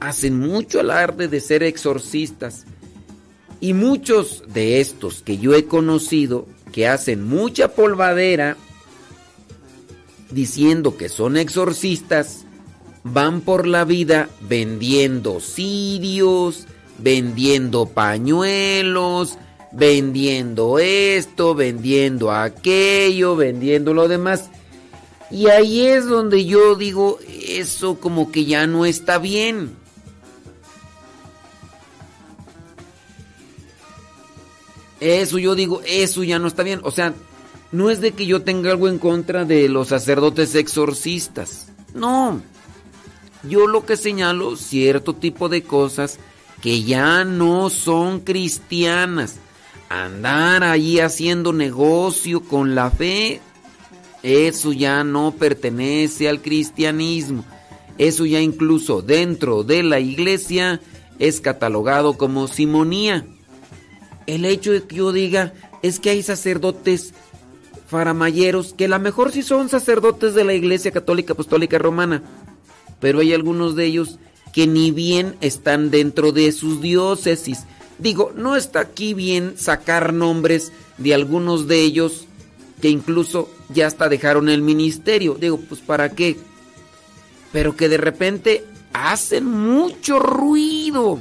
[0.00, 2.64] Hacen mucho alarde de ser exorcistas.
[3.60, 8.56] Y muchos de estos que yo he conocido, que hacen mucha polvadera,
[10.30, 12.44] diciendo que son exorcistas,
[13.04, 16.66] van por la vida vendiendo cirios,
[16.98, 19.38] vendiendo pañuelos,
[19.72, 24.50] vendiendo esto, vendiendo aquello, vendiendo lo demás.
[25.34, 29.74] Y ahí es donde yo digo, eso como que ya no está bien.
[35.00, 36.78] Eso yo digo, eso ya no está bien.
[36.84, 37.14] O sea,
[37.72, 41.66] no es de que yo tenga algo en contra de los sacerdotes exorcistas.
[41.94, 42.40] No.
[43.42, 46.20] Yo lo que señalo, cierto tipo de cosas
[46.62, 49.38] que ya no son cristianas.
[49.88, 53.40] Andar ahí haciendo negocio con la fe,
[54.24, 57.44] eso ya no pertenece al cristianismo.
[57.98, 60.80] Eso ya incluso dentro de la iglesia
[61.18, 63.26] es catalogado como simonía.
[64.26, 65.52] El hecho de que yo diga
[65.82, 67.12] es que hay sacerdotes
[67.86, 72.22] faramayeros que a lo mejor sí son sacerdotes de la iglesia católica apostólica romana,
[73.00, 74.18] pero hay algunos de ellos
[74.54, 77.64] que ni bien están dentro de sus diócesis.
[77.98, 82.26] Digo, no está aquí bien sacar nombres de algunos de ellos
[82.84, 85.38] que incluso ya hasta dejaron el ministerio.
[85.40, 86.36] Digo, pues para qué.
[87.50, 88.62] Pero que de repente
[88.92, 91.18] hacen mucho ruido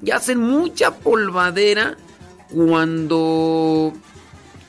[0.00, 1.96] y hacen mucha polvadera
[2.54, 3.92] cuando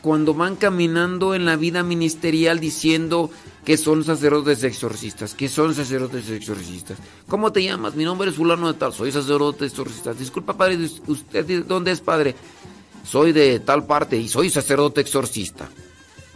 [0.02, 3.30] cuando van caminando en la vida ministerial diciendo
[3.64, 6.98] que son sacerdotes exorcistas, que son sacerdotes exorcistas.
[7.28, 7.94] ¿Cómo te llamas?
[7.94, 10.16] Mi nombre es fulano de tal, soy sacerdote exorcista.
[10.16, 12.34] Disculpa, padre, ¿usted de dónde es, padre?
[13.04, 15.70] Soy de tal parte y soy sacerdote exorcista.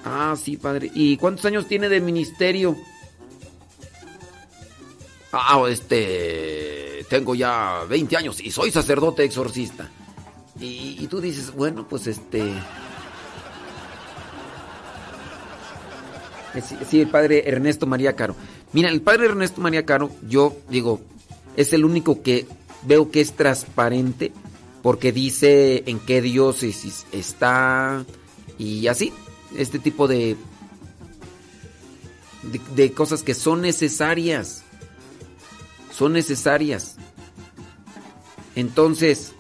[0.06, 0.92] Ah, sí, padre.
[0.94, 2.78] ¿Y cuántos años tiene de ministerio?
[5.34, 9.90] Ah, este, tengo ya 20 años y soy sacerdote exorcista.
[10.60, 12.54] Y, tú dices, bueno, pues este...
[16.90, 18.36] Sí, el padre Ernesto María Caro.
[18.72, 21.02] Mira, el padre Ernesto María Caro, yo digo,
[21.58, 22.48] es el único que
[22.84, 24.32] veo que es transparente
[24.82, 28.06] porque dice en qué diócesis está
[28.58, 29.12] y así,
[29.58, 30.38] este tipo de,
[32.76, 34.64] de, cosas que son necesarias.
[35.92, 36.96] Son necesarias.
[38.56, 39.34] Entonces,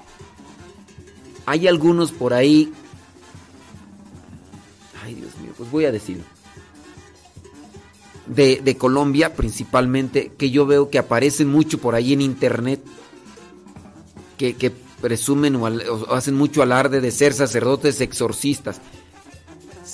[1.46, 2.72] hay algunos por ahí.
[5.04, 6.24] Ay, Dios mío, pues voy a decirlo
[8.28, 12.82] de, Colombia principalmente, que yo veo que aparecen mucho por ahí en internet,
[14.38, 18.82] que, presumen o, o, hacen mucho alarde de ser sacerdotes exorcistas.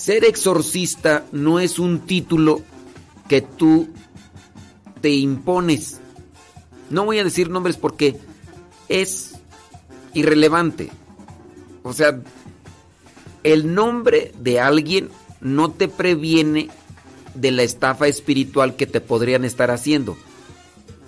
[0.02, 2.64] Ser exorcista no es un título
[3.30, 3.88] que tú
[4.99, 5.99] te impones.
[6.90, 8.18] No voy a decir nombres porque
[8.90, 9.36] es
[10.15, 10.90] irrelevante.
[11.84, 12.19] O sea,
[13.44, 15.10] el nombre de alguien
[15.40, 16.69] no te previene
[17.36, 20.18] de la estafa espiritual que te podrían estar haciendo.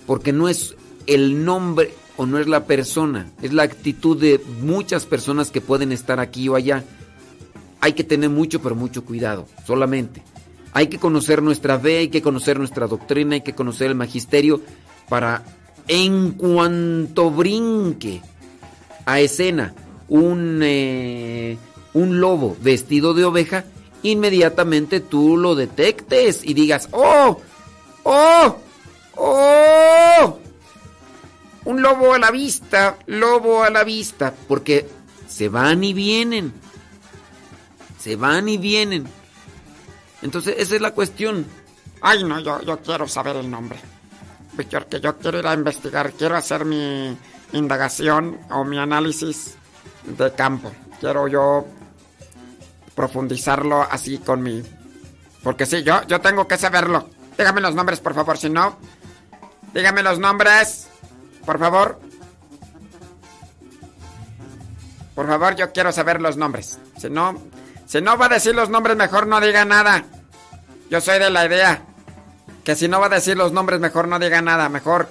[0.06, 0.76] Porque no es
[1.08, 5.90] el nombre o no es la persona, es la actitud de muchas personas que pueden
[5.90, 6.84] estar aquí o allá.
[7.84, 10.22] Hay que tener mucho, pero mucho cuidado, solamente.
[10.72, 14.62] Hay que conocer nuestra fe, hay que conocer nuestra doctrina, hay que conocer el magisterio
[15.10, 15.42] para
[15.86, 18.22] en cuanto brinque
[19.04, 19.74] a escena
[20.08, 21.58] un, eh,
[21.92, 23.66] un lobo vestido de oveja,
[24.02, 27.38] inmediatamente tú lo detectes y digas, ¡oh!
[28.04, 28.56] ¡oh!
[29.16, 30.38] ¡oh!
[31.66, 34.88] Un lobo a la vista, lobo a la vista, porque
[35.28, 36.63] se van y vienen.
[38.04, 39.06] Se van y vienen.
[40.20, 41.46] Entonces, esa es la cuestión.
[42.02, 43.78] Ay, no, yo, yo quiero saber el nombre.
[44.54, 47.16] Porque yo quiero ir a investigar, quiero hacer mi
[47.54, 49.54] indagación o mi análisis
[50.04, 50.70] de campo.
[51.00, 51.64] Quiero yo
[52.94, 54.62] profundizarlo así con mi...
[55.42, 57.08] Porque sí, yo, yo tengo que saberlo.
[57.38, 58.76] Dígame los nombres, por favor, si no...
[59.72, 60.88] Dígame los nombres,
[61.46, 61.98] por favor.
[65.14, 66.78] Por favor, yo quiero saber los nombres.
[66.98, 67.40] Si no,
[67.86, 70.04] si no va a decir los nombres, mejor no diga nada.
[70.90, 71.82] Yo soy de la idea
[72.64, 74.68] que si no va a decir los nombres, mejor no diga nada.
[74.68, 75.08] Mejor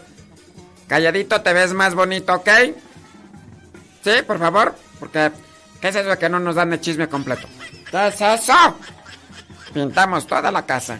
[0.87, 2.49] calladito te ves más bonito, ¿ok?
[4.03, 5.31] Sí, por favor, porque
[5.79, 7.47] ¿qué es eso que no nos dan el chisme completo?
[7.89, 8.77] ¿Qué es eso?
[9.73, 10.99] Pintamos toda la casa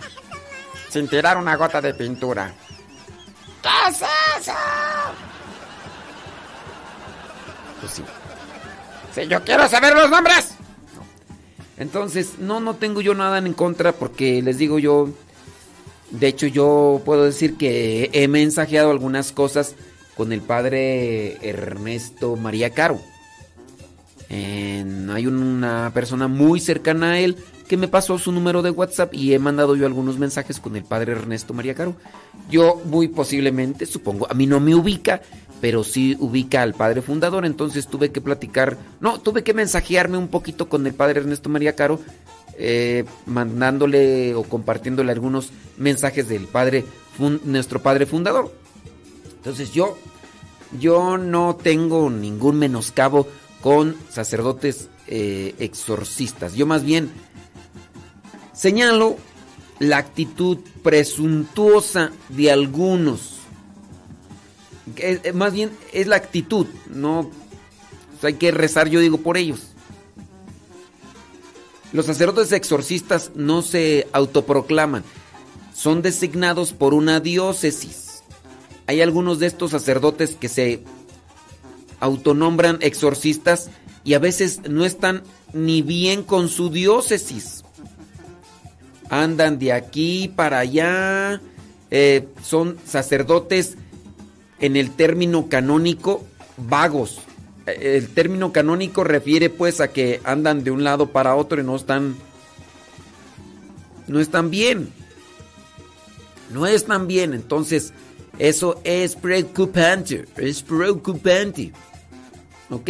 [0.89, 2.53] sin tirar una gota de pintura.
[3.61, 4.01] ¿Qué es
[4.39, 4.53] eso?
[7.79, 8.03] Pues sí.
[9.13, 10.55] Si yo quiero saber los nombres.
[11.77, 15.09] Entonces, no, no tengo yo nada en contra porque les digo yo,
[16.11, 19.75] de hecho yo puedo decir que he mensajeado algunas cosas
[20.15, 22.99] con el padre Ernesto María Caro.
[24.29, 27.37] En, hay una persona muy cercana a él
[27.67, 30.83] que me pasó su número de WhatsApp y he mandado yo algunos mensajes con el
[30.83, 31.95] padre Ernesto María Caro.
[32.49, 35.21] Yo muy posiblemente, supongo, a mí no me ubica,
[35.63, 40.27] pero sí ubica al padre fundador, entonces tuve que platicar, no, tuve que mensajearme un
[40.27, 42.01] poquito con el padre Ernesto María Caro,
[42.57, 46.83] eh, mandándole o compartiéndole algunos mensajes del padre,
[47.45, 48.53] nuestro padre fundador.
[49.37, 49.97] Entonces yo,
[50.81, 53.25] yo no tengo ningún menoscabo
[53.61, 56.55] con sacerdotes eh, exorcistas.
[56.55, 57.09] Yo más bien
[58.53, 59.17] Señalo
[59.79, 63.32] la actitud presuntuosa de algunos.
[65.33, 67.31] Más bien es la actitud, no
[68.21, 69.61] hay que rezar, yo digo, por ellos.
[71.91, 75.03] Los sacerdotes exorcistas no se autoproclaman,
[75.75, 78.23] son designados por una diócesis.
[78.87, 80.83] Hay algunos de estos sacerdotes que se
[81.99, 83.69] autonombran exorcistas
[84.03, 85.23] y a veces no están
[85.53, 87.63] ni bien con su diócesis.
[89.09, 91.41] Andan de aquí para allá,
[91.91, 93.77] eh, son sacerdotes
[94.63, 96.23] en el término canónico
[96.55, 97.19] vagos.
[97.65, 101.75] El término canónico refiere pues a que andan de un lado para otro y no
[101.75, 102.15] están
[104.07, 104.89] no están bien.
[106.53, 107.91] No están bien, entonces
[108.39, 111.73] eso es preocupante, es preocupante.
[112.69, 112.89] ¿Ok?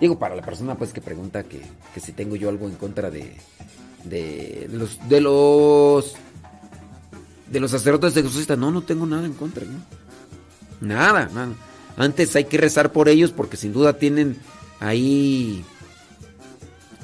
[0.00, 1.60] Digo, para la persona pues que pregunta que,
[1.92, 3.36] que si tengo yo algo en contra de,
[4.04, 6.14] de los de los
[7.50, 10.00] de los sacerdotes exorcistas, no, no tengo nada en contra, ¿no?
[10.80, 11.54] Nada, nada.
[11.96, 14.38] Antes hay que rezar por ellos porque sin duda tienen
[14.80, 15.64] ahí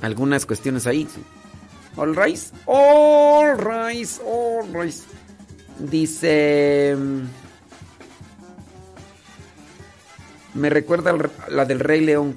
[0.01, 1.07] algunas cuestiones ahí.
[1.97, 4.95] All right, all right, all right.
[5.79, 6.97] Dice
[10.57, 11.15] me recuerda
[11.49, 12.35] la del Rey León.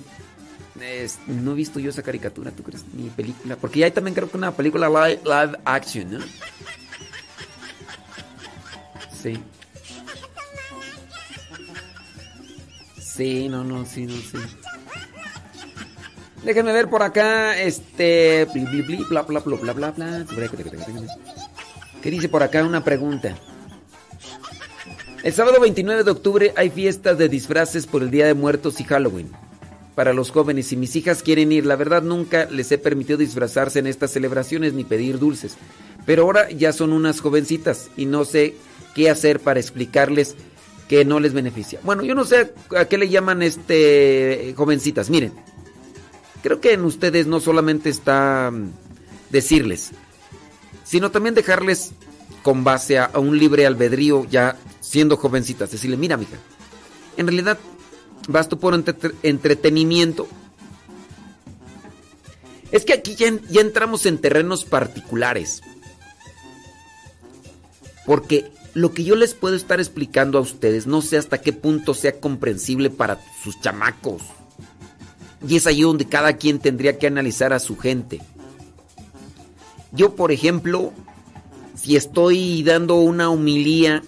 [1.28, 2.86] No he visto yo esa caricatura, ¿tú crees?
[2.94, 3.56] Ni película.
[3.56, 6.20] Porque ya hay también creo que una película live, live action, ¿no?
[9.22, 9.38] Sí.
[13.20, 14.38] Sí, no, no, sí, no, sí.
[16.42, 18.48] Déjenme ver por acá, este...
[19.10, 20.26] bla, bla, bla, bla, bla, bla.
[22.02, 22.64] ¿Qué dice por acá?
[22.64, 23.36] Una pregunta.
[25.22, 28.86] El sábado 29 de octubre hay fiestas de disfraces por el Día de Muertos y
[28.86, 29.30] Halloween.
[29.96, 31.66] Para los jóvenes y mis hijas quieren ir.
[31.66, 35.58] La verdad nunca les he permitido disfrazarse en estas celebraciones ni pedir dulces.
[36.06, 38.56] Pero ahora ya son unas jovencitas y no sé
[38.96, 40.38] qué hacer para explicarles
[40.90, 41.80] que no les beneficia.
[41.84, 45.12] Bueno, yo no sé a qué le llaman este jovencitas.
[45.12, 45.32] Miren,
[46.42, 48.72] creo que en ustedes no solamente está mm,
[49.30, 49.92] decirles,
[50.84, 51.92] sino también dejarles
[52.42, 55.70] con base a, un libre albedrío ya siendo jovencitas.
[55.70, 56.38] Decirle, mira, mija,
[57.18, 57.60] en realidad
[58.28, 60.28] vas tú por entre- entretenimiento.
[62.72, 65.62] Es que aquí ya entramos en terrenos particulares.
[68.08, 71.94] Porque lo que yo les puedo estar explicando a ustedes no sé hasta qué punto
[71.94, 74.22] sea comprensible para sus chamacos.
[75.46, 78.22] Y es ahí donde cada quien tendría que analizar a su gente.
[79.92, 80.94] Yo, por ejemplo,
[81.76, 84.02] si estoy dando una humilía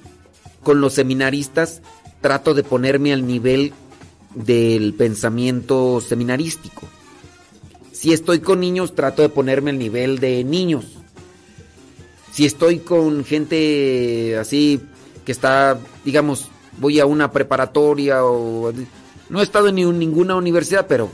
[0.64, 1.81] con los seminaristas,
[2.22, 3.73] trato de ponerme al nivel
[4.35, 6.88] del pensamiento seminarístico.
[7.91, 11.01] Si estoy con niños, trato de ponerme al nivel de niños.
[12.32, 14.80] Si estoy con gente así
[15.26, 16.48] que está, digamos,
[16.78, 18.72] voy a una preparatoria o
[19.30, 21.10] no he estado en ni- ninguna universidad, pero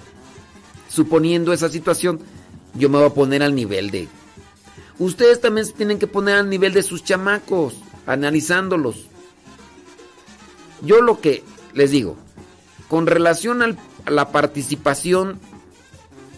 [0.90, 2.20] suponiendo esa situación,
[2.76, 4.08] yo me voy a poner al nivel de
[5.00, 7.76] Ustedes también se tienen que poner al nivel de sus chamacos,
[8.08, 9.06] analizándolos.
[10.82, 12.16] Yo lo que les digo,
[12.88, 15.40] con relación a la participación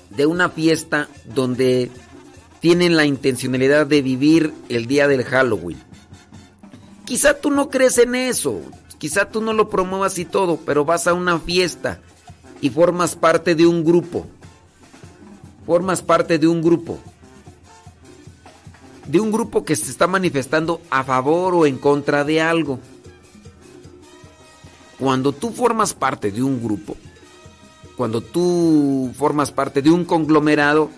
[0.09, 1.89] de una fiesta donde
[2.59, 5.81] tienen la intencionalidad de vivir el día del Halloween.
[7.05, 8.61] Quizá tú no crees en eso,
[8.97, 11.99] quizá tú no lo promuevas y todo, pero vas a una fiesta
[12.61, 14.27] y formas parte de un grupo.
[15.65, 16.99] Formas parte de un grupo
[19.09, 22.79] de un grupo que se está manifestando a favor o en contra de algo.
[24.99, 26.95] Cuando tú formas parte de un grupo,
[27.97, 30.91] cuando tú formas parte de un conglomerado,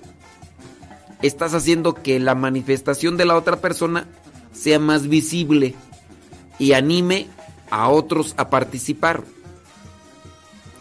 [1.27, 4.07] estás haciendo que la manifestación de la otra persona
[4.53, 5.75] sea más visible
[6.59, 7.27] y anime
[7.69, 9.23] a otros a participar.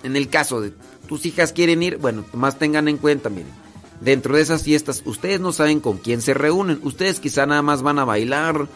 [0.02, 0.72] En el caso de
[1.06, 3.52] tus hijas quieren ir, bueno, más tengan en cuenta, miren,
[4.00, 6.80] dentro de esas fiestas, ustedes no saben con quién se reúnen.
[6.82, 8.66] Ustedes quizá nada más van a bailar.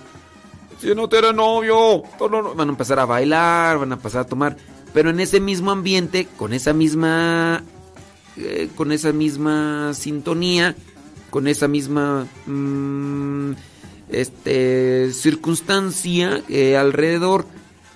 [0.80, 4.22] Si no tiene novio, no, no, no, van a empezar a bailar, van a empezar
[4.22, 4.56] a tomar.
[4.92, 7.64] Pero en ese mismo ambiente, con esa misma.
[8.36, 10.74] eh, con esa misma sintonía,
[11.34, 12.28] con esa misma.
[12.46, 13.54] mm,
[14.08, 15.10] este.
[15.12, 17.44] circunstancia eh, alrededor,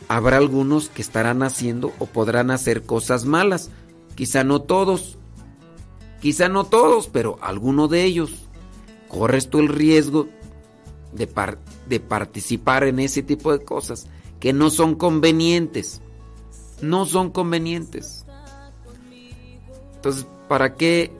[0.09, 3.71] habrá algunos que estarán haciendo o podrán hacer cosas malas.
[4.17, 5.19] Quizá no todos.
[6.21, 8.33] Quizá no todos, pero alguno de ellos.
[9.07, 10.27] Corres tú el riesgo
[11.13, 14.09] de, par- de participar en ese tipo de cosas
[14.41, 16.01] que no son convenientes.
[16.83, 18.25] No son convenientes.
[19.95, 21.13] Entonces, ¿para qué,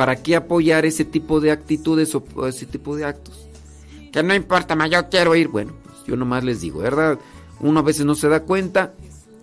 [0.00, 3.46] ¿para qué apoyar ese tipo de actitudes o, ese tipo de actos?
[4.10, 5.48] Que no importa, ma, yo quiero ir.
[5.48, 7.18] Bueno, pues yo nomás les digo, ¿verdad?
[7.60, 8.94] Uno a veces no se da cuenta,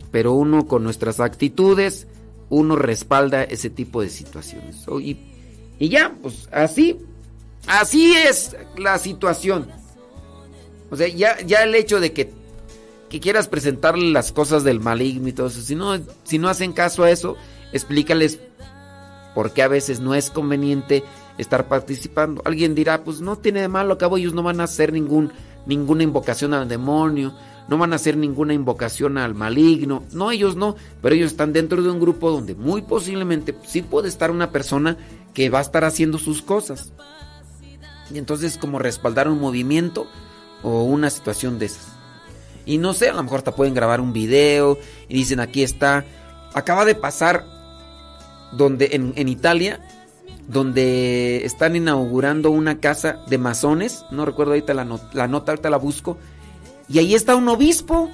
[0.10, 2.08] pero uno con nuestras actitudes,
[2.50, 4.84] uno respalda ese tipo de situaciones.
[5.00, 5.20] Y,
[5.78, 6.98] y ya, pues así,
[7.68, 9.70] así es la situación.
[10.90, 12.32] O sea, ya, ya el hecho de que,
[13.10, 16.74] que quieras presentarle las cosas del maligno y todo eso, si no, si no hacen
[16.74, 17.38] caso a eso,
[17.74, 18.40] explícales
[19.38, 21.04] por qué a veces no es conveniente
[21.38, 22.42] estar participando.
[22.44, 25.32] Alguien dirá, pues no tiene de malo, cabo ellos no van a hacer ningún,
[25.68, 27.36] ninguna invocación al demonio,
[27.68, 30.02] no van a hacer ninguna invocación al maligno.
[30.12, 34.08] No, ellos no, pero ellos están dentro de un grupo donde muy posiblemente sí puede
[34.08, 34.98] estar una persona
[35.36, 36.92] que va a estar haciendo sus cosas.
[38.12, 40.08] Y entonces como respaldar un movimiento
[40.64, 41.90] o una situación de esas.
[42.66, 46.06] Y no sé, a lo mejor hasta pueden grabar un video y dicen aquí está.
[46.56, 47.57] Acaba de pasar
[48.52, 49.80] donde en, Italia,
[50.48, 54.06] donde están inaugurando una casa de masones.
[54.12, 56.18] No recuerdo ahorita la, la nota, ahorita la busco.
[56.90, 58.10] Y ahí está un obispo.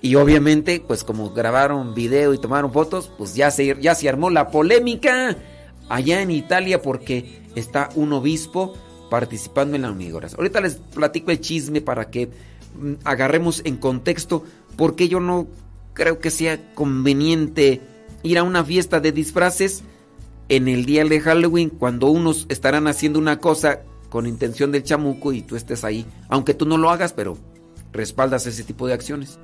[0.00, 4.30] Y obviamente, pues como grabaron video y tomaron fotos, pues ya se, ya se armó
[4.30, 5.36] la polémica
[5.88, 8.74] allá en Italia porque está un obispo
[9.10, 10.40] participando en la inauguración.
[10.40, 14.44] Ahorita les platico el chisme para que mm, agarremos en contexto
[14.76, 15.48] porque yo no
[15.94, 17.80] creo que sea conveniente
[18.22, 19.82] ir a una fiesta de disfraces
[20.48, 25.32] en el día de Halloween cuando unos estarán haciendo una cosa con intención del chamuco
[25.32, 27.36] y tú estés ahí, aunque tú no lo hagas, pero
[27.92, 29.38] respaldas ese tipo de acciones.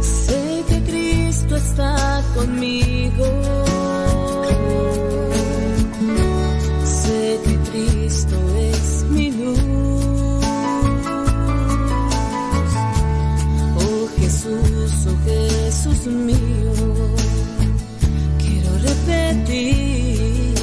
[0.00, 3.61] Sé que Cristo está conmigo.
[8.12, 10.44] Cristo es mi luz.
[13.74, 16.72] Oh Jesús, oh Jesús mío,
[18.38, 20.54] quiero repetir.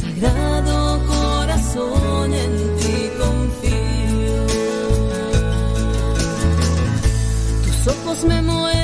[0.00, 4.38] Sagrado corazón en ti confío.
[7.66, 8.79] Tus ojos me muestran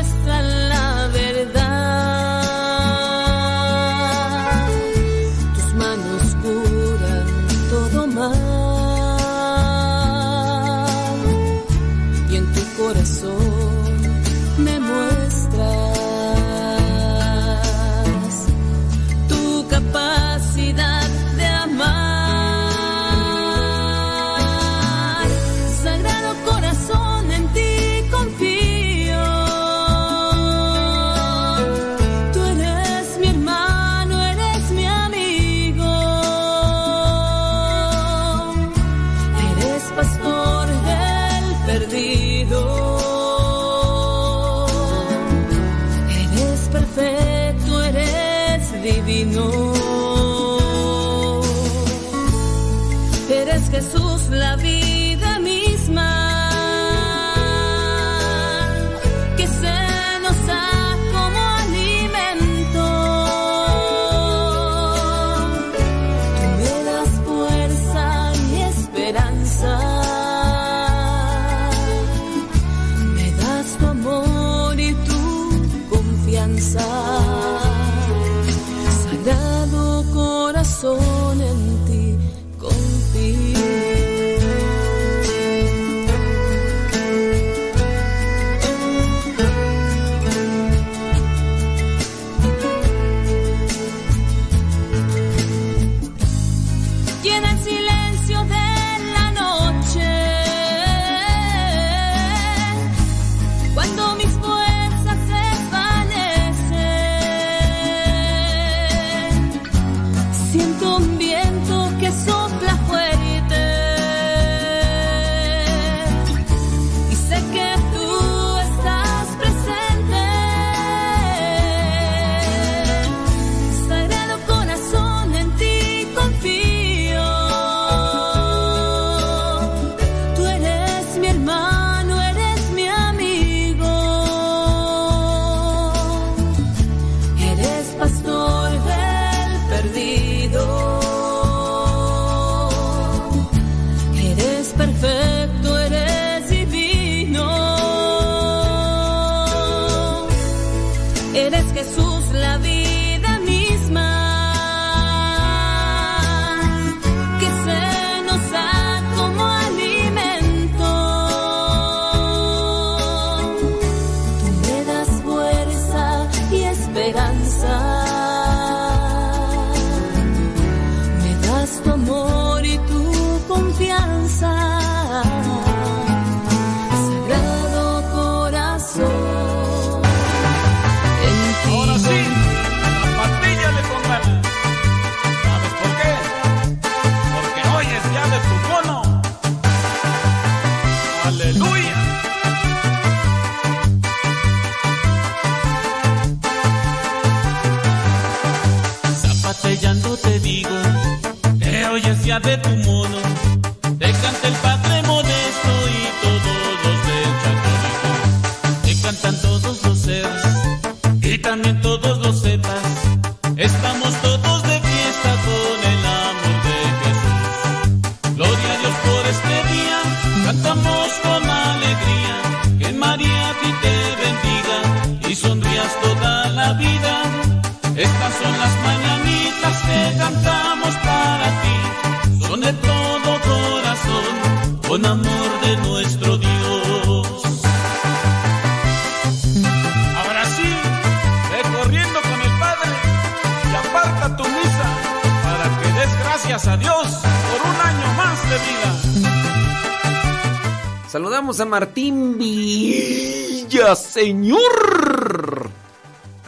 [254.16, 255.70] señor.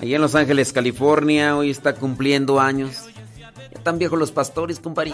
[0.00, 3.10] Allá en Los Ángeles, California, hoy está cumpliendo años.
[3.36, 5.12] Ya están viejos los pastores, compadre.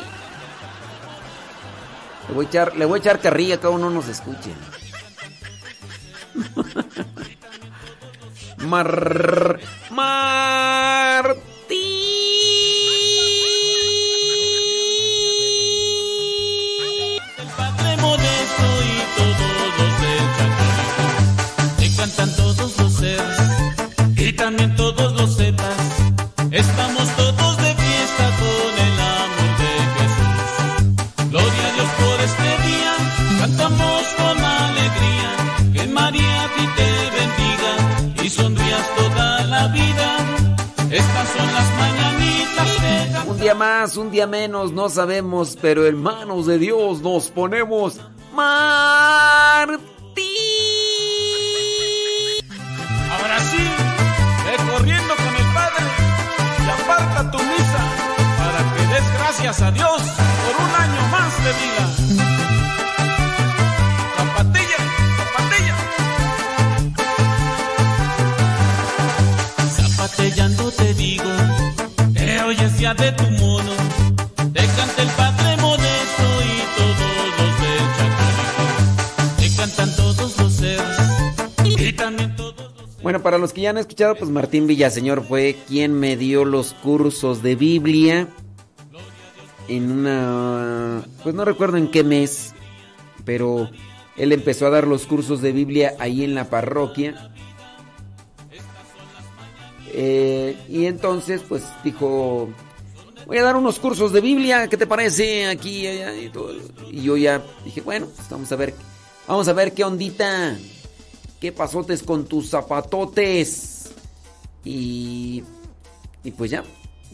[2.29, 4.53] Le voy a echar, le voy a echar carrilla, cada uno nos escuche.
[8.59, 9.54] Mar...
[44.27, 48.01] menos, no sabemos, pero en manos de Dios nos ponemos
[83.65, 88.29] ya han escuchado, pues Martín Villaseñor fue quien me dio los cursos de Biblia
[89.69, 91.03] en una...
[91.23, 92.53] Pues no recuerdo en qué mes,
[93.25, 93.71] pero
[94.19, 97.33] él empezó a dar los cursos de Biblia ahí en la parroquia.
[99.95, 102.51] Eh, y entonces, pues dijo,
[103.27, 105.47] voy a dar unos cursos de Biblia, ¿qué te parece?
[105.47, 106.53] Aquí, allá y todo.
[106.91, 108.75] Y yo ya dije, bueno, pues vamos a ver,
[109.27, 110.55] vamos a ver qué ondita,
[111.45, 113.91] qué pasotes con tus zapatotes.
[114.65, 115.45] Y,
[116.23, 116.65] y pues ya,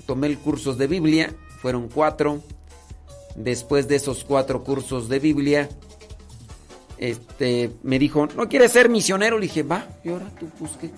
[0.06, 2.40] tomé el cursos de Biblia, fueron cuatro.
[3.34, 5.68] Después de esos cuatro cursos de Biblia,
[6.98, 9.36] este, me dijo, ¿no quieres ser misionero?
[9.36, 10.92] Le dije, va, y ahora tú, pues, ¿qué?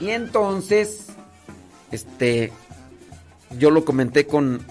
[0.00, 1.06] Y entonces,
[1.90, 2.52] este,
[3.58, 4.66] yo lo comenté con,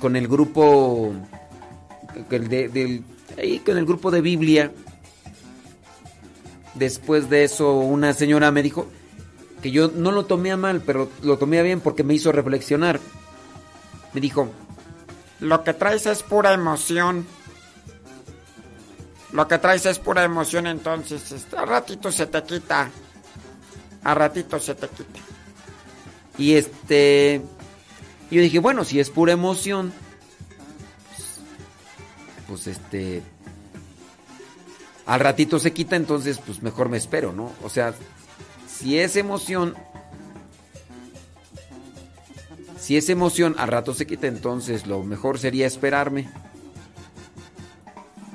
[0.00, 1.12] con el grupo,
[2.30, 3.04] el de- del,
[3.38, 4.72] ahí con el grupo de Biblia.
[6.74, 8.86] Después de eso, una señora me dijo
[9.62, 12.32] que yo no lo tomé a mal, pero lo tomé a bien porque me hizo
[12.32, 13.00] reflexionar.
[14.12, 14.48] Me dijo,
[15.40, 17.26] Lo que traes es pura emoción.
[19.32, 22.90] Lo que traes es pura emoción, entonces este, a ratito se te quita.
[24.04, 25.20] A ratito se te quita.
[26.38, 27.42] Y este.
[28.30, 29.92] Yo dije, bueno, si es pura emoción.
[32.48, 33.22] Pues, este.
[35.06, 37.52] Al ratito se quita, entonces pues mejor me espero, ¿no?
[37.62, 37.94] O sea,
[38.66, 39.74] si es emoción.
[42.78, 46.28] Si es emoción, al rato se quita, entonces lo mejor sería esperarme.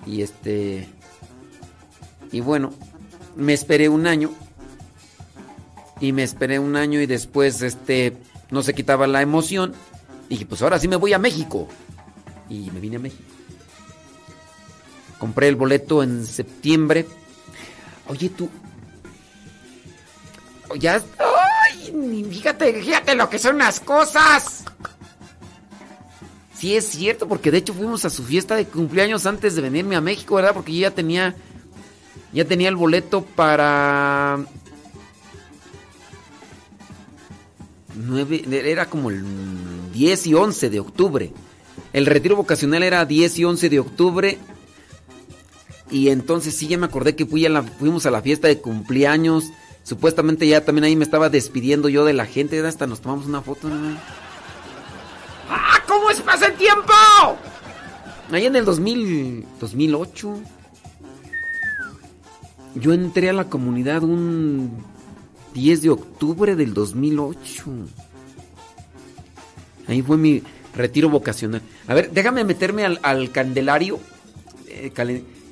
[0.05, 0.87] Y este.
[2.31, 2.73] Y bueno,
[3.35, 4.31] me esperé un año.
[5.99, 8.17] Y me esperé un año y después este
[8.51, 9.73] no se quitaba la emoción.
[10.27, 11.67] Y dije, pues ahora sí me voy a México.
[12.49, 13.23] Y me vine a México.
[15.23, 17.07] Compré el boleto en septiembre.
[18.09, 18.49] Oye, tú.
[20.67, 21.01] Oh, Ya.
[21.17, 22.25] ¡Ay!
[22.29, 24.65] Fíjate, fíjate lo que son las cosas.
[26.53, 29.95] Sí es cierto, porque de hecho fuimos a su fiesta de cumpleaños antes de venirme
[29.95, 30.53] a México, ¿verdad?
[30.53, 31.33] Porque yo ya tenía
[32.33, 34.43] ya tenía el boleto para
[38.51, 39.23] era como el
[39.93, 41.31] 10 y 11 de octubre.
[41.93, 44.37] El retiro vocacional era 10 y 11 de octubre.
[45.93, 48.59] Y entonces sí, ya me acordé que fui a la- fuimos a la fiesta de
[48.59, 49.45] cumpleaños
[49.83, 52.65] Supuestamente ya también ahí me estaba despidiendo yo de la gente.
[52.65, 53.67] Hasta nos tomamos una foto.
[55.49, 55.77] ¡Ah!
[55.85, 56.93] ¿Cómo es pasa el tiempo?
[58.31, 60.39] Ahí en el 2000, 2008.
[62.75, 64.71] Yo entré a la comunidad un
[65.53, 67.65] 10 de octubre del 2008.
[69.87, 70.41] Ahí fue mi
[70.73, 71.61] retiro vocacional.
[71.87, 73.99] A ver, déjame meterme al, candelario.
[74.67, 74.91] eh,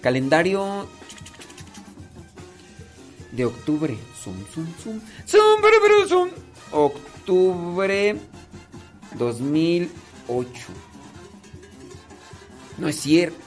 [0.02, 0.88] calendario
[3.32, 3.98] de octubre.
[4.22, 4.68] Zum, zum.
[5.26, 6.30] Zum, bru, bru, zum.
[6.72, 8.16] Octubre
[9.18, 9.90] 2008.
[12.78, 13.38] No es cierto.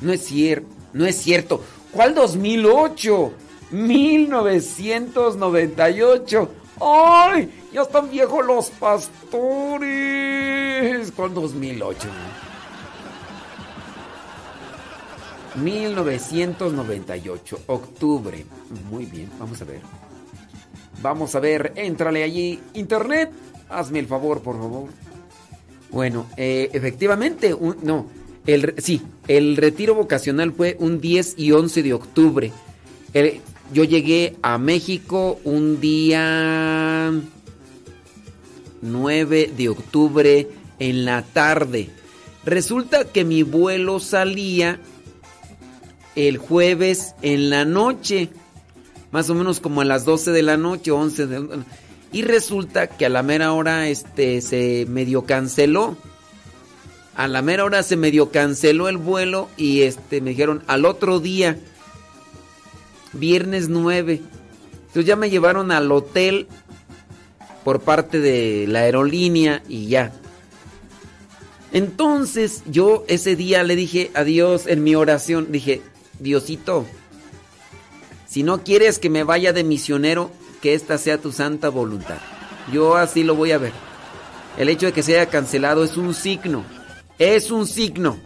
[0.00, 0.68] No es cierto.
[0.92, 1.64] No es cierto.
[1.92, 3.32] ¿Cuál 2008?
[3.70, 6.50] 1998.
[6.80, 7.50] ¡Ay!
[7.72, 9.88] Ya están viejos los pastores.
[11.12, 12.08] ¿Cuál 2008?
[15.56, 18.44] 1998, octubre.
[18.90, 19.80] Muy bien, vamos a ver.
[21.02, 23.30] Vamos a ver, éntrale allí, internet.
[23.68, 24.90] Hazme el favor, por favor.
[25.90, 28.06] Bueno, eh, efectivamente, no,
[28.46, 32.52] el, sí, el retiro vocacional fue un 10 y 11 de octubre.
[33.72, 37.12] Yo llegué a México un día
[38.82, 40.48] 9 de octubre
[40.78, 41.90] en la tarde.
[42.44, 44.80] Resulta que mi vuelo salía
[46.16, 48.30] el jueves en la noche,
[49.12, 51.64] más o menos como a las 12 de la noche, 11 de
[52.12, 55.96] y resulta que a la mera hora este se medio canceló.
[57.14, 61.20] A la mera hora se medio canceló el vuelo y este me dijeron al otro
[61.20, 61.56] día
[63.12, 64.22] viernes 9.
[64.72, 66.48] Entonces ya me llevaron al hotel
[67.64, 70.12] por parte de la aerolínea y ya.
[71.72, 75.82] Entonces yo ese día le dije a Dios en mi oración, dije,
[76.20, 76.86] Diosito,
[78.28, 80.30] si no quieres que me vaya de misionero,
[80.62, 82.18] que esta sea tu santa voluntad.
[82.72, 83.72] Yo así lo voy a ver.
[84.56, 86.64] El hecho de que se haya cancelado es un signo,
[87.18, 88.18] es un signo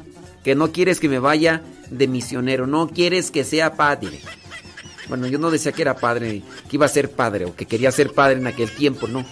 [0.43, 4.21] que no quieres que me vaya de misionero, no quieres que sea padre.
[5.09, 7.93] Bueno, yo no decía que era padre, que iba a ser padre o que quería
[7.93, 9.25] ser padre en aquel tiempo, no.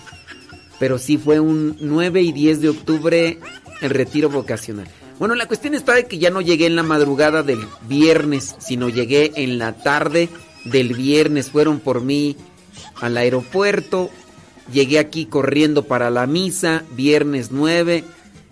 [0.79, 3.39] Pero sí fue un 9 y 10 de octubre
[3.81, 4.89] el retiro vocacional.
[5.19, 8.89] Bueno, la cuestión está de que ya no llegué en la madrugada del viernes, sino
[8.89, 10.29] llegué en la tarde
[10.65, 11.51] del viernes.
[11.51, 12.37] Fueron por mí
[13.01, 14.11] al aeropuerto,
[14.73, 18.05] llegué aquí corriendo para la misa, viernes 9,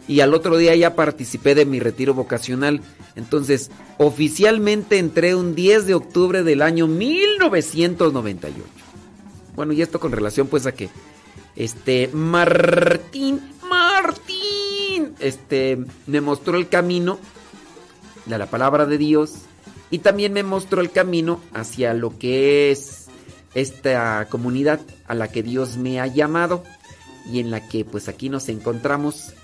[0.07, 2.81] y al otro día ya participé de mi retiro vocacional.
[3.17, 8.61] Entonces, oficialmente entré un 10 de octubre del año 1998.
[9.55, 10.89] Bueno, y esto con relación pues a que
[11.57, 14.40] este Martín, Martín,
[15.19, 17.19] este me mostró el camino
[18.27, 19.35] de la palabra de Dios
[19.91, 23.09] y también me mostró el camino hacia lo que es
[23.55, 26.63] esta comunidad a la que Dios me ha llamado
[27.27, 29.35] y en la que pues aquí nos encontramos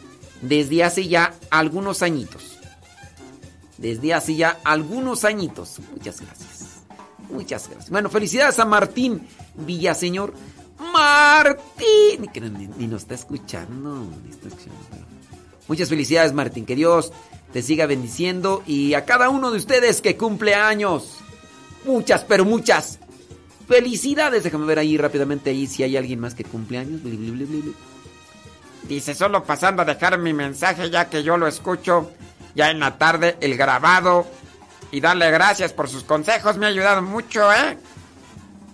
[0.42, 2.58] desde hace ya algunos añitos.
[3.78, 5.80] Desde hace ya algunos añitos.
[5.92, 6.80] Muchas gracias.
[7.30, 7.90] Muchas gracias.
[7.90, 10.32] Bueno, felicidades a Martín Villaseñor.
[10.92, 14.06] Martín, que ni, ni nos está escuchando.
[14.24, 15.05] ni está escuchando,
[15.68, 16.66] Muchas felicidades, Martín.
[16.66, 17.12] Que Dios
[17.52, 21.18] te siga bendiciendo y a cada uno de ustedes que cumple años.
[21.84, 22.98] Muchas, pero muchas
[23.68, 24.44] felicidades.
[24.44, 27.00] Déjame ver ahí rápidamente ahí si hay alguien más que cumple años.
[28.88, 32.10] Dice, solo pasando a dejar mi mensaje ya que yo lo escucho
[32.54, 34.26] ya en la tarde, el grabado.
[34.92, 37.76] Y darle gracias por sus consejos, me ha ayudado mucho, ¿eh?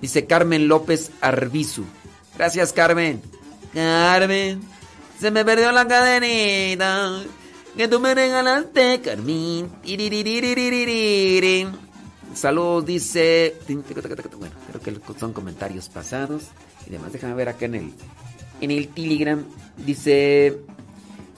[0.00, 1.84] Dice Carmen López Arbizu.
[2.36, 3.22] Gracias, Carmen.
[3.72, 4.60] Carmen,
[5.22, 7.22] se me perdió la cadenita
[7.76, 9.70] que tú me regalaste, Carmín.
[12.34, 13.54] Saludos, dice.
[13.68, 16.46] Bueno, creo que son comentarios pasados
[16.88, 17.12] y demás.
[17.12, 17.92] Déjame ver acá en el,
[18.60, 19.44] en el Telegram.
[19.86, 20.58] Dice.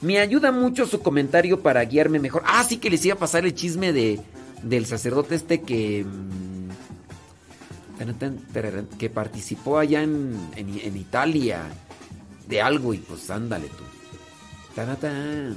[0.01, 2.43] Me ayuda mucho su comentario para guiarme mejor.
[2.47, 4.19] Ah, sí que les iba a pasar el chisme de,
[4.63, 6.07] del sacerdote este que.
[6.07, 6.71] Mm,
[8.99, 11.67] que participó allá en, en, en Italia
[12.49, 13.85] de algo y pues ándale tú.
[14.75, 15.57] Tatán,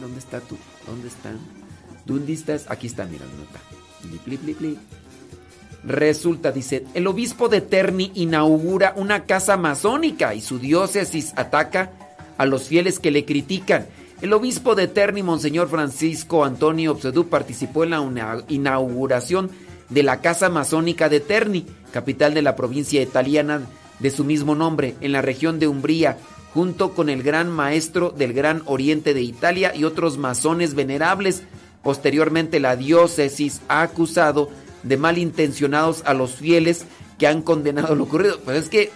[0.00, 0.56] ¿Dónde está tú?
[0.86, 1.38] ¿Dónde están?
[2.04, 2.66] ¿Dónde estás?
[2.68, 3.60] Aquí está, mira, nota.
[5.84, 11.92] Resulta, dice, el obispo de Terni inaugura una casa masónica y su diócesis ataca
[12.36, 13.86] a los fieles que le critican.
[14.22, 19.50] El obispo de Terni, Monseñor Francisco Antonio Obsedú, participó en la inauguración
[19.88, 23.62] de la Casa Masónica de Terni, capital de la provincia italiana
[23.98, 26.18] de su mismo nombre, en la región de Umbría,
[26.52, 31.42] junto con el gran maestro del Gran Oriente de Italia y otros masones venerables.
[31.82, 34.50] Posteriormente, la diócesis ha acusado
[34.82, 36.86] de malintencionados a los fieles
[37.18, 38.40] que han condenado lo ocurrido.
[38.44, 38.92] Pero es que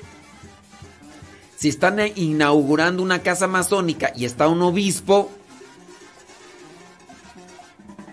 [1.57, 5.31] si están inaugurando una casa masónica y está un obispo,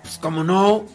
[0.02, 0.86] pues como no.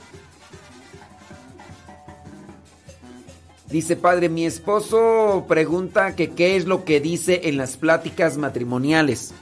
[3.70, 9.32] Dice padre, mi esposo pregunta que qué es lo que dice en las pláticas matrimoniales.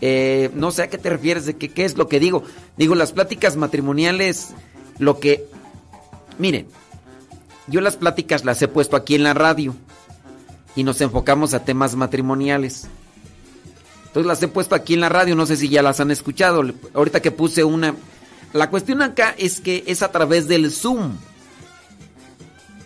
[0.00, 2.42] Eh, no sé a qué te refieres de que qué es lo que digo.
[2.76, 4.54] Digo, las pláticas matrimoniales,
[4.98, 5.46] lo que...
[6.38, 6.66] Miren,
[7.68, 9.74] yo las pláticas las he puesto aquí en la radio
[10.74, 12.88] y nos enfocamos a temas matrimoniales.
[14.06, 16.62] Entonces las he puesto aquí en la radio, no sé si ya las han escuchado.
[16.92, 17.94] Ahorita que puse una...
[18.52, 21.12] La cuestión acá es que es a través del Zoom.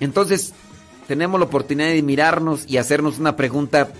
[0.04, 0.52] Entonces,
[1.06, 3.92] tenemos la oportunidad de mirarnos y hacernos una pregunta.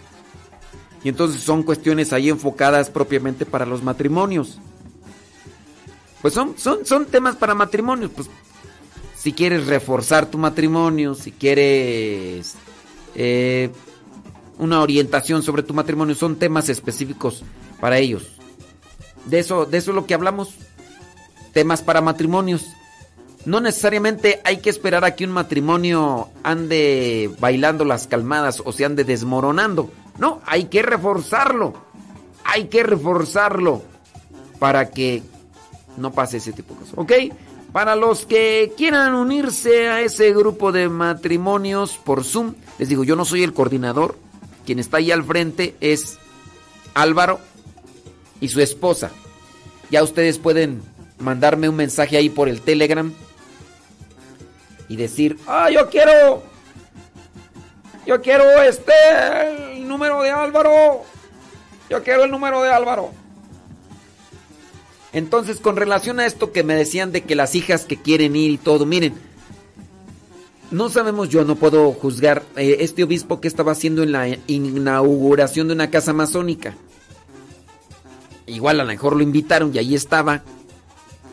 [1.04, 4.58] Y entonces son cuestiones ahí enfocadas propiamente para los matrimonios.
[6.20, 8.10] Pues son, son, son temas para matrimonios.
[8.14, 8.28] Pues
[9.16, 12.54] si quieres reforzar tu matrimonio, si quieres
[13.14, 13.70] eh,
[14.58, 17.44] una orientación sobre tu matrimonio, son temas específicos
[17.80, 18.32] para ellos.
[19.26, 20.56] De eso, de eso es lo que hablamos.
[21.52, 22.66] Temas para matrimonios.
[23.44, 28.84] No necesariamente hay que esperar a que un matrimonio ande bailando las calmadas o se
[28.84, 29.90] ande desmoronando.
[30.18, 31.74] No, hay que reforzarlo.
[32.44, 33.82] Hay que reforzarlo
[34.58, 35.22] para que
[35.96, 36.94] no pase ese tipo de cosas.
[36.96, 37.12] ¿Ok?
[37.72, 43.16] Para los que quieran unirse a ese grupo de matrimonios por Zoom, les digo, yo
[43.16, 44.16] no soy el coordinador.
[44.66, 46.18] Quien está ahí al frente es
[46.94, 47.40] Álvaro
[48.40, 49.10] y su esposa.
[49.90, 50.82] Ya ustedes pueden
[51.18, 53.12] mandarme un mensaje ahí por el Telegram
[54.88, 56.42] y decir, ah, yo quiero,
[58.06, 58.92] yo quiero este,
[59.74, 61.02] el número de Álvaro,
[61.88, 63.10] yo quiero el número de Álvaro.
[65.12, 68.50] Entonces, con relación a esto que me decían de que las hijas que quieren ir
[68.50, 69.14] y todo, miren,
[70.70, 75.68] no sabemos, yo no puedo juzgar eh, este obispo que estaba haciendo en la inauguración
[75.68, 76.74] de una casa masónica.
[78.46, 80.42] Igual a lo mejor lo invitaron y ahí estaba.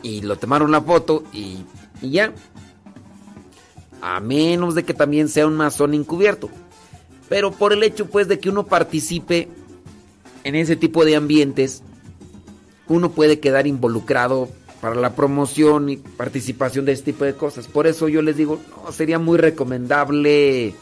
[0.02, 1.64] Y lo tomaron la foto y,
[2.02, 2.32] y ya
[4.00, 6.50] a menos de que también sea un masón encubierto.
[7.28, 9.48] Pero por el hecho pues de que uno participe
[10.44, 11.82] en ese tipo de ambientes,
[12.88, 14.48] uno puede quedar involucrado
[14.80, 17.68] para la promoción y participación de este tipo de cosas.
[17.68, 20.74] Por eso yo les digo, no sería muy recomendable,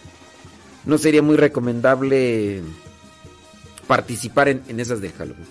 [0.84, 2.62] no sería muy recomendable
[3.86, 5.46] participar en, en esas de Halloween.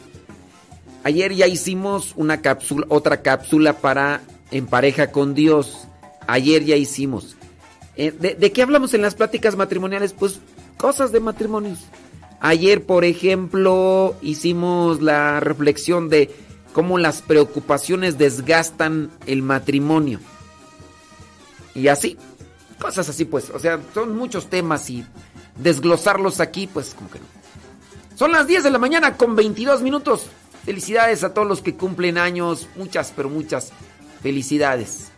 [1.04, 4.22] Ayer ya hicimos una cápsula, otra cápsula para
[4.52, 5.88] en pareja con Dios.
[6.28, 7.37] Ayer ya hicimos.
[7.98, 10.14] Eh, de, qué hablamos en las pláticas matrimoniales?
[10.14, 10.40] Pues
[10.78, 11.80] cosas de matrimonios.
[12.40, 16.34] Ayer, por ejemplo, hicimos la reflexión de
[16.74, 20.20] cómo las preocupaciones desgastan el matrimonio.
[21.74, 22.18] Y así,
[22.80, 23.50] cosas así pues.
[23.50, 25.04] O sea, son muchos temas y
[25.58, 27.26] desglosarlos aquí, pues como que no.
[28.16, 30.28] Son las 10 de la mañana con 22 minutos.
[30.66, 32.68] Felicidades a todos los que cumplen años.
[32.76, 33.72] Muchas, pero muchas
[34.22, 35.12] felicidades.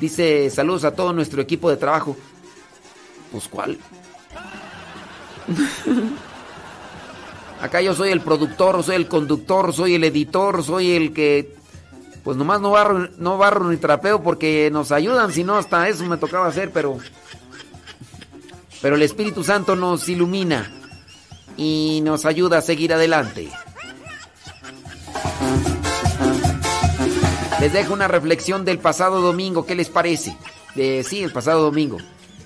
[0.00, 2.16] Dice, saludos a todo nuestro equipo de trabajo.
[3.32, 3.78] Pues cuál.
[7.60, 11.56] Acá yo soy el productor, soy el conductor, soy el editor, soy el que...
[12.22, 16.04] Pues nomás no barro, no barro ni trapeo porque nos ayudan, si no hasta eso
[16.04, 16.98] me tocaba hacer, pero...
[18.80, 20.70] Pero el Espíritu Santo nos ilumina
[21.56, 23.50] y nos ayuda a seguir adelante.
[27.60, 29.64] Les dejo una reflexión del pasado domingo.
[29.64, 30.36] ¿Qué les parece?
[30.74, 31.98] De, sí, el pasado domingo.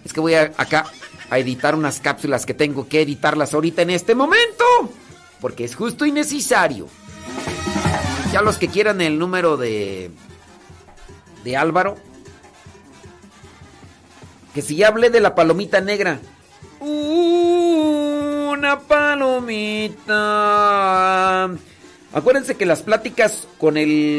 [0.05, 0.85] Es que voy acá
[1.31, 4.65] a editar unas cápsulas que tengo que editarlas ahorita en este momento.
[5.41, 6.89] Porque es justo y necesario.
[8.33, 10.11] Ya los que quieran el número de.
[11.45, 11.97] de Álvaro.
[14.55, 16.21] Que si ya hablé de la palomita negra.
[16.81, 20.09] Una palomita.
[22.19, 23.77] Acuérdense que las pláticas con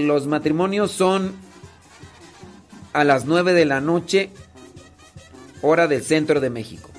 [0.08, 1.36] los matrimonios son
[2.94, 4.30] a las 9 de la noche,
[5.62, 6.90] hora del centro de México.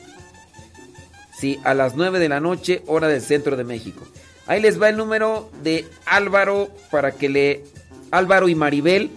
[1.39, 4.07] Sí, a las 9 de la noche, hora del centro de México.
[4.47, 7.65] Ahí les va el número de Álvaro para que le...
[8.11, 9.11] Álvaro y Maribel.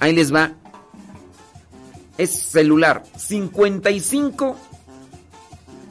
[0.00, 0.50] Ahí les va.
[2.18, 3.04] Es celular.
[3.16, 4.56] 55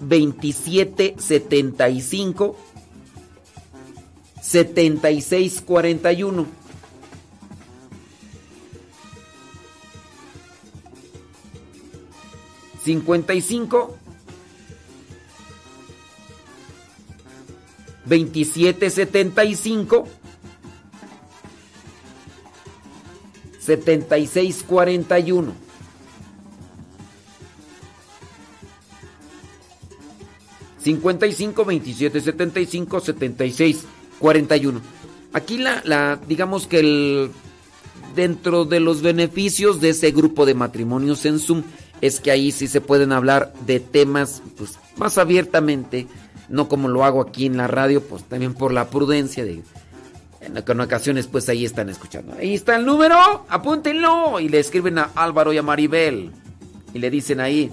[0.02, 2.58] 27 75
[4.52, 6.46] 7641.
[12.84, 13.98] Cincuenta y cinco
[18.06, 20.08] veintisiete setenta y cinco
[23.60, 25.54] setenta y seis cuarenta y uno
[30.84, 33.86] 55 27 75 76
[34.22, 34.80] 41.
[35.34, 37.32] Aquí la, la digamos que el
[38.16, 41.64] dentro de los beneficios de ese grupo de matrimonios en Zoom
[42.02, 46.08] es que ahí sí se pueden hablar de temas pues, más abiertamente,
[46.50, 49.62] no como lo hago aquí en la radio, pues también por la prudencia de
[50.42, 52.36] en, ocasiones pues ahí están escuchando.
[52.40, 56.32] Ahí está el número, apúntenlo y le escriben a Álvaro y a Maribel
[56.94, 57.72] y le dicen ahí,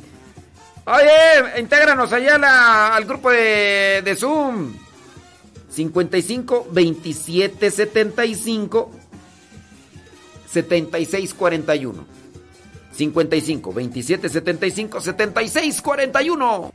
[0.85, 4.88] oye, intégranos allá al grupo de Zoom.
[5.79, 8.89] 55 27 75
[10.47, 12.05] 76 41.
[12.93, 16.73] 55 27 75 76 41.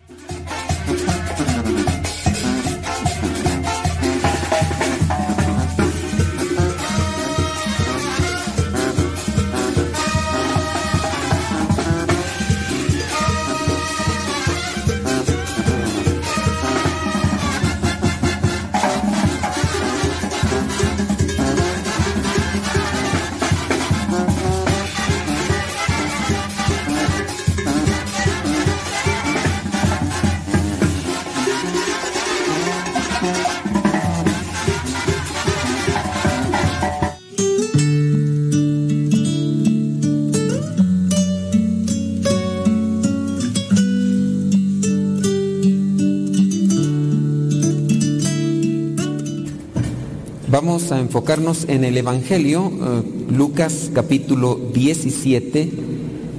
[50.65, 55.69] Vamos a enfocarnos en el Evangelio, eh, Lucas capítulo 17,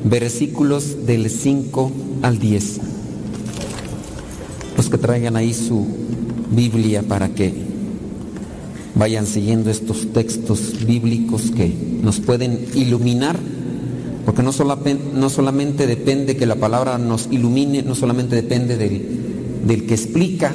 [0.04, 2.80] versículos del 5 al 10.
[4.78, 5.86] Los que traigan ahí su
[6.50, 7.52] Biblia para que
[8.94, 13.38] vayan siguiendo estos textos bíblicos que nos pueden iluminar,
[14.24, 14.52] porque no,
[15.12, 20.54] no solamente depende que la palabra nos ilumine, no solamente depende del que explica,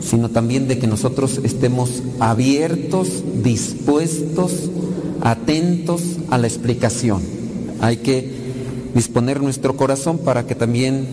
[0.00, 4.70] sino también de que nosotros estemos abiertos, dispuestos,
[5.20, 7.22] atentos a la explicación.
[7.80, 8.40] Hay que
[8.94, 11.06] disponer nuestro corazón para que también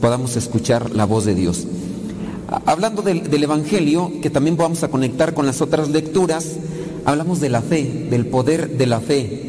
[0.00, 1.66] podamos escuchar la voz de Dios.
[2.66, 6.56] Hablando del, del, Evangelio, que también vamos a conectar con las otras lecturas,
[7.04, 9.48] hablamos de la fe, del poder de la fe.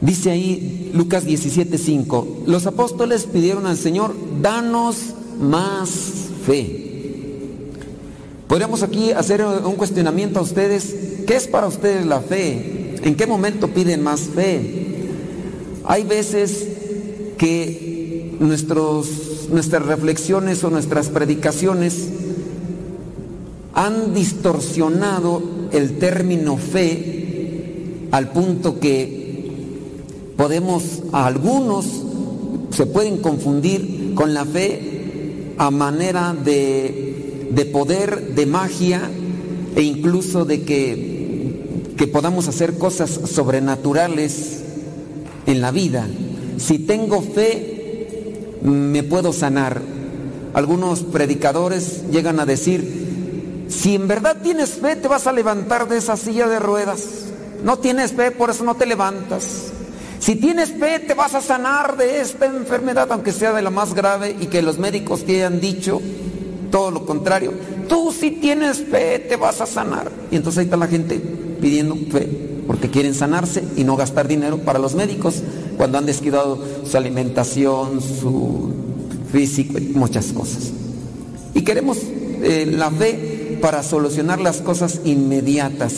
[0.00, 4.96] Dice ahí Lucas 17:5, los apóstoles pidieron al Señor, danos
[5.40, 5.90] más
[6.44, 6.81] fe.
[8.52, 10.94] Podríamos aquí hacer un cuestionamiento a ustedes.
[11.26, 12.96] ¿Qué es para ustedes la fe?
[13.02, 15.06] ¿En qué momento piden más fe?
[15.86, 16.68] Hay veces
[17.38, 22.10] que nuestros, nuestras reflexiones o nuestras predicaciones
[23.72, 29.48] han distorsionado el término fe al punto que
[30.36, 31.86] podemos, algunos
[32.68, 37.11] se pueden confundir con la fe a manera de
[37.54, 39.10] de poder, de magia
[39.76, 44.62] e incluso de que, que podamos hacer cosas sobrenaturales
[45.46, 46.06] en la vida.
[46.58, 49.82] Si tengo fe, me puedo sanar.
[50.54, 55.98] Algunos predicadores llegan a decir, si en verdad tienes fe, te vas a levantar de
[55.98, 57.26] esa silla de ruedas.
[57.64, 59.72] No tienes fe, por eso no te levantas.
[60.18, 63.94] Si tienes fe, te vas a sanar de esta enfermedad, aunque sea de la más
[63.94, 66.00] grave, y que los médicos te hayan dicho
[66.72, 67.52] todo lo contrario.
[67.88, 70.10] Tú si tienes fe te vas a sanar.
[70.32, 71.20] Y entonces ahí está la gente
[71.60, 75.42] pidiendo fe porque quieren sanarse y no gastar dinero para los médicos
[75.76, 78.72] cuando han descuidado su alimentación, su
[79.30, 80.72] físico muchas cosas.
[81.54, 81.98] Y queremos
[82.42, 85.94] eh, la fe para solucionar las cosas inmediatas.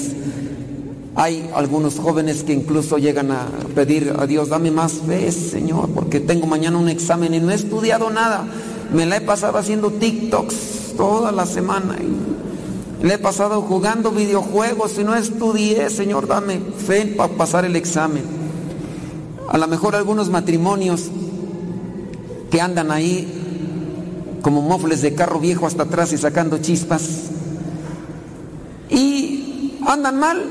[1.17, 6.19] Hay algunos jóvenes que incluso llegan a pedir a Dios, dame más fe, Señor, porque
[6.19, 8.49] tengo mañana un examen y no he estudiado nada.
[8.93, 11.97] Me la he pasado haciendo TikToks toda la semana.
[12.01, 15.91] Y le he pasado jugando videojuegos y no estudié.
[15.91, 18.25] Señor, dame fe para pasar el examen.
[19.49, 21.11] A lo mejor algunos matrimonios
[22.51, 27.31] que andan ahí como mofles de carro viejo hasta atrás y sacando chispas.
[28.91, 30.45] Y andan mal,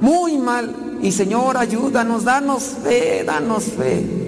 [0.00, 0.98] muy mal.
[1.02, 4.25] Y Señor, ayúdanos, danos fe, danos fe.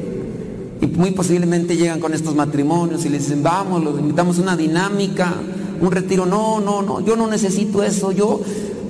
[0.80, 4.56] Y muy posiblemente llegan con estos matrimonios y les dicen, vamos, los invitamos a una
[4.56, 5.34] dinámica,
[5.80, 6.24] un retiro.
[6.24, 8.12] No, no, no, yo no necesito eso.
[8.12, 8.40] Yo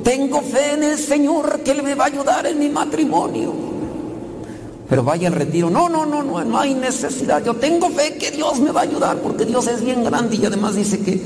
[0.03, 3.53] tengo fe en el Señor que Él me va a ayudar en mi matrimonio.
[4.89, 5.71] Pero vaya al retiro.
[5.71, 7.45] No, no, no, no, no hay necesidad.
[7.45, 10.45] Yo tengo fe que Dios me va a ayudar porque Dios es bien grande y
[10.45, 11.21] además dice que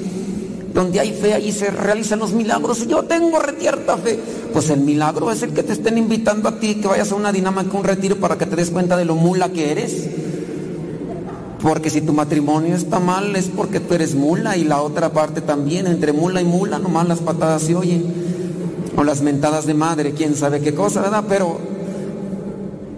[0.73, 2.83] donde hay fe ahí se realizan los milagros.
[2.83, 4.19] Y yo tengo retierta fe.
[4.53, 7.33] Pues el milagro es el que te estén invitando a ti que vayas a una
[7.33, 10.09] dinámica, un retiro para que te des cuenta de lo mula que eres.
[11.63, 15.41] Porque si tu matrimonio está mal es porque tú eres mula y la otra parte
[15.41, 15.87] también.
[15.87, 18.05] Entre mula y mula nomás las patadas se oyen.
[18.97, 21.25] O las mentadas de madre, quién sabe qué cosa, ¿verdad?
[21.29, 21.59] Pero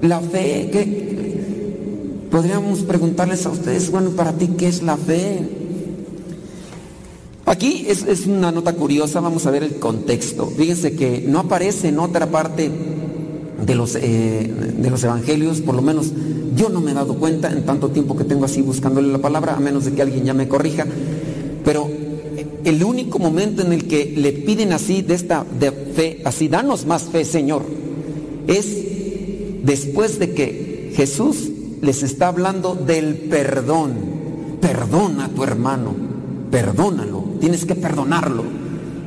[0.01, 2.29] la fe, ¿qué?
[2.31, 5.47] Podríamos preguntarles a ustedes, bueno, para ti, ¿qué es la fe?
[7.47, 10.47] Aquí es, es una nota curiosa, vamos a ver el contexto.
[10.47, 12.71] Fíjense que no aparece en otra parte
[13.67, 16.13] de los, eh, de los evangelios, por lo menos
[16.55, 19.55] yo no me he dado cuenta en tanto tiempo que tengo así buscándole la palabra,
[19.57, 20.87] a menos de que alguien ya me corrija,
[21.65, 21.89] pero
[22.65, 26.87] el único momento en el que le piden así de esta de fe, así, danos
[26.87, 27.63] más fe, Señor,
[28.47, 28.67] es
[29.63, 31.51] después de que Jesús
[31.83, 34.15] les está hablando del perdón.
[34.61, 35.95] Perdona a tu hermano,
[36.51, 38.45] perdónalo, tienes que perdonarlo.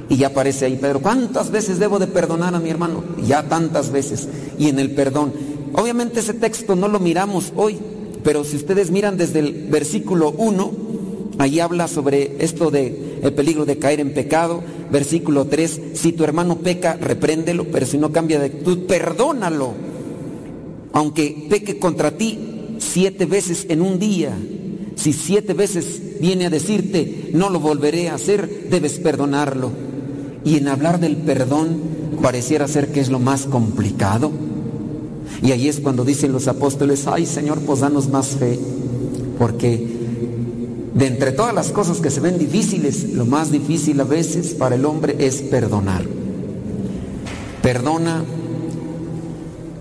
[0.09, 3.03] Y ya aparece ahí Pedro, ¿cuántas veces debo de perdonar a mi hermano?
[3.25, 4.27] Ya tantas veces.
[4.57, 5.33] Y en el perdón.
[5.73, 7.77] Obviamente ese texto no lo miramos hoy,
[8.23, 10.71] pero si ustedes miran desde el versículo 1,
[11.37, 14.63] ahí habla sobre esto de el peligro de caer en pecado.
[14.91, 19.73] Versículo 3, si tu hermano peca, repréndelo, pero si no cambia de actitud, perdónalo.
[20.93, 22.39] Aunque peque contra ti
[22.79, 24.31] siete veces en un día,
[24.95, 29.86] si siete veces viene a decirte, no lo volveré a hacer, debes perdonarlo.
[30.47, 31.77] Y en hablar del perdón
[32.21, 34.31] pareciera ser que es lo más complicado.
[35.41, 38.57] Y ahí es cuando dicen los apóstoles, ay Señor, pues danos más fe.
[39.37, 39.85] Porque
[40.93, 44.75] de entre todas las cosas que se ven difíciles, lo más difícil a veces para
[44.75, 46.05] el hombre es perdonar.
[47.61, 48.23] Perdona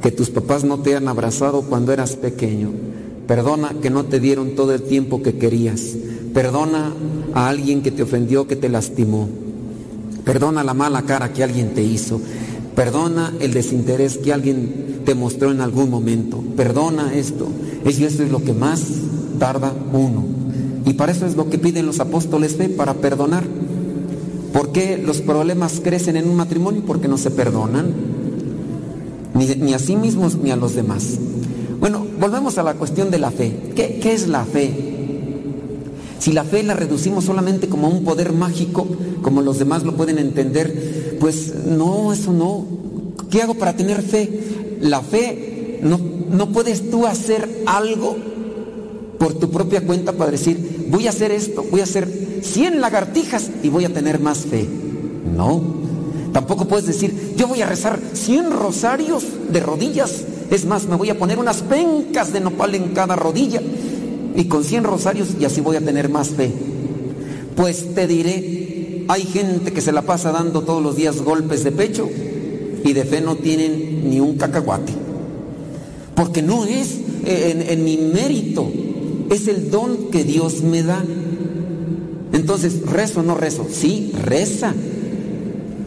[0.02, 2.72] que tus papás no te han abrazado cuando eras pequeño.
[3.28, 5.94] Perdona que no te dieron todo el tiempo que querías.
[6.34, 6.92] Perdona
[7.34, 9.45] a alguien que te ofendió, que te lastimó.
[10.26, 12.20] Perdona la mala cara que alguien te hizo.
[12.74, 16.42] Perdona el desinterés que alguien te mostró en algún momento.
[16.56, 17.46] Perdona esto.
[17.84, 18.82] Y esto es lo que más
[19.38, 20.24] tarda uno.
[20.84, 23.44] Y para eso es lo que piden los apóstoles fe, para perdonar.
[24.52, 26.82] ¿Por qué los problemas crecen en un matrimonio?
[26.84, 27.94] Porque no se perdonan.
[29.32, 31.18] Ni, a sí mismos ni a los demás.
[31.78, 33.70] Bueno, volvemos a la cuestión de la fe.
[33.76, 34.85] ¿Qué, ¿Qué, es la fe?
[36.18, 38.86] Si la fe la reducimos solamente como un poder mágico,
[39.22, 42.64] como los demás lo pueden entender, pues no, eso no.
[43.30, 44.78] ¿Qué hago para tener fe?
[44.80, 48.16] La fe, no, no puedes tú hacer algo
[49.18, 53.50] por tu propia cuenta para decir, voy a hacer esto, voy a hacer 100 lagartijas
[53.62, 54.66] y voy a tener más fe.
[55.36, 55.62] No.
[56.32, 60.24] Tampoco puedes decir, yo voy a rezar 100 rosarios de rodillas.
[60.50, 63.60] Es más, me voy a poner unas pencas de nopal en cada rodilla
[64.36, 66.52] y con 100 rosarios y así voy a tener más fe.
[67.56, 71.73] Pues te diré, hay gente que se la pasa dando todos los días golpes de
[71.73, 72.08] pecho
[72.84, 74.92] y de fe no tienen ni un cacahuate.
[76.15, 78.70] Porque no es en, en mi mérito,
[79.31, 81.02] es el don que Dios me da.
[82.32, 84.74] Entonces, rezo o no rezo, sí, reza,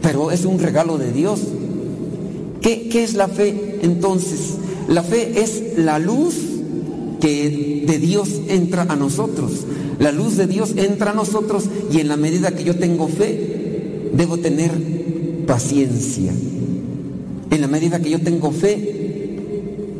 [0.02, 1.40] pero es un regalo de Dios.
[2.60, 4.56] ¿Qué, ¿Qué, es la fe entonces?
[4.88, 6.34] La fe es la luz
[7.20, 9.66] que de Dios entra a nosotros.
[9.98, 14.10] La luz de Dios entra a nosotros y en la medida que yo tengo fe,
[14.14, 14.72] debo tener
[15.46, 16.32] paciencia.
[17.50, 19.36] En la medida que yo tengo fe,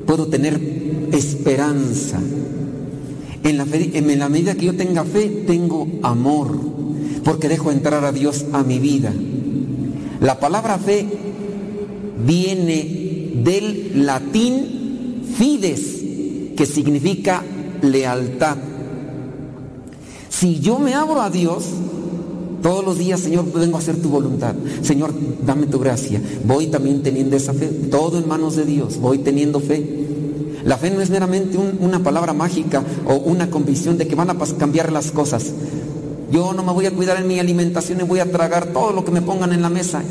[0.06, 0.60] puedo tener
[1.12, 2.18] esperanza.
[3.42, 6.58] En la, en la medida que yo tenga fe, tengo amor,
[7.24, 9.12] porque dejo entrar a Dios a mi vida.
[10.20, 11.06] La palabra fe
[12.26, 15.99] viene del latín fides,
[16.60, 17.42] que significa
[17.80, 18.58] lealtad.
[20.28, 21.64] Si yo me abro a Dios,
[22.62, 24.54] todos los días, Señor, vengo a hacer tu voluntad.
[24.82, 25.10] Señor,
[25.46, 26.20] dame tu gracia.
[26.44, 30.04] Voy también teniendo esa fe, todo en manos de Dios, voy teniendo fe.
[30.62, 34.28] La fe no es meramente un, una palabra mágica o una convicción de que van
[34.28, 35.54] a cambiar las cosas.
[36.30, 39.02] Yo no me voy a cuidar en mi alimentación y voy a tragar todo lo
[39.02, 40.02] que me pongan en la mesa,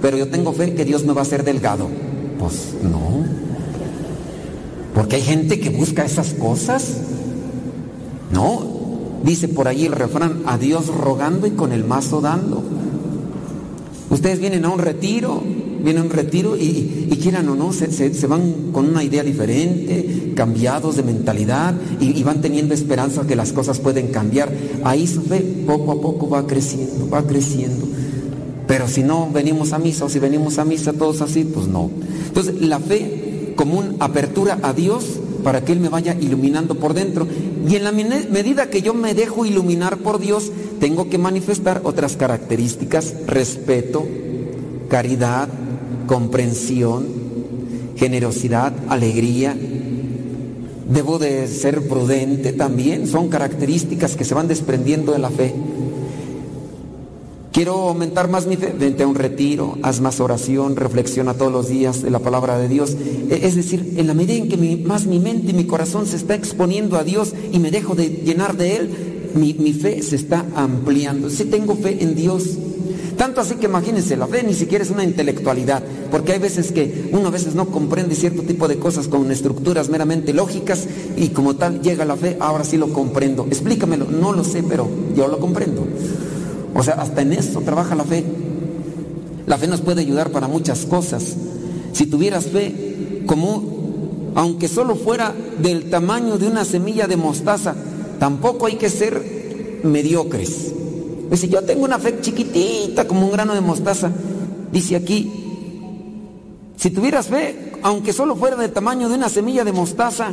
[0.00, 1.88] pero yo tengo fe que Dios me va a hacer delgado.
[2.38, 3.35] Pues no.
[4.96, 6.96] Porque hay gente que busca esas cosas.
[8.32, 8.74] No.
[9.22, 12.64] Dice por ahí el refrán, a Dios rogando y con el mazo dando.
[14.08, 15.42] Ustedes vienen a un retiro,
[15.82, 20.96] vienen a un retiro y, quieran o no, se, van con una idea diferente, cambiados
[20.96, 24.50] de mentalidad y, y, van teniendo esperanza que las cosas pueden cambiar.
[24.82, 27.86] Ahí su fe poco a poco va creciendo, va creciendo.
[28.66, 31.90] Pero si no venimos a misa o si venimos a misa todos así, pues no.
[32.28, 33.15] Entonces la fe
[33.56, 37.26] como una apertura a Dios para que Él me vaya iluminando por dentro.
[37.68, 42.16] Y en la medida que yo me dejo iluminar por Dios, tengo que manifestar otras
[42.16, 44.06] características, respeto,
[44.88, 45.48] caridad,
[46.06, 47.06] comprensión,
[47.96, 49.56] generosidad, alegría.
[50.88, 53.08] Debo de ser prudente también.
[53.08, 55.54] Son características que se van desprendiendo de la fe.
[57.56, 61.68] Quiero aumentar más mi fe, vente a un retiro, haz más oración, reflexiona todos los
[61.70, 62.94] días de la palabra de Dios.
[63.30, 66.16] E- Es decir, en la medida en que más mi mente y mi corazón se
[66.16, 68.90] está exponiendo a Dios y me dejo de llenar de Él,
[69.34, 71.30] mi, mi fe se está ampliando.
[71.30, 72.44] Sí tengo fe en Dios.
[73.16, 77.08] Tanto así que imagínense, la fe ni siquiera es una intelectualidad, porque hay veces que
[77.12, 80.86] uno a veces no comprende cierto tipo de cosas con estructuras meramente lógicas
[81.16, 83.46] y como tal llega la fe, ahora sí lo comprendo.
[83.48, 84.86] Explícamelo, no lo sé, pero
[85.16, 85.86] yo lo comprendo.
[86.76, 88.22] O sea, hasta en eso trabaja la fe.
[89.46, 91.34] La fe nos puede ayudar para muchas cosas.
[91.92, 93.76] Si tuvieras fe, como
[94.34, 97.74] aunque solo fuera del tamaño de una semilla de mostaza,
[98.18, 100.72] tampoco hay que ser mediocres.
[101.30, 104.10] Dice, yo tengo una fe chiquitita como un grano de mostaza.
[104.70, 105.32] Dice aquí,
[106.76, 110.32] si tuvieras fe, aunque solo fuera del tamaño de una semilla de mostaza,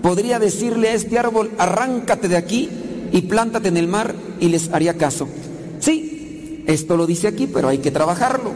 [0.00, 2.68] podría decirle a este árbol, arráncate de aquí
[3.12, 5.28] y plántate en el mar y les haría caso.
[5.80, 8.52] Sí, esto lo dice aquí, pero hay que trabajarlo.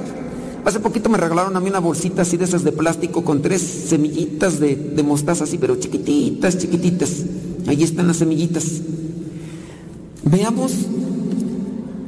[0.65, 3.61] Hace poquito me regalaron a mí una bolsita así de esas de plástico con tres
[3.61, 7.11] semillitas de, de mostaza así, pero chiquititas, chiquititas.
[7.67, 8.65] Ahí están las semillitas.
[10.25, 10.73] Veamos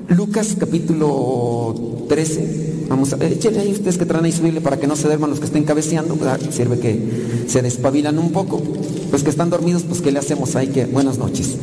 [0.09, 1.75] Lucas capítulo
[2.09, 2.87] 13.
[2.89, 5.31] Vamos a échenle ahí ustedes que traen ahí su Biblia para que no se duerman
[5.31, 6.17] los que estén cabeceando.
[6.51, 8.63] Sirve que se despabilan un poco.
[9.11, 10.69] Los que están dormidos, pues ¿qué le hacemos ahí?
[10.69, 11.57] Que buenas noches.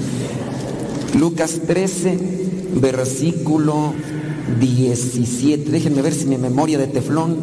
[1.14, 2.18] Lucas 13,
[2.82, 3.94] versículo
[4.60, 5.70] 17.
[5.70, 7.38] Déjenme ver si mi memoria de teflón.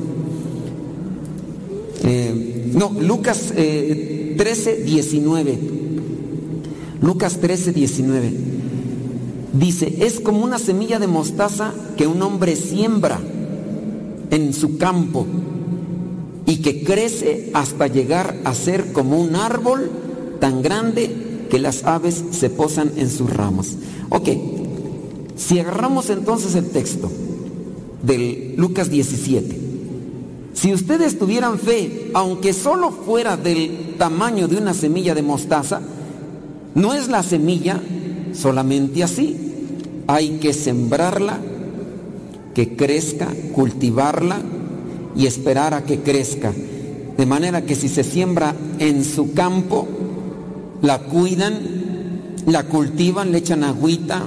[2.02, 5.58] Eh, no, Lucas eh, 13, 19.
[7.00, 8.32] Lucas 13, 19.
[9.52, 13.20] Dice, es como una semilla de mostaza que un hombre siembra
[14.30, 15.26] en su campo
[16.46, 19.90] y que crece hasta llegar a ser como un árbol
[20.40, 23.76] tan grande que las aves se posan en sus ramas.
[24.08, 24.28] Ok,
[25.36, 27.10] si agarramos entonces el texto
[28.02, 29.60] del Lucas 17,
[30.54, 35.80] si ustedes tuvieran fe, aunque solo fuera del tamaño de una semilla de mostaza,
[36.74, 37.80] no es la semilla
[38.32, 39.36] solamente así.
[40.06, 41.38] Hay que sembrarla,
[42.54, 44.40] que crezca, cultivarla
[45.16, 46.52] y esperar a que crezca.
[47.16, 49.86] De manera que si se siembra en su campo,
[50.82, 51.58] la cuidan,
[52.46, 54.22] la cultivan, le echan agüita,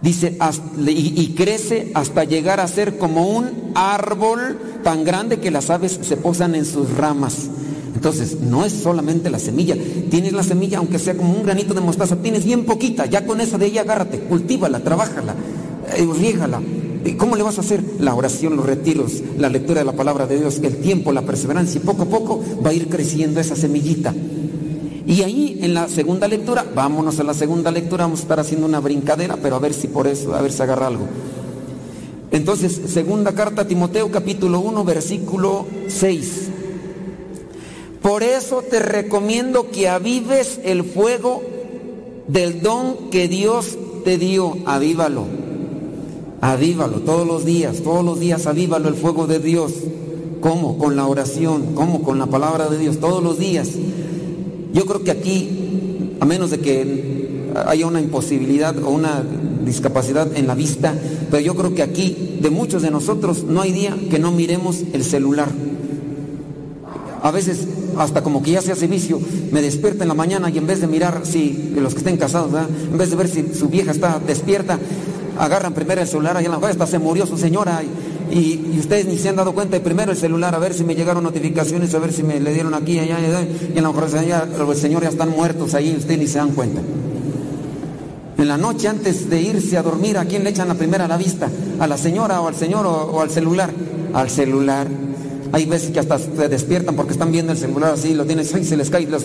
[0.00, 0.38] dice,
[0.86, 6.16] y crece hasta llegar a ser como un árbol tan grande que las aves se
[6.16, 7.50] posan en sus ramas.
[7.94, 9.76] Entonces, no es solamente la semilla.
[10.08, 13.06] Tienes la semilla, aunque sea como un granito de mostaza, tienes bien poquita.
[13.06, 15.34] Ya con esa de ella agárrate, cultívala, trabájala,
[15.96, 16.60] eh, riégala.
[17.04, 17.82] ¿Y ¿Cómo le vas a hacer?
[18.00, 21.80] La oración, los retiros, la lectura de la palabra de Dios, el tiempo, la perseverancia,
[21.80, 24.14] y poco a poco va a ir creciendo esa semillita.
[25.06, 28.66] Y ahí en la segunda lectura, vámonos a la segunda lectura, vamos a estar haciendo
[28.66, 31.06] una brincadera, pero a ver si por eso, a ver si agarra algo.
[32.30, 36.50] Entonces, segunda carta a Timoteo, capítulo 1, versículo 6.
[38.02, 41.42] Por eso te recomiendo que avives el fuego
[42.26, 44.58] del don que Dios te dio.
[44.66, 45.47] Avívalo.
[46.40, 49.72] Avívalo todos los días, todos los días avívalo el fuego de Dios.
[50.40, 50.78] ¿Cómo?
[50.78, 52.02] Con la oración, ¿cómo?
[52.02, 53.70] Con la palabra de Dios, todos los días.
[54.72, 59.24] Yo creo que aquí, a menos de que haya una imposibilidad o una
[59.64, 60.94] discapacidad en la vista,
[61.30, 64.82] pero yo creo que aquí, de muchos de nosotros, no hay día que no miremos
[64.92, 65.48] el celular.
[67.20, 67.66] A veces,
[67.98, 70.80] hasta como que ya se hace vicio, me despierta en la mañana y en vez
[70.80, 72.68] de mirar si los que estén casados, ¿verdad?
[72.92, 74.78] en vez de ver si su vieja está despierta,
[75.38, 78.72] agarran primero el celular, y a lo mejor hasta se murió su señora y, y-
[78.74, 80.94] y ustedes ni se han dado cuenta, y primero el celular, a ver si me
[80.94, 83.42] llegaron notificaciones, a ver si me le dieron aquí, allá, allá,
[83.74, 84.10] y a lo mejor
[84.66, 86.80] los señores ya están muertos ahí, ustedes ni se dan cuenta.
[88.36, 91.08] En la noche antes de irse a dormir, ¿a quién le echan la primera a
[91.08, 91.48] la vista?
[91.80, 93.70] ¿A la señora o al señor o, al celular?
[94.14, 94.86] Al celular.
[95.50, 98.64] Hay veces que hasta se despiertan porque están viendo el celular así, lo tienen, ¡ay!
[98.64, 99.24] se les cae, los-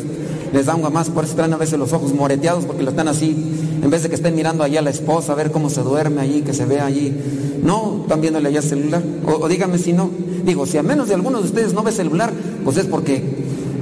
[0.52, 3.08] les da agua más, por eso traen a veces los ojos moreteados porque lo están
[3.08, 3.36] así,
[3.84, 6.22] en vez de que estén mirando allá a la esposa, a ver cómo se duerme
[6.22, 7.14] allí, que se ve allí.
[7.62, 9.04] No, están viéndole allá el celular.
[9.26, 10.10] O, o si no.
[10.46, 12.32] Digo, si a menos de algunos de ustedes no ve celular,
[12.64, 13.22] pues es porque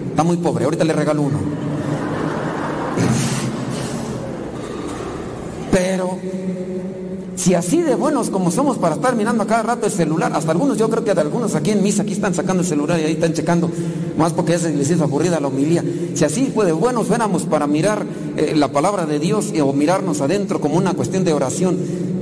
[0.10, 0.66] está muy pobre.
[0.66, 1.38] Ahorita le regalo uno.
[5.72, 6.18] Pero
[7.42, 10.52] si así de buenos como somos para estar mirando a cada rato el celular, hasta
[10.52, 13.04] algunos, yo creo que de algunos aquí en misa, aquí están sacando el celular y
[13.04, 13.70] ahí están checando,
[14.18, 15.84] más porque se les hizo aburrida la homilía.
[16.14, 18.06] Si así fue de buenos fuéramos para mirar
[18.38, 21.78] eh, la palabra de Dios o mirarnos adentro como una cuestión de oración,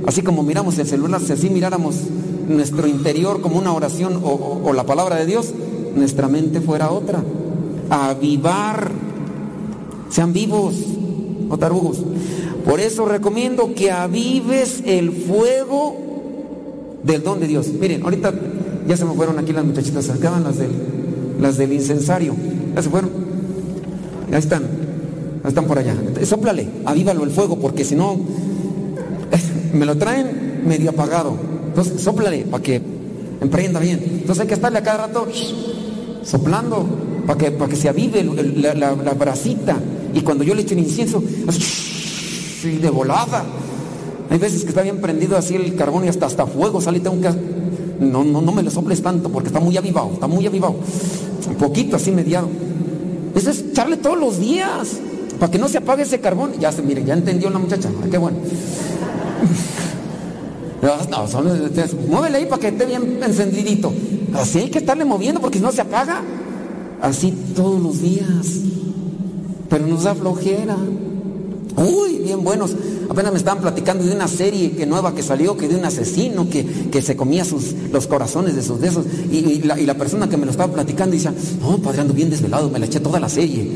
[0.06, 1.96] así como miramos el celular, si así miráramos
[2.48, 5.52] nuestro interior como una oración o, o- o la palabra de Dios,
[5.94, 7.22] nuestra mente fuera otra.
[7.90, 8.90] avivar.
[10.08, 10.74] Sean vivos,
[11.48, 11.98] no tarugos.
[12.64, 15.96] Por eso recomiendo que avives el fuego
[17.02, 17.68] del don de Dios.
[17.68, 18.32] Miren, ahorita
[18.86, 20.70] ya se me fueron aquí las muchachitas, acaban las del,
[21.40, 22.34] las del incensario.
[22.74, 23.10] Ya se fueron.
[24.30, 24.62] Ya están.
[25.46, 25.94] Están por allá.
[26.24, 28.16] Sóplale, avívalo el fuego, porque si no,
[29.72, 31.34] me lo traen medio apagado.
[31.68, 32.80] Entonces, sóplale para que
[33.40, 34.00] emprenda bien.
[34.20, 35.26] Entonces hay que estarle a cada rato
[36.24, 36.86] soplando
[37.26, 39.78] para que, que se avive la, la- brasita.
[40.12, 41.22] Y cuando yo le echo el incienso,
[42.60, 43.44] así de volada.
[44.28, 46.98] Hay veces que está bien prendido así el carbón y hasta, hasta fuego sale.
[46.98, 47.30] y Tengo que,
[48.04, 50.76] no, no, no me lo soples tanto porque está muy avivado, está muy avivado.
[51.48, 52.48] Un poquito así mediado.
[53.34, 54.98] Eso es echarle todos los días
[55.38, 56.52] para que no se apague ese carbón.
[56.60, 57.88] Ya se, mire, ya entendió la muchacha.
[58.10, 58.36] Qué bueno.
[61.10, 61.50] No, solo-
[62.08, 63.92] muévele ahí para que esté bien encendidito.
[64.32, 66.22] Así hay que estarle moviendo porque si no se apaga.
[67.02, 68.60] Así todos los días.
[69.68, 70.76] Pero nos da flojera.
[71.76, 72.72] Uy, bien buenos.
[73.08, 76.48] Apenas me estaban platicando de una serie que nueva que salió, que de un asesino
[76.48, 79.06] que, que se comía sus, los corazones de sus besos.
[79.30, 82.14] Y, y la, y la persona que me lo estaba platicando dice, no, padre, ando
[82.14, 83.70] bien desvelado, me la eché toda la serie.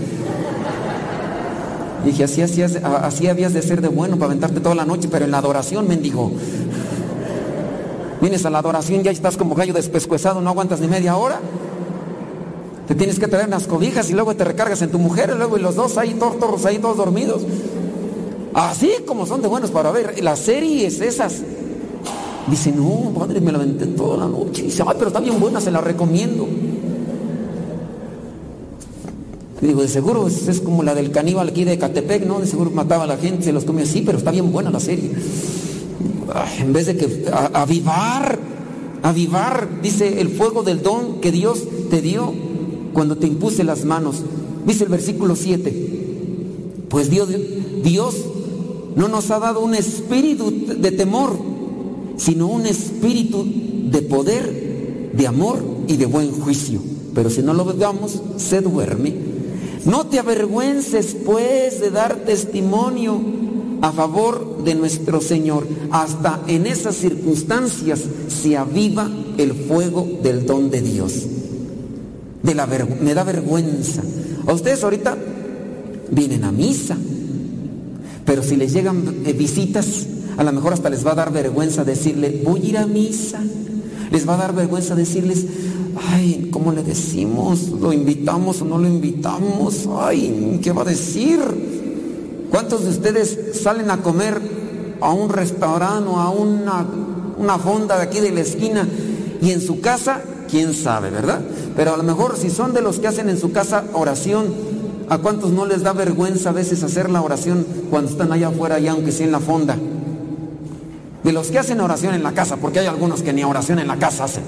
[2.03, 5.09] Y dije, así, así, así habías de ser de bueno para aventarte toda la noche,
[5.11, 6.33] pero en la adoración, mendigo.
[8.21, 11.41] Vienes a la adoración, ya estás como gallo despescuezado, no aguantas ni media hora.
[12.87, 15.57] Te tienes que traer unas cobijas y luego te recargas en tu mujer, y luego
[15.57, 17.43] y los dos ahí, todos ahí, todos dormidos.
[18.55, 21.43] Así como son de buenos para ver las series esas.
[22.49, 24.63] Dice, no, padre, me la aventé toda la noche.
[24.63, 26.47] Dice, ay, pero está bien buena, se la recomiendo.
[29.61, 32.39] Digo, de seguro es, como la del caníbal aquí de Catepec, ¿no?
[32.39, 34.81] De seguro mataba a la gente, se los comía así, pero está bien buena la
[34.81, 35.11] serie.
[36.59, 37.25] En vez de que
[37.55, 38.39] avivar,
[39.03, 42.33] avivar, dice el fuego del don que Dios te dio
[42.93, 44.17] cuando te impuse las manos.
[44.67, 45.91] Dice el versículo 7.
[46.91, 47.29] Pues Dios,
[47.83, 48.17] Dios
[48.97, 51.37] no nos ha dado un espíritu de temor,
[52.17, 53.45] sino un espíritu
[53.91, 56.81] de poder, de amor y de buen juicio.
[57.15, 59.15] Pero si no lo damos, se duerme.
[59.85, 63.21] No te avergüences, pues, de dar testimonio
[63.83, 65.67] a favor de nuestro Señor.
[65.91, 71.27] Hasta en esas circunstancias se aviva el fuego del don de Dios.
[72.43, 74.03] De la me da vergüenza.
[74.47, 75.17] A ustedes ahorita
[76.11, 76.97] vienen a misa,
[78.25, 81.85] pero si les llegan eh, visitas, a lo mejor hasta les va a dar vergüenza
[81.85, 83.41] decirle, voy a ir a misa.
[84.11, 85.47] Les va a dar vergüenza decirles,
[86.11, 87.69] ay, ¿cómo le decimos?
[87.69, 89.89] ¿Lo invitamos o no lo invitamos?
[90.01, 91.41] Ay, ¿qué va a decir?
[92.51, 94.41] ¿Cuántos de ustedes salen a comer
[95.01, 96.87] a un restaurante o a una,
[97.37, 98.89] una fonda de aquí de la esquina
[99.41, 101.41] y en su casa, quién sabe, ¿verdad?
[101.77, 104.74] Pero a lo mejor si son de los que hacen en su casa oración,
[105.09, 108.79] ¿a cuántos no les da vergüenza a veces hacer la oración cuando están allá afuera,
[108.79, 109.77] ya aunque sea en la fonda?
[111.23, 113.89] De los que hacen oración en la casa, porque hay algunos que ni oración en
[113.89, 114.43] la casa hacen.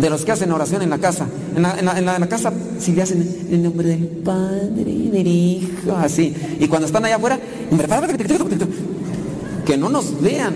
[0.00, 1.26] De los que hacen oración en la casa.
[1.54, 6.34] En la, la- casa, si le hacen en nombre del Padre, del Hijo, así.
[6.60, 7.40] Y cuando están allá afuera,
[9.64, 10.54] que no nos vean.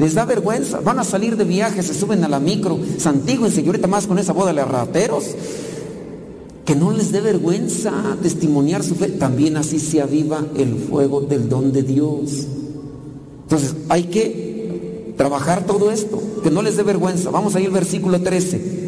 [0.00, 0.80] Les da vergüenza.
[0.80, 2.78] Van a salir de viaje, se suben a la micro.
[2.98, 5.24] Santíguense y más con esa boda de rateros.
[6.64, 9.08] Que no les dé vergüenza testimoniar su fe.
[9.08, 12.46] También así se aviva el fuego del don de Dios.
[13.42, 17.30] Entonces, hay que trabajar todo esto, que no les dé vergüenza.
[17.30, 18.84] Vamos ahí al versículo 13.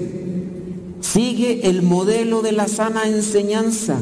[1.00, 3.98] Sigue el modelo de la sana enseñanza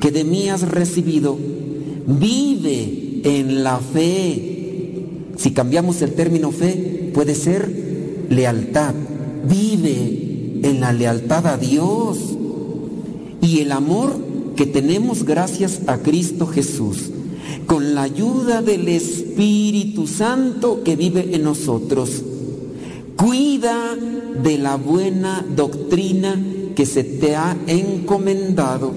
[0.00, 1.36] que de mí has recibido.
[2.06, 5.34] Vive en la fe.
[5.36, 8.94] Si cambiamos el término fe, puede ser lealtad.
[9.48, 12.37] Vive en la lealtad a Dios
[13.40, 14.16] y el amor
[14.56, 17.10] que tenemos gracias a Cristo Jesús,
[17.66, 22.22] con la ayuda del Espíritu Santo que vive en nosotros.
[23.16, 23.94] Cuida
[24.42, 26.40] de la buena doctrina
[26.74, 28.92] que se te ha encomendado.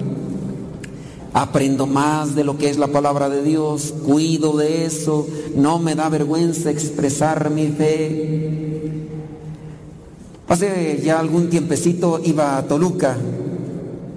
[1.34, 5.94] Aprendo más de lo que es la palabra de Dios, cuido de eso, no me
[5.94, 9.08] da vergüenza expresar mi fe.
[10.48, 13.16] Hace ya algún tiempecito iba a Toluca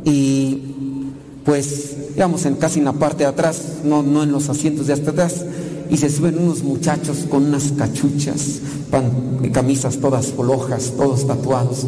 [0.06, 0.62] y
[1.44, 4.94] pues íbamos en, casi en la parte de atrás, no, no en los asientos de
[4.94, 5.46] hasta atrás,
[5.90, 8.60] y se suben unos muchachos con unas cachuchas,
[8.90, 11.86] pan- camisas todas folojas, todos tatuados,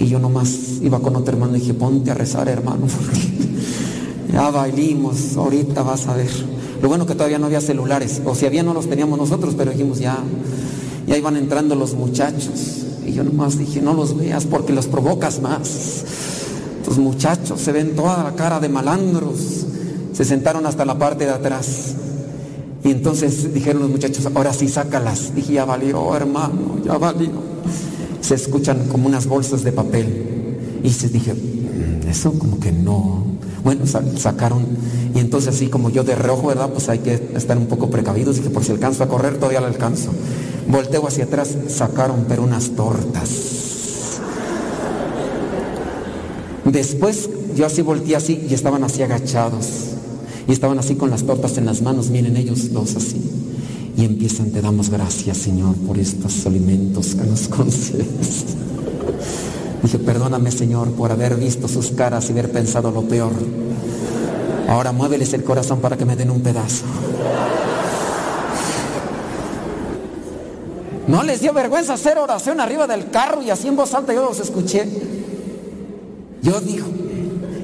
[0.00, 0.48] y yo nomás
[0.82, 6.06] iba con otro hermano y dije, ponte a rezar hermano, porque ya bailimos, ahorita vas
[6.08, 6.30] a ver.
[6.82, 9.72] Lo bueno que todavía no había celulares, o si había no los teníamos nosotros, pero
[9.72, 10.18] dijimos ya,
[11.06, 15.40] ya iban entrando los muchachos, y yo nomás dije, no los veas porque los provocas
[15.40, 15.68] más.
[16.88, 19.66] Estos muchachos se ven toda la cara de malandros.
[20.14, 21.92] Se sentaron hasta la parte de atrás.
[22.82, 25.34] Y entonces dijeron los muchachos, ahora sí sácalas.
[25.34, 27.28] Dije, ya valió, hermano, ya valió.
[28.22, 30.80] Se escuchan como unas bolsas de papel.
[30.82, 33.22] Y se dije, "Mm, eso como que no.
[33.62, 34.64] Bueno, sa- sacaron.
[35.14, 36.70] Y entonces así como yo de reojo, ¿verdad?
[36.70, 38.36] Pues hay que estar un poco precavidos.
[38.36, 40.08] Dije, por si alcanzo a correr, todavía lo alcanzo.
[40.68, 43.28] Volteo hacia atrás, sacaron pero unas tortas.
[46.72, 49.66] Después yo así volteé así y estaban así agachados.
[50.46, 53.20] Y estaban así con las tortas en las manos, miren ellos dos así.
[53.96, 58.44] Y empiezan, te damos gracias Señor por estos alimentos que nos concedes.
[59.82, 63.32] Dije, perdóname Señor por haber visto sus caras y haber pensado lo peor.
[64.68, 66.84] Ahora muéveles el corazón para que me den un pedazo.
[71.06, 74.22] ¿No les dio vergüenza hacer oración arriba del carro y así en voz alta yo
[74.22, 74.86] los escuché?
[76.48, 76.86] Yo digo,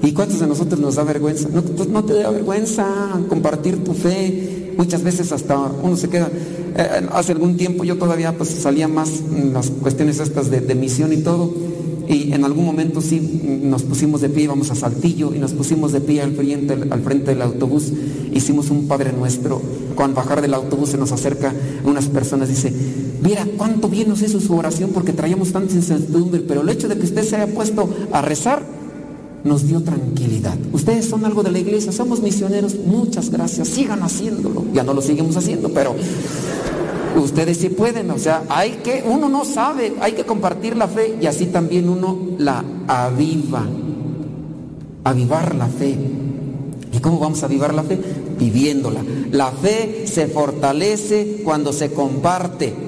[0.02, 1.48] ¿y cuántos de nosotros nos da vergüenza?
[1.52, 2.86] No, pues no te da vergüenza
[3.30, 4.74] compartir tu fe.
[4.76, 6.28] Muchas veces hasta uno se queda.
[6.76, 9.22] eh, hace algún tiempo yo todavía pues salía más
[9.52, 11.50] las cuestiones estas de, de misión y todo.
[12.06, 15.92] Y en algún momento sí nos pusimos de pie, íbamos a Saltillo y nos pusimos
[15.92, 17.90] de pie al frente, al frente del autobús.
[18.34, 19.62] Hicimos un Padre Nuestro.
[19.94, 21.54] Cuando bajar del autobús se nos acerca
[21.86, 22.70] unas personas, dice,
[23.22, 26.98] mira cuánto bien nos hizo su oración porque traíamos tanta incertidumbre, pero el hecho de
[26.98, 28.73] que usted se haya puesto a rezar
[29.44, 30.56] nos dio tranquilidad.
[30.72, 34.64] Ustedes son algo de la iglesia, somos misioneros, muchas gracias, sigan haciéndolo.
[34.72, 35.94] Ya no lo seguimos haciendo, pero
[37.16, 41.18] ustedes sí pueden, o sea, hay que, uno no sabe, hay que compartir la fe
[41.20, 43.64] y así también uno la aviva,
[45.04, 45.96] avivar la fe.
[46.92, 47.98] ¿Y cómo vamos a avivar la fe?
[48.38, 49.02] Viviéndola.
[49.32, 52.83] La fe se fortalece cuando se comparte.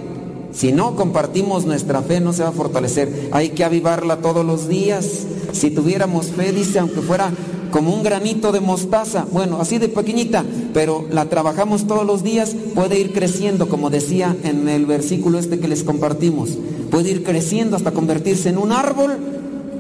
[0.52, 3.28] Si no compartimos nuestra fe no se va a fortalecer.
[3.32, 5.26] Hay que avivarla todos los días.
[5.52, 7.30] Si tuviéramos fe, dice, aunque fuera
[7.70, 12.56] como un granito de mostaza, bueno, así de pequeñita, pero la trabajamos todos los días,
[12.74, 16.50] puede ir creciendo, como decía en el versículo este que les compartimos.
[16.90, 19.18] Puede ir creciendo hasta convertirse en un árbol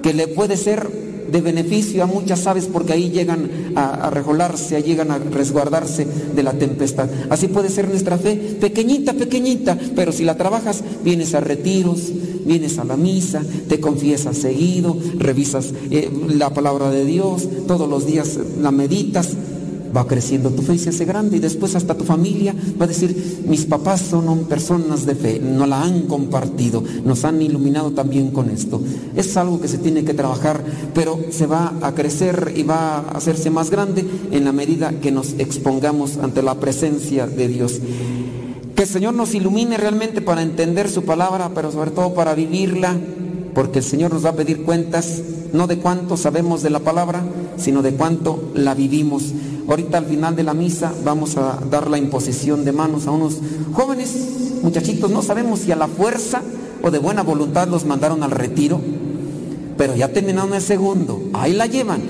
[0.02, 4.10] que le puede ser de beneficio a muchas aves porque ahí llegan a, a
[4.80, 7.08] llegan a resguardarse de la tempestad.
[7.30, 12.12] Así puede ser nuestra fe, pequeñita, pequeñita, pero si la trabajas, vienes a retiros,
[12.44, 18.06] vienes a la misa, te confiesas seguido, revisas eh, la palabra de Dios, todos los
[18.06, 19.30] días la meditas,
[19.96, 22.88] va creciendo tu fe y se hace grande y después hasta tu familia va a
[22.88, 28.30] decir, mis papás son personas de fe, no la han compartido, nos han iluminado también
[28.30, 28.80] con esto.
[29.14, 30.62] Es algo que se tiene que trabajar,
[30.94, 35.12] pero se va a crecer y va a hacerse más grande en la medida que
[35.12, 37.80] nos expongamos ante la presencia de Dios.
[38.74, 42.94] Que el Señor nos ilumine realmente para entender su palabra, pero sobre todo para vivirla,
[43.56, 45.22] porque el Señor nos va a pedir cuentas
[45.54, 47.24] no de cuánto sabemos de la palabra,
[47.56, 49.32] sino de cuánto la vivimos.
[49.66, 53.38] Ahorita al final de la misa vamos a dar la imposición de manos a unos
[53.72, 56.42] jóvenes muchachitos, no sabemos si a la fuerza
[56.82, 58.78] o de buena voluntad los mandaron al retiro,
[59.78, 62.02] pero ya terminaron el segundo, ahí la llevan.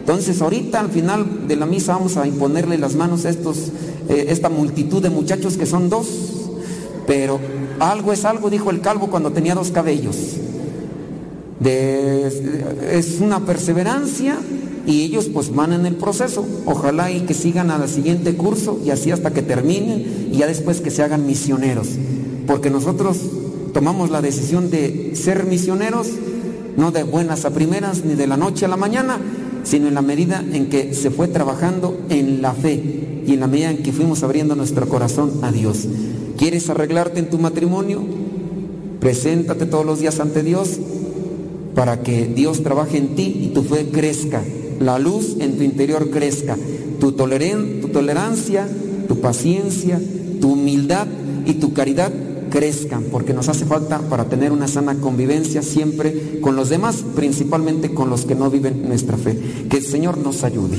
[0.00, 3.56] Entonces ahorita al final de la misa vamos a imponerle las manos a estos,
[4.10, 6.08] eh, esta multitud de muchachos que son dos,
[7.06, 7.40] pero
[7.78, 10.16] algo es algo, dijo el calvo cuando tenía dos cabellos.
[11.62, 14.38] Es una perseverancia
[14.86, 16.44] y ellos pues van en el proceso.
[16.64, 20.80] Ojalá y que sigan al siguiente curso y así hasta que terminen y ya después
[20.80, 21.88] que se hagan misioneros.
[22.46, 23.18] Porque nosotros
[23.74, 26.08] tomamos la decisión de ser misioneros,
[26.76, 29.18] no de buenas a primeras ni de la noche a la mañana,
[29.62, 33.46] sino en la medida en que se fue trabajando en la fe y en la
[33.46, 35.86] medida en que fuimos abriendo nuestro corazón a Dios.
[36.38, 38.00] ¿Quieres arreglarte en tu matrimonio?
[38.98, 40.78] Preséntate todos los días ante Dios
[41.74, 44.42] para que Dios trabaje en ti y tu fe crezca,
[44.80, 46.56] la luz en tu interior crezca,
[46.98, 48.68] tu, toleren- tu tolerancia,
[49.08, 50.00] tu paciencia,
[50.40, 51.06] tu humildad
[51.46, 52.12] y tu caridad
[52.50, 57.94] crezcan, porque nos hace falta para tener una sana convivencia siempre con los demás, principalmente
[57.94, 59.38] con los que no viven nuestra fe.
[59.68, 60.78] Que el Señor nos ayude.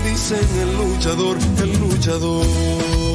[0.00, 3.07] dicen el luchador, el luchador.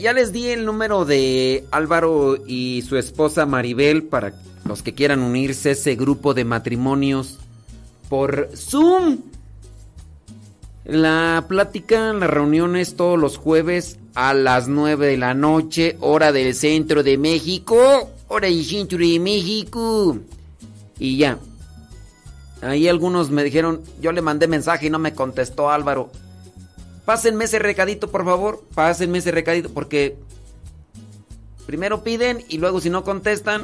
[0.00, 5.20] Ya, les di el número de Álvaro y su esposa Maribel para los que quieran
[5.20, 7.38] unirse a ese grupo de matrimonios
[8.08, 9.18] por Zoom.
[10.84, 16.54] La plática, las reuniones todos los jueves a las 9 de la noche, hora del
[16.54, 18.10] centro de México.
[18.28, 20.18] Hora del centro de México.
[20.98, 21.38] Y ya.
[22.62, 26.10] Ahí algunos me dijeron, yo le mandé mensaje y no me contestó Álvaro.
[27.04, 28.64] Pásenme ese recadito, por favor.
[28.74, 30.16] Pásenme ese recadito porque
[31.66, 33.62] primero piden y luego si no contestan,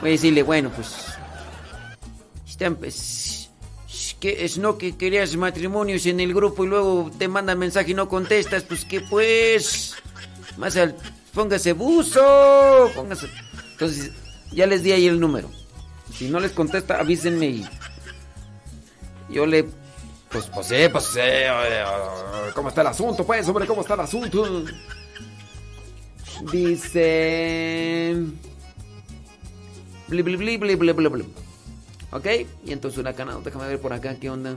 [0.00, 1.06] voy a decirle, bueno, pues...
[2.78, 3.50] pues,
[4.20, 7.94] que es no que querías matrimonios en el grupo y luego te mandan mensaje y
[7.94, 9.94] no contestas, pues que pues...
[10.56, 10.96] Más al...
[11.34, 12.90] Póngase buzo.
[12.94, 13.28] Póngase...
[13.72, 14.10] Entonces,
[14.52, 15.50] ya les di ahí el número.
[16.12, 17.68] Si no les contesta, avísenme y...
[19.28, 19.66] Yo le
[20.36, 21.20] pues, pues sí, pues sí.
[22.54, 23.24] ¿Cómo está el asunto?
[23.24, 24.64] Pues, hombre, ¿cómo está el asunto?
[26.52, 28.16] Dice.
[30.08, 31.24] Bli, bli, bli, bli, bli, bli, bli.
[32.12, 32.26] Ok,
[32.64, 33.42] y entonces una canal.
[33.42, 34.56] Déjame ver por acá qué onda.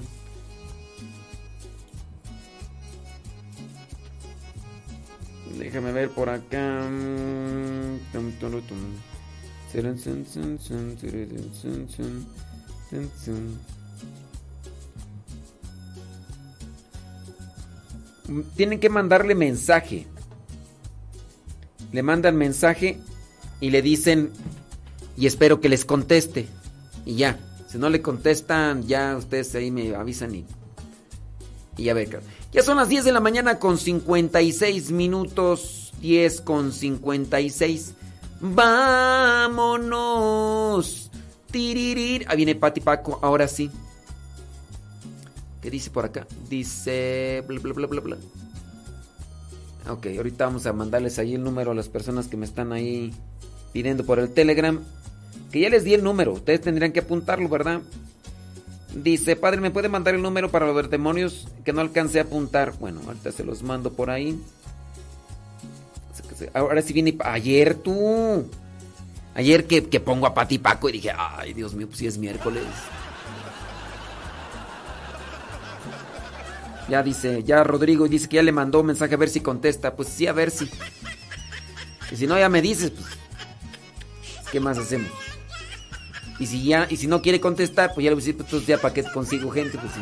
[5.57, 6.89] Déjame ver por acá.
[18.55, 20.07] Tienen que mandarle mensaje.
[21.91, 22.99] Le mandan mensaje
[23.59, 24.31] y le dicen
[25.17, 26.47] y espero que les conteste.
[27.05, 30.45] Y ya, si no le contestan, ya ustedes ahí me avisan y,
[31.77, 32.21] y ya ver.
[32.51, 35.91] Ya son las 10 de la mañana con 56 minutos.
[36.01, 37.93] 10 con 56.
[38.39, 39.91] Vámonos.
[41.51, 42.25] Tiririr.
[42.27, 43.69] Ahí viene Pati Paco, ahora sí.
[45.61, 46.25] ¿Qué dice por acá?
[46.49, 47.43] Dice...
[47.47, 48.17] Bla, bla, bla, bla, bla.
[49.89, 53.13] Ok, ahorita vamos a mandarles ahí el número a las personas que me están ahí
[53.73, 54.79] pidiendo por el Telegram.
[55.51, 57.81] Que ya les di el número, ustedes tendrían que apuntarlo, ¿verdad?
[58.93, 62.73] Dice, padre, ¿me puede mandar el número para los demonios que no alcance a apuntar?
[62.79, 64.39] Bueno, ahorita se los mando por ahí.
[66.53, 67.17] Ahora sí viene...
[67.19, 68.45] Ayer tú.
[69.35, 72.17] Ayer que, que pongo a Pati Paco y dije, ay, Dios mío, pues si es
[72.17, 72.63] miércoles.
[76.89, 79.95] Ya dice, ya Rodrigo dice que ya le mandó un mensaje a ver si contesta.
[79.95, 80.69] Pues sí, a ver si.
[82.11, 83.05] Y si no, ya me dices, pues.
[84.51, 85.11] ¿Qué más hacemos?
[86.39, 88.65] Y si ya, y si no quiere contestar, pues ya le voy a decir, pues
[88.65, 90.01] ya para qué consigo gente, pues sí.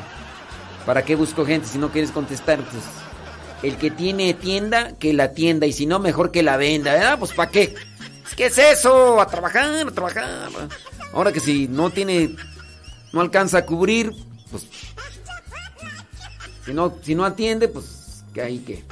[0.86, 2.60] ¿Para qué busco gente si no quieres contestar?
[2.60, 2.84] Pues
[3.64, 5.66] el que tiene tienda, que la tienda.
[5.68, 6.94] Y si no, mejor que la venda.
[6.94, 7.20] ¿verdad?
[7.20, 7.76] Pues ¿para qué?
[8.38, 9.20] ¿Qué es eso?
[9.20, 10.50] A trabajar, a trabajar.
[11.14, 12.36] Ahora que si no tiene,
[13.12, 14.14] no alcanza a cubrir,
[14.52, 14.68] pues
[16.68, 18.84] si no, si no atiende, pues que ahí que.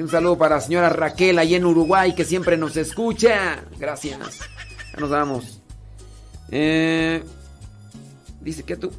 [0.00, 3.62] Un saludo para la señora Raquel allá en Uruguay que siempre nos escucha.
[3.78, 4.18] Gracias.
[4.92, 5.60] Ya nos vamos.
[6.50, 7.22] Eh,
[8.40, 8.90] dice que tú.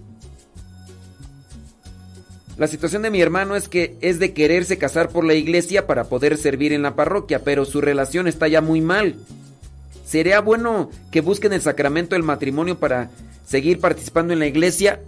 [2.58, 6.06] La situación de mi hermano es que es de quererse casar por la iglesia para
[6.06, 9.16] poder servir en la parroquia, pero su relación está ya muy mal.
[10.06, 13.10] ¿Sería bueno que busquen el sacramento del matrimonio para
[13.44, 15.02] seguir participando en la iglesia?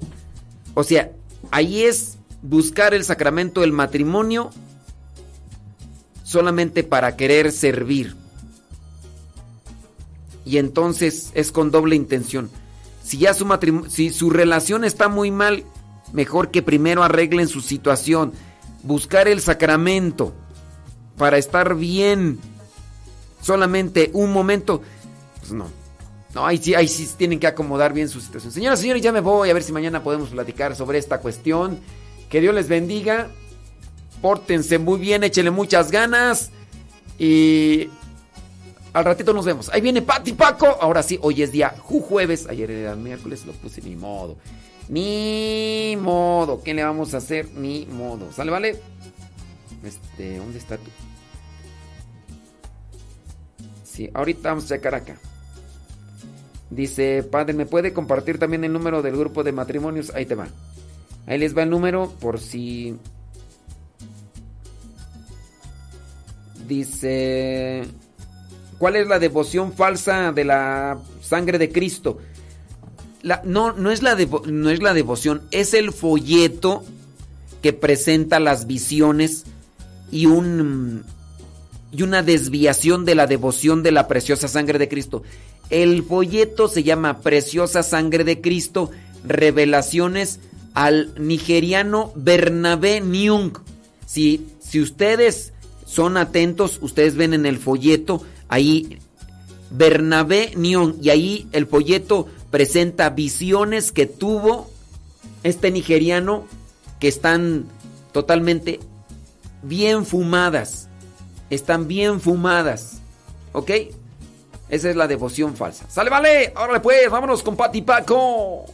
[0.73, 1.11] O sea,
[1.51, 4.51] ahí es buscar el sacramento del matrimonio
[6.23, 8.15] solamente para querer servir.
[10.45, 12.49] Y entonces es con doble intención.
[13.03, 13.47] Si ya su
[13.89, 15.63] si su relación está muy mal,
[16.13, 18.33] mejor que primero arreglen su situación.
[18.83, 20.33] Buscar el sacramento
[21.17, 22.39] para estar bien.
[23.41, 24.81] Solamente un momento.
[25.39, 25.67] Pues no.
[26.37, 28.53] No, ahí sí, ahí sí tienen que acomodar bien su situación.
[28.53, 31.79] Señoras y señores, ya me voy a ver si mañana podemos platicar sobre esta cuestión.
[32.29, 33.29] Que Dios les bendiga.
[34.21, 36.51] Pórtense muy bien, échenle muchas ganas.
[37.17, 37.89] Y
[38.93, 39.69] al ratito nos vemos.
[39.73, 40.77] Ahí viene Pati Paco.
[40.79, 42.45] Ahora sí, hoy es día jueves.
[42.47, 44.37] Ayer era miércoles, lo puse ni modo.
[44.89, 46.61] Ni modo.
[46.61, 47.49] ¿Qué le vamos a hacer?
[47.55, 48.31] Ni modo.
[48.31, 48.79] ¿Sale, vale?
[49.83, 50.91] Este, ¿dónde está tú?
[53.83, 55.17] Sí, ahorita vamos a checar acá.
[56.69, 60.11] Dice, padre, ¿me puede compartir también el número del grupo de matrimonios?
[60.13, 60.47] Ahí te va.
[61.25, 62.97] Ahí les va el número por si...
[66.67, 67.85] Dice,
[68.77, 72.17] ¿cuál es la devoción falsa de la sangre de Cristo?
[73.21, 76.83] La, no, no es, la no es la devoción, es el folleto
[77.61, 79.45] que presenta las visiones
[80.11, 81.05] y un
[81.91, 85.23] y una desviación de la devoción de la preciosa sangre de Cristo.
[85.69, 88.91] El folleto se llama Preciosa Sangre de Cristo,
[89.25, 90.39] Revelaciones
[90.73, 93.57] al nigeriano Bernabé Nyung.
[94.05, 95.53] Si, si ustedes
[95.85, 98.99] son atentos, ustedes ven en el folleto ahí
[99.69, 104.69] Bernabé Nyung y ahí el folleto presenta visiones que tuvo
[105.43, 106.45] este nigeriano
[106.99, 107.65] que están
[108.13, 108.79] totalmente
[109.63, 110.87] bien fumadas.
[111.49, 112.99] Están bien fumadas.
[113.53, 113.71] ¿Ok?
[114.69, 115.85] Esa es la devoción falsa.
[115.89, 116.53] ¡Sale, vale!
[116.55, 118.65] Órale pues, vámonos con Pati Paco.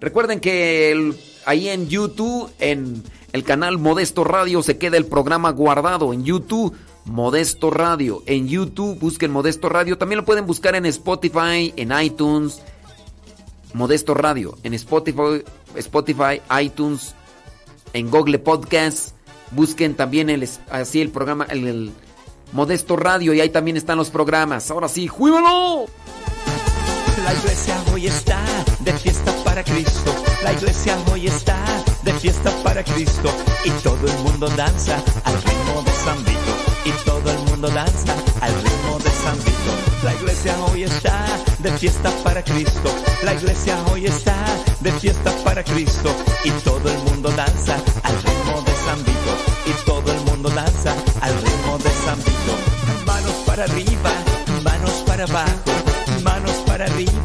[0.00, 1.12] Recuerden que
[1.46, 6.12] ahí en YouTube, en el canal Modesto Radio, se queda el programa guardado.
[6.12, 8.22] En YouTube, Modesto Radio.
[8.26, 9.98] En YouTube, busquen Modesto Radio.
[9.98, 12.62] También lo pueden buscar en Spotify, en iTunes.
[13.74, 14.56] Modesto Radio.
[14.62, 15.42] En Spotify,
[15.76, 17.14] Spotify iTunes,
[17.92, 19.14] en Google Podcast.
[19.50, 21.92] Busquen también el, así el programa, el
[22.52, 24.70] Modesto Radio y ahí también están los programas.
[24.70, 25.86] Ahora sí, ¡juíbalo!
[27.24, 28.40] La iglesia hoy está
[28.80, 30.14] de fiesta para Cristo.
[30.42, 31.56] La iglesia hoy está
[32.02, 33.30] de fiesta para Cristo.
[33.64, 36.52] Y todo el mundo danza al ritmo de San Vito.
[36.84, 39.72] Y todo el mundo danza al ritmo de San Vito.
[40.02, 41.24] La iglesia hoy está
[41.60, 42.90] de fiesta para Cristo.
[43.22, 44.36] La iglesia hoy está
[44.80, 46.10] de fiesta para Cristo.
[46.44, 49.32] Y todo el mundo danza al ritmo de San Vito.
[49.64, 51.91] Y todo el mundo danza al ritmo de
[53.52, 54.10] para arriba,
[54.64, 55.60] manos para abajo,
[56.24, 57.12] manos para arriba.